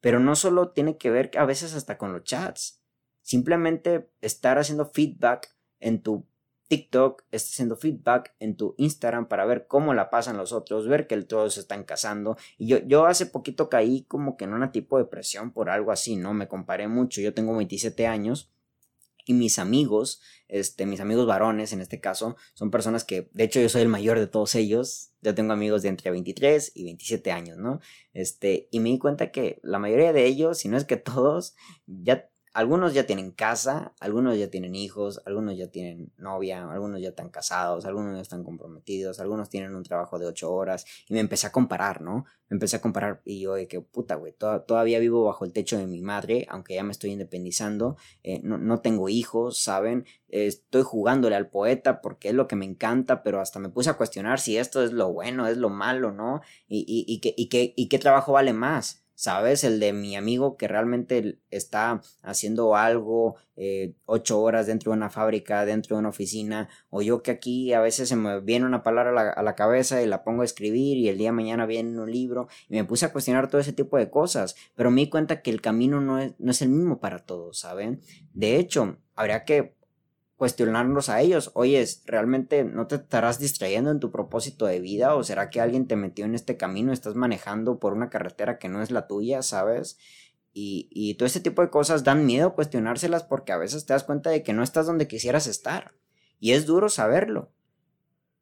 Pero 0.00 0.20
no 0.20 0.36
solo 0.36 0.70
tiene 0.70 0.98
que 0.98 1.10
ver 1.10 1.32
a 1.36 1.46
veces 1.46 1.74
hasta 1.74 1.98
con 1.98 2.12
los 2.12 2.22
chats. 2.22 2.80
Simplemente 3.22 4.08
estar 4.20 4.60
haciendo 4.60 4.86
feedback 4.86 5.52
en 5.80 6.00
tu 6.00 6.28
TikTok, 6.68 7.22
está 7.30 7.48
haciendo 7.52 7.76
feedback 7.76 8.34
en 8.40 8.56
tu 8.56 8.74
Instagram 8.78 9.28
para 9.28 9.44
ver 9.44 9.66
cómo 9.66 9.94
la 9.94 10.10
pasan 10.10 10.36
los 10.36 10.52
otros, 10.52 10.88
ver 10.88 11.06
que 11.06 11.20
todos 11.22 11.54
se 11.54 11.60
están 11.60 11.84
casando. 11.84 12.36
Y 12.58 12.66
yo, 12.66 12.78
yo 12.78 13.06
hace 13.06 13.26
poquito 13.26 13.68
caí 13.68 14.04
como 14.04 14.36
que 14.36 14.44
en 14.44 14.54
una 14.54 14.72
tipo 14.72 14.98
de 14.98 15.04
presión 15.04 15.52
por 15.52 15.70
algo 15.70 15.92
así, 15.92 16.16
¿no? 16.16 16.34
Me 16.34 16.48
comparé 16.48 16.88
mucho. 16.88 17.20
Yo 17.20 17.34
tengo 17.34 17.56
27 17.56 18.06
años 18.06 18.50
y 19.24 19.34
mis 19.34 19.58
amigos, 19.58 20.20
este, 20.48 20.86
mis 20.86 21.00
amigos 21.00 21.26
varones 21.26 21.72
en 21.72 21.80
este 21.80 22.00
caso, 22.00 22.36
son 22.54 22.70
personas 22.70 23.04
que, 23.04 23.30
de 23.32 23.44
hecho 23.44 23.60
yo 23.60 23.68
soy 23.68 23.82
el 23.82 23.88
mayor 23.88 24.18
de 24.18 24.26
todos 24.26 24.54
ellos, 24.54 25.12
yo 25.22 25.34
tengo 25.34 25.52
amigos 25.52 25.82
de 25.82 25.88
entre 25.88 26.10
23 26.10 26.72
y 26.74 26.84
27 26.84 27.32
años, 27.32 27.58
¿no? 27.58 27.80
Este, 28.12 28.68
y 28.70 28.80
me 28.80 28.90
di 28.90 28.98
cuenta 28.98 29.30
que 29.30 29.60
la 29.62 29.78
mayoría 29.78 30.12
de 30.12 30.26
ellos, 30.26 30.58
si 30.58 30.68
no 30.68 30.76
es 30.76 30.84
que 30.84 30.96
todos, 30.96 31.54
ya 31.86 32.28
algunos 32.54 32.94
ya 32.94 33.04
tienen 33.04 33.32
casa, 33.32 33.92
algunos 33.98 34.38
ya 34.38 34.48
tienen 34.48 34.76
hijos, 34.76 35.20
algunos 35.26 35.56
ya 35.56 35.66
tienen 35.66 36.12
novia, 36.16 36.70
algunos 36.70 37.00
ya 37.00 37.08
están 37.08 37.28
casados, 37.28 37.84
algunos 37.84 38.14
ya 38.14 38.22
están 38.22 38.44
comprometidos, 38.44 39.18
algunos 39.18 39.50
tienen 39.50 39.74
un 39.74 39.82
trabajo 39.82 40.20
de 40.20 40.26
ocho 40.26 40.54
horas 40.54 40.86
y 41.08 41.14
me 41.14 41.20
empecé 41.20 41.48
a 41.48 41.52
comparar, 41.52 42.00
¿no? 42.00 42.26
Me 42.48 42.54
empecé 42.54 42.76
a 42.76 42.80
comparar 42.80 43.20
y 43.24 43.40
yo 43.40 43.54
de 43.54 43.66
que 43.66 43.80
puta, 43.80 44.14
güey, 44.14 44.32
todavía 44.32 45.00
vivo 45.00 45.24
bajo 45.24 45.44
el 45.44 45.52
techo 45.52 45.76
de 45.78 45.88
mi 45.88 46.00
madre, 46.00 46.46
aunque 46.48 46.76
ya 46.76 46.84
me 46.84 46.92
estoy 46.92 47.10
independizando, 47.10 47.96
eh, 48.22 48.40
no, 48.44 48.80
tengo 48.80 49.08
hijos, 49.08 49.60
¿saben? 49.60 50.06
estoy 50.28 50.82
jugándole 50.82 51.36
al 51.36 51.48
poeta 51.48 52.00
porque 52.00 52.28
es 52.28 52.34
lo 52.34 52.48
que 52.48 52.56
me 52.56 52.64
encanta, 52.64 53.22
pero 53.22 53.40
hasta 53.40 53.58
me 53.58 53.68
puse 53.68 53.90
a 53.90 53.94
cuestionar 53.94 54.40
si 54.40 54.58
esto 54.58 54.82
es 54.82 54.92
lo 54.92 55.12
bueno, 55.12 55.46
es 55.46 55.56
lo 55.56 55.70
malo, 55.70 56.12
¿no? 56.12 56.40
Y, 56.68 56.84
y, 56.86 57.20
y, 57.36 57.48
qué, 57.48 57.74
y 57.76 57.88
qué 57.88 57.98
trabajo 57.98 58.32
vale 58.32 58.52
más 58.52 59.03
¿sabes? 59.14 59.64
El 59.64 59.80
de 59.80 59.92
mi 59.92 60.16
amigo 60.16 60.56
que 60.56 60.68
realmente 60.68 61.38
está 61.50 62.00
haciendo 62.22 62.76
algo 62.76 63.36
eh, 63.56 63.94
ocho 64.06 64.40
horas 64.40 64.66
dentro 64.66 64.90
de 64.90 64.98
una 64.98 65.10
fábrica, 65.10 65.64
dentro 65.64 65.96
de 65.96 66.00
una 66.00 66.08
oficina, 66.08 66.68
o 66.90 67.02
yo 67.02 67.22
que 67.22 67.30
aquí 67.30 67.72
a 67.72 67.80
veces 67.80 68.08
se 68.08 68.16
me 68.16 68.40
viene 68.40 68.66
una 68.66 68.82
palabra 68.82 69.10
a 69.10 69.14
la, 69.14 69.30
a 69.30 69.42
la, 69.42 69.54
cabeza 69.54 70.02
y 70.02 70.06
la 70.06 70.24
pongo 70.24 70.42
a 70.42 70.44
escribir 70.44 70.98
y 70.98 71.08
el 71.08 71.18
día 71.18 71.28
de 71.28 71.32
mañana 71.32 71.66
viene 71.66 72.00
un 72.00 72.10
libro 72.10 72.48
y 72.68 72.74
me 72.74 72.84
puse 72.84 73.06
a 73.06 73.12
cuestionar 73.12 73.48
todo 73.48 73.60
ese 73.60 73.72
tipo 73.72 73.96
de 73.96 74.10
cosas, 74.10 74.56
pero 74.74 74.90
me 74.90 75.02
di 75.02 75.10
cuenta 75.10 75.42
que 75.42 75.50
el 75.50 75.60
camino 75.60 76.00
no 76.00 76.18
es, 76.18 76.34
no 76.38 76.50
es 76.50 76.62
el 76.62 76.70
mismo 76.70 76.98
para 76.98 77.20
todos, 77.20 77.58
¿saben? 77.58 78.00
De 78.32 78.56
hecho, 78.56 78.98
habría 79.14 79.44
que 79.44 79.76
cuestionarnos 80.36 81.08
a 81.08 81.20
ellos, 81.20 81.52
oye, 81.54 81.84
¿realmente 82.06 82.64
no 82.64 82.86
te 82.86 82.96
estarás 82.96 83.38
distrayendo 83.38 83.90
en 83.90 84.00
tu 84.00 84.10
propósito 84.10 84.66
de 84.66 84.80
vida? 84.80 85.14
¿O 85.14 85.22
será 85.22 85.50
que 85.50 85.60
alguien 85.60 85.86
te 85.86 85.96
metió 85.96 86.24
en 86.24 86.34
este 86.34 86.56
camino, 86.56 86.92
estás 86.92 87.14
manejando 87.14 87.78
por 87.78 87.92
una 87.92 88.10
carretera 88.10 88.58
que 88.58 88.68
no 88.68 88.82
es 88.82 88.90
la 88.90 89.06
tuya, 89.06 89.42
¿sabes? 89.42 89.98
Y, 90.52 90.88
y 90.90 91.14
todo 91.14 91.26
este 91.26 91.40
tipo 91.40 91.62
de 91.62 91.70
cosas 91.70 92.04
dan 92.04 92.26
miedo 92.26 92.54
cuestionárselas 92.54 93.24
porque 93.24 93.52
a 93.52 93.58
veces 93.58 93.86
te 93.86 93.92
das 93.92 94.04
cuenta 94.04 94.30
de 94.30 94.42
que 94.42 94.52
no 94.52 94.62
estás 94.62 94.86
donde 94.86 95.08
quisieras 95.08 95.46
estar. 95.46 95.94
Y 96.40 96.52
es 96.52 96.66
duro 96.66 96.88
saberlo. 96.88 97.52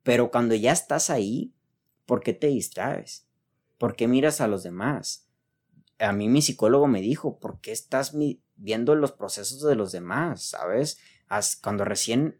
Pero 0.02 0.30
cuando 0.30 0.54
ya 0.54 0.72
estás 0.72 1.10
ahí, 1.10 1.54
¿por 2.06 2.22
qué 2.22 2.32
te 2.32 2.48
distraes? 2.48 3.26
¿Por 3.78 3.96
qué 3.96 4.08
miras 4.08 4.40
a 4.40 4.48
los 4.48 4.62
demás? 4.62 5.28
A 5.98 6.12
mí 6.12 6.28
mi 6.28 6.42
psicólogo 6.42 6.88
me 6.88 7.00
dijo, 7.00 7.38
¿por 7.38 7.60
qué 7.60 7.72
estás 7.72 8.12
viendo 8.56 8.94
los 8.94 9.12
procesos 9.12 9.62
de 9.62 9.76
los 9.76 9.92
demás? 9.92 10.42
¿Sabes? 10.42 10.98
Cuando 11.60 11.84
recién 11.84 12.38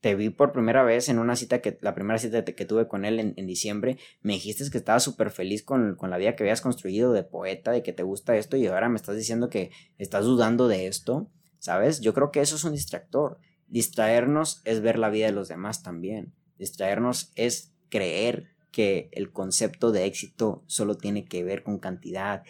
te 0.00 0.14
vi 0.14 0.30
por 0.30 0.52
primera 0.52 0.82
vez 0.82 1.08
en 1.08 1.18
una 1.18 1.36
cita 1.36 1.60
que, 1.60 1.76
la 1.82 1.94
primera 1.94 2.18
cita 2.18 2.44
que 2.44 2.64
tuve 2.64 2.88
con 2.88 3.04
él 3.04 3.20
en, 3.20 3.46
diciembre, 3.46 3.98
me 4.22 4.34
dijiste 4.34 4.68
que 4.70 4.78
estabas 4.78 5.02
súper 5.02 5.30
feliz 5.30 5.62
con, 5.62 5.94
con, 5.96 6.10
la 6.10 6.16
vida 6.16 6.34
que 6.36 6.42
habías 6.42 6.62
construido 6.62 7.12
de 7.12 7.22
poeta, 7.22 7.70
de 7.70 7.82
que 7.82 7.92
te 7.92 8.02
gusta 8.02 8.36
esto, 8.36 8.56
y 8.56 8.66
ahora 8.66 8.88
me 8.88 8.96
estás 8.96 9.16
diciendo 9.16 9.50
que 9.50 9.70
estás 9.98 10.24
dudando 10.24 10.68
de 10.68 10.86
esto, 10.86 11.30
¿sabes? 11.58 12.00
Yo 12.00 12.14
creo 12.14 12.30
que 12.30 12.40
eso 12.40 12.56
es 12.56 12.64
un 12.64 12.72
distractor. 12.72 13.38
Distraernos 13.68 14.62
es 14.64 14.80
ver 14.80 14.98
la 14.98 15.10
vida 15.10 15.26
de 15.26 15.32
los 15.32 15.48
demás 15.48 15.82
también. 15.82 16.32
Distraernos 16.58 17.32
es 17.36 17.74
creer 17.90 18.48
que 18.72 19.10
el 19.12 19.32
concepto 19.32 19.92
de 19.92 20.06
éxito 20.06 20.62
solo 20.66 20.96
tiene 20.96 21.26
que 21.26 21.44
ver 21.44 21.62
con 21.62 21.78
cantidad, 21.78 22.44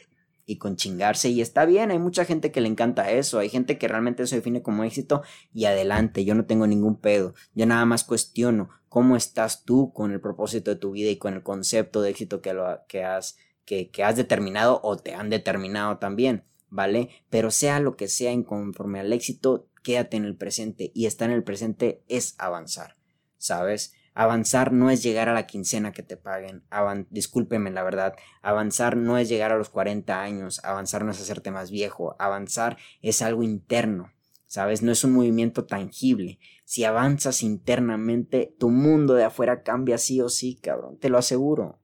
y 0.51 0.59
con 0.59 0.75
chingarse. 0.75 1.29
Y 1.29 1.41
está 1.43 1.65
bien, 1.65 1.93
hay 1.93 2.01
mucha 2.01 2.25
gente 2.25 2.51
que 2.51 2.61
le 2.61 2.67
encanta 2.67 3.13
eso. 3.13 3.39
Hay 3.39 3.49
gente 3.49 3.79
que 3.79 3.87
realmente 3.87 4.27
se 4.27 4.35
define 4.35 4.63
como 4.63 4.83
éxito 4.83 5.23
y 5.55 5.67
adelante, 5.67 6.25
yo 6.25 6.35
no 6.35 6.45
tengo 6.45 6.67
ningún 6.67 6.97
pedo. 6.97 7.35
Yo 7.55 7.67
nada 7.67 7.85
más 7.85 8.03
cuestiono 8.03 8.69
cómo 8.89 9.15
estás 9.15 9.65
tú 9.65 9.93
con 9.93 10.11
el 10.11 10.21
propósito 10.21 10.73
de 10.73 10.77
tu 10.77 10.91
vida 10.91 11.09
y 11.09 11.19
con 11.19 11.35
el 11.35 11.45
concepto 11.45 12.03
de 12.03 12.11
éxito 12.11 12.41
que, 12.43 12.53
lo, 12.53 12.81
que, 12.89 13.05
has, 13.05 13.37
que, 13.65 13.91
que 13.91 14.03
has 14.03 14.17
determinado 14.17 14.81
o 14.83 14.97
te 14.97 15.15
han 15.15 15.31
determinado 15.31 15.99
también. 15.99 16.43
¿Vale? 16.69 17.11
Pero 17.31 17.53
sea 17.53 17.79
lo 17.79 17.97
que 17.97 18.09
sea, 18.09 18.33
en 18.33 18.43
conforme 18.43 18.99
al 18.99 19.13
éxito, 19.13 19.69
quédate 19.85 20.17
en 20.17 20.25
el 20.25 20.37
presente. 20.37 20.91
Y 20.97 21.07
estar 21.07 21.31
en 21.31 21.37
el 21.37 21.45
presente 21.45 22.03
es 22.09 22.35
avanzar. 22.39 22.97
¿Sabes? 23.39 23.93
Avanzar 24.21 24.71
no 24.71 24.91
es 24.91 25.03
llegar 25.03 25.31
a 25.31 25.33
la 25.33 25.47
quincena 25.47 25.93
que 25.93 26.03
te 26.03 26.19
paguen. 26.19 26.63
Discúlpeme 27.09 27.71
la 27.71 27.83
verdad. 27.83 28.17
Avanzar 28.43 28.99
no 28.99 29.17
es 29.17 29.31
llegar 29.31 29.51
a 29.51 29.57
los 29.57 29.71
40 29.71 30.21
años. 30.21 30.61
Avanzar 30.63 31.07
no 31.07 31.13
es 31.13 31.23
hacerte 31.23 31.51
más 31.51 31.71
viejo. 31.71 32.17
Avanzar 32.19 32.77
es 33.01 33.23
algo 33.23 33.43
interno. 33.45 34.13
¿Sabes? 34.47 34.83
No 34.83 34.93
es 34.93 35.05
un 35.05 35.15
movimiento 35.15 35.65
tangible. 35.65 36.39
Si 36.67 36.85
avanzas 36.85 37.43
internamente, 37.43 38.55
tu 38.59 38.69
mundo 38.69 39.15
de 39.15 39.25
afuera 39.25 39.63
cambia 39.63 39.97
sí 39.97 40.21
o 40.21 40.29
sí, 40.29 40.57
cabrón. 40.57 40.99
Te 40.99 41.09
lo 41.09 41.17
aseguro. 41.17 41.81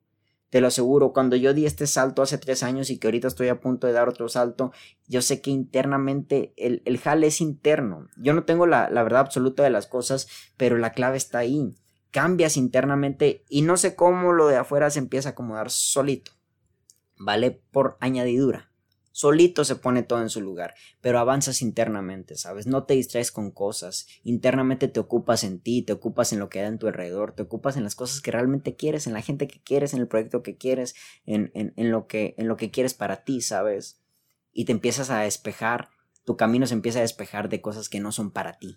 Te 0.51 0.61
lo 0.61 0.66
aseguro, 0.66 1.14
cuando 1.14 1.37
yo 1.37 1.55
di 1.55 1.64
este 1.64 1.87
salto 1.87 2.20
hace 2.20 2.37
tres 2.37 2.62
años 2.62 2.90
y 2.90 2.99
que 2.99 3.07
ahorita 3.07 3.29
estoy 3.29 3.49
a 3.49 3.61
punto 3.61 3.87
de 3.87 3.94
dar 3.94 4.11
otro 4.11 4.29
salto, 4.29 4.72
yo 5.07 5.22
sé 5.22 5.40
que 5.40 5.51
internamente 5.51 6.53
el, 6.59 6.83
el 6.85 6.99
jale 6.99 7.29
es 7.29 7.40
interno. 7.40 8.09
Yo 8.18 8.35
no 8.35 8.44
tengo 8.44 8.66
la, 8.66 8.90
la 8.90 9.03
verdad 9.03 9.20
absoluta 9.20 9.62
de 9.62 9.70
las 9.70 9.87
cosas, 9.87 10.29
pero 10.59 10.77
la 10.77 10.92
clave 10.92 11.16
está 11.16 11.38
ahí 11.38 11.75
cambias 12.11 12.57
internamente 12.57 13.45
y 13.49 13.62
no 13.62 13.77
sé 13.77 13.95
cómo 13.95 14.33
lo 14.33 14.47
de 14.47 14.57
afuera 14.57 14.90
se 14.90 14.99
empieza 14.99 15.31
a 15.31 15.33
acomodar 15.33 15.71
solito. 15.71 16.33
¿Vale? 17.19 17.62
Por 17.71 17.97
añadidura. 18.01 18.71
Solito 19.16 19.64
se 19.64 19.77
pone 19.77 20.03
todo 20.03 20.21
en 20.21 20.29
su 20.29 20.42
lugar, 20.42 20.75
pero 21.01 21.19
avanzas 21.19 21.62
internamente, 21.62 22.37
¿sabes? 22.37 22.66
No 22.66 22.85
te 22.85 22.92
distraes 22.92 23.33
con 23.33 23.51
cosas. 23.51 24.07
Internamente 24.25 24.88
te 24.88 25.01
ocupas 25.01 25.42
en 25.42 25.59
ti, 25.59 25.81
te 25.81 25.95
ocupas 25.95 26.35
en 26.35 26.38
lo 26.38 26.51
que 26.51 26.61
hay 26.61 26.66
en 26.66 26.79
tu 26.79 26.87
alrededor, 26.87 27.33
te 27.33 27.40
ocupas 27.40 27.79
en 27.79 27.85
las 27.85 27.95
cosas 27.95 28.21
que 28.21 28.31
realmente 28.31 28.77
quieres, 28.77 29.07
en 29.07 29.14
la 29.14 29.23
gente 29.23 29.49
que 29.49 29.62
quieres, 29.62 29.95
en 29.95 30.01
el 30.01 30.07
proyecto 30.07 30.42
que 30.42 30.59
quieres, 30.59 30.95
en, 31.25 31.51
en, 31.55 31.73
en 31.77 31.90
lo, 31.90 32.07
que, 32.07 32.35
en 32.37 32.47
lo 32.47 32.59
que 32.59 32.71
quieres 32.71 32.92
para 32.92 33.25
ti, 33.25 33.40
¿sabes? 33.40 34.03
Y 34.53 34.66
te 34.66 34.73
empiezas 34.73 35.09
a 35.09 35.21
despejar, 35.21 35.88
tu 36.27 36.37
camino 36.37 36.66
se 36.66 36.75
empieza 36.75 36.99
a 36.99 37.03
despejar 37.03 37.49
de 37.49 37.62
cosas 37.62 37.88
que 37.88 38.01
no 38.01 38.12
son 38.12 38.31
para 38.31 38.59
ti, 38.59 38.77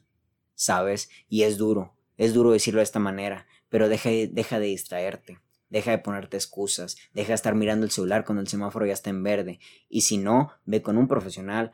¿sabes? 0.56 1.10
Y 1.28 1.44
es 1.44 1.58
duro, 1.58 1.99
es 2.20 2.34
duro 2.34 2.52
decirlo 2.52 2.82
de 2.82 2.84
esta 2.84 3.00
manera, 3.00 3.48
pero 3.70 3.88
deja, 3.88 4.10
deja 4.10 4.60
de 4.60 4.68
distraerte, 4.68 5.40
deja 5.70 5.92
de 5.92 6.00
ponerte 6.00 6.36
excusas, 6.36 6.98
deja 7.14 7.30
de 7.30 7.36
estar 7.36 7.56
mirando 7.56 7.86
el 7.86 7.92
celular 7.92 8.26
cuando 8.26 8.42
el 8.42 8.50
semáforo 8.50 8.86
ya 8.86 8.94
está 8.94 9.10
en 9.10 9.24
verde. 9.24 9.60
Y 9.88 10.02
si 10.02 10.18
no, 10.18 10.52
ve 10.66 10.82
con 10.82 10.98
un 10.98 11.08
profesional, 11.08 11.72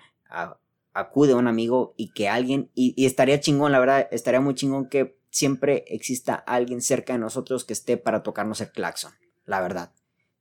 acude 0.93 1.33
a 1.33 1.37
un 1.37 1.47
amigo 1.47 1.95
y 1.97 2.11
que 2.11 2.29
alguien, 2.29 2.69
y, 2.75 3.05
estaría 3.05 3.39
chingón, 3.39 3.71
la 3.71 3.79
verdad, 3.79 4.07
estaría 4.11 4.39
muy 4.39 4.53
chingón 4.53 4.87
que 4.87 5.17
siempre 5.31 5.83
exista 5.87 6.35
alguien 6.35 6.81
cerca 6.81 7.13
de 7.13 7.19
nosotros 7.19 7.65
que 7.65 7.73
esté 7.73 7.97
para 7.97 8.21
tocarnos 8.21 8.61
el 8.61 8.69
claxon, 8.69 9.13
la 9.45 9.61
verdad. 9.61 9.93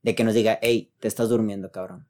De 0.03 0.13
que 0.13 0.23
nos 0.23 0.35
diga, 0.35 0.59
hey, 0.61 0.93
te 0.99 1.07
estás 1.07 1.29
durmiendo, 1.29 1.71
cabrón. 1.71 2.07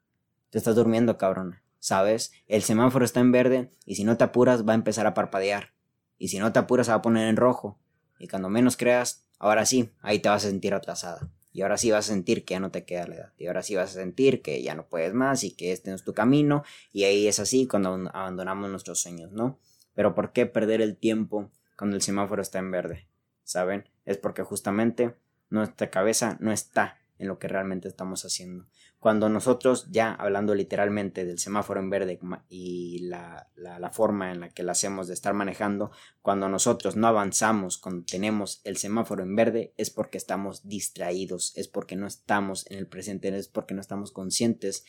Te 0.50 0.58
estás 0.58 0.76
durmiendo, 0.76 1.18
cabrón. 1.18 1.62
¿Sabes? 1.80 2.34
El 2.48 2.62
semáforo 2.62 3.06
está 3.06 3.22
en 3.22 3.32
verde 3.32 3.70
y 3.86 3.96
si 3.96 4.04
no 4.04 4.18
te 4.18 4.26
apuras 4.26 4.68
va 4.68 4.74
a 4.74 4.76
empezar 4.76 5.08
a 5.08 5.14
parpadear. 5.14 5.72
Y 6.18 6.28
si 6.28 6.40
no 6.40 6.52
te 6.52 6.60
apuras 6.60 6.90
va 6.90 6.96
a 6.96 7.02
poner 7.02 7.28
en 7.28 7.38
rojo. 7.38 7.80
Y 8.20 8.28
cuando 8.28 8.50
menos 8.50 8.78
creas, 8.78 9.26
ahora 9.40 9.66
sí, 9.66 9.90
ahí 10.02 10.20
te 10.20 10.30
vas 10.30 10.46
a 10.46 10.50
sentir 10.50 10.74
atrasada. 10.74 11.30
Y 11.52 11.62
ahora 11.62 11.78
sí 11.78 11.90
vas 11.90 12.10
a 12.10 12.14
sentir 12.14 12.44
que 12.44 12.56
ya 12.56 12.60
no 12.60 12.70
te 12.70 12.84
queda 12.84 13.08
la 13.08 13.16
edad. 13.16 13.34
Y 13.38 13.48
ahora 13.48 13.64
sí 13.64 13.76
vas 13.76 13.92
a 13.92 13.94
sentir 13.94 14.42
que 14.42 14.62
ya 14.62 14.76
no 14.76 14.88
puedes 14.88 15.14
más 15.14 15.44
y 15.44 15.52
que 15.52 15.72
este 15.72 15.90
no 15.90 15.96
es 15.96 16.04
tu 16.04 16.14
camino. 16.14 16.64
Y 16.92 17.06
ahí 17.06 17.28
es 17.28 17.40
así 17.40 17.66
cuando 17.66 18.10
abandonamos 18.14 18.70
nuestros 18.70 19.00
sueños, 19.00 19.32
¿no? 19.32 19.58
Pero 19.94 20.16
¿por 20.16 20.34
qué 20.34 20.46
perder 20.46 20.82
el 20.82 20.98
tiempo 20.98 21.50
cuando 21.78 21.96
el 21.96 22.02
semáforo 22.02 22.42
está 22.42 22.60
en 22.60 22.72
verde? 22.72 23.08
¿Saben? 23.44 23.88
Es 24.04 24.18
porque 24.18 24.44
justamente 24.44 25.16
nuestra 25.50 25.90
cabeza 25.90 26.36
no 26.42 26.52
está 26.52 26.98
en 27.18 27.28
lo 27.28 27.40
que 27.40 27.48
realmente 27.48 27.88
estamos 27.88 28.26
haciendo. 28.26 28.68
Cuando 29.00 29.30
nosotros, 29.30 29.88
ya 29.92 30.14
hablando 30.14 30.56
literalmente 30.56 31.26
del 31.26 31.40
semáforo 31.40 31.80
en 31.80 31.90
verde 31.90 32.20
y 32.50 33.00
la, 33.08 33.50
la, 33.56 33.92
forma 33.92 34.32
en 34.32 34.40
la 34.40 34.50
que 34.50 34.64
lo 34.64 34.72
hacemos 34.72 35.08
de 35.08 35.14
estar 35.14 35.34
manejando, 35.34 35.92
cuando 36.22 36.50
nosotros 36.50 36.96
no 36.96 37.08
avanzamos, 37.08 37.78
cuando 37.78 38.06
tenemos 38.06 38.62
el 38.64 38.78
semáforo 38.78 39.24
en 39.24 39.36
verde, 39.36 39.74
es 39.78 39.92
porque 39.92 40.18
estamos 40.18 40.68
distraídos, 40.68 41.56
es 41.56 41.68
porque 41.68 41.96
no 41.96 42.08
estamos 42.08 42.70
en 42.70 42.80
el 42.80 42.88
presente, 42.88 43.36
es 43.36 43.48
porque 43.48 43.74
no 43.74 43.82
estamos 43.82 44.12
conscientes 44.12 44.86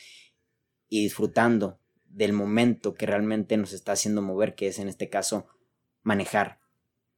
y 0.89 1.03
disfrutando 1.03 1.79
del 2.05 2.33
momento 2.33 2.93
que 2.93 3.05
realmente 3.05 3.55
nos 3.57 3.73
está 3.73 3.91
haciendo 3.91 4.21
mover, 4.21 4.55
que 4.55 4.67
es 4.67 4.79
en 4.79 4.87
este 4.87 5.09
caso 5.09 5.47
manejar. 6.01 6.59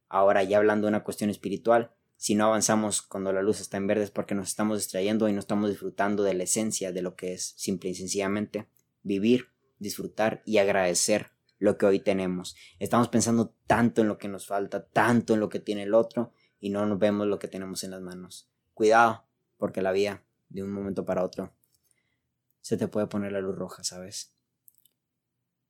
Ahora 0.09 0.43
ya 0.43 0.57
hablando 0.57 0.87
de 0.87 0.89
una 0.89 1.03
cuestión 1.03 1.29
espiritual, 1.29 1.95
si 2.19 2.35
no 2.35 2.47
avanzamos 2.47 3.01
cuando 3.01 3.31
la 3.31 3.41
luz 3.41 3.61
está 3.61 3.77
en 3.77 3.87
verde 3.87 4.03
es 4.03 4.11
porque 4.11 4.35
nos 4.35 4.49
estamos 4.49 4.77
distrayendo 4.77 5.29
y 5.29 5.33
no 5.33 5.39
estamos 5.39 5.69
disfrutando 5.69 6.21
de 6.23 6.33
la 6.33 6.43
esencia 6.43 6.91
de 6.91 7.01
lo 7.01 7.15
que 7.15 7.31
es 7.31 7.53
simple 7.55 7.91
y 7.91 7.95
sencillamente 7.95 8.67
vivir, 9.03 9.53
disfrutar 9.79 10.43
y 10.45 10.57
agradecer 10.57 11.31
lo 11.59 11.77
que 11.77 11.85
hoy 11.85 12.01
tenemos. 12.01 12.57
Estamos 12.77 13.07
pensando 13.07 13.55
tanto 13.67 14.01
en 14.01 14.09
lo 14.09 14.17
que 14.17 14.27
nos 14.27 14.47
falta, 14.47 14.85
tanto 14.85 15.33
en 15.33 15.39
lo 15.39 15.47
que 15.47 15.61
tiene 15.61 15.83
el 15.83 15.93
otro 15.93 16.33
y 16.59 16.71
no 16.71 16.85
nos 16.85 16.99
vemos 16.99 17.25
lo 17.25 17.39
que 17.39 17.47
tenemos 17.47 17.85
en 17.85 17.91
las 17.91 18.01
manos. 18.01 18.49
Cuidado, 18.73 19.23
porque 19.55 19.81
la 19.81 19.93
vida, 19.93 20.21
de 20.49 20.61
un 20.61 20.73
momento 20.73 21.05
para 21.05 21.23
otro, 21.23 21.53
se 22.59 22.75
te 22.75 22.89
puede 22.89 23.07
poner 23.07 23.31
la 23.31 23.39
luz 23.39 23.55
roja, 23.55 23.85
¿sabes? 23.85 24.33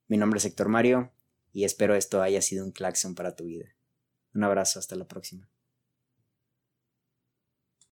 Mi 0.08 0.16
nombre 0.16 0.38
es 0.38 0.44
Héctor 0.46 0.68
Mario 0.68 1.12
y 1.52 1.62
espero 1.62 1.94
esto 1.94 2.20
haya 2.22 2.42
sido 2.42 2.64
un 2.64 2.72
claxon 2.72 3.14
para 3.14 3.36
tu 3.36 3.44
vida. 3.44 3.66
Un 4.34 4.42
abrazo, 4.42 4.80
hasta 4.80 4.96
la 4.96 5.06
próxima. 5.06 5.48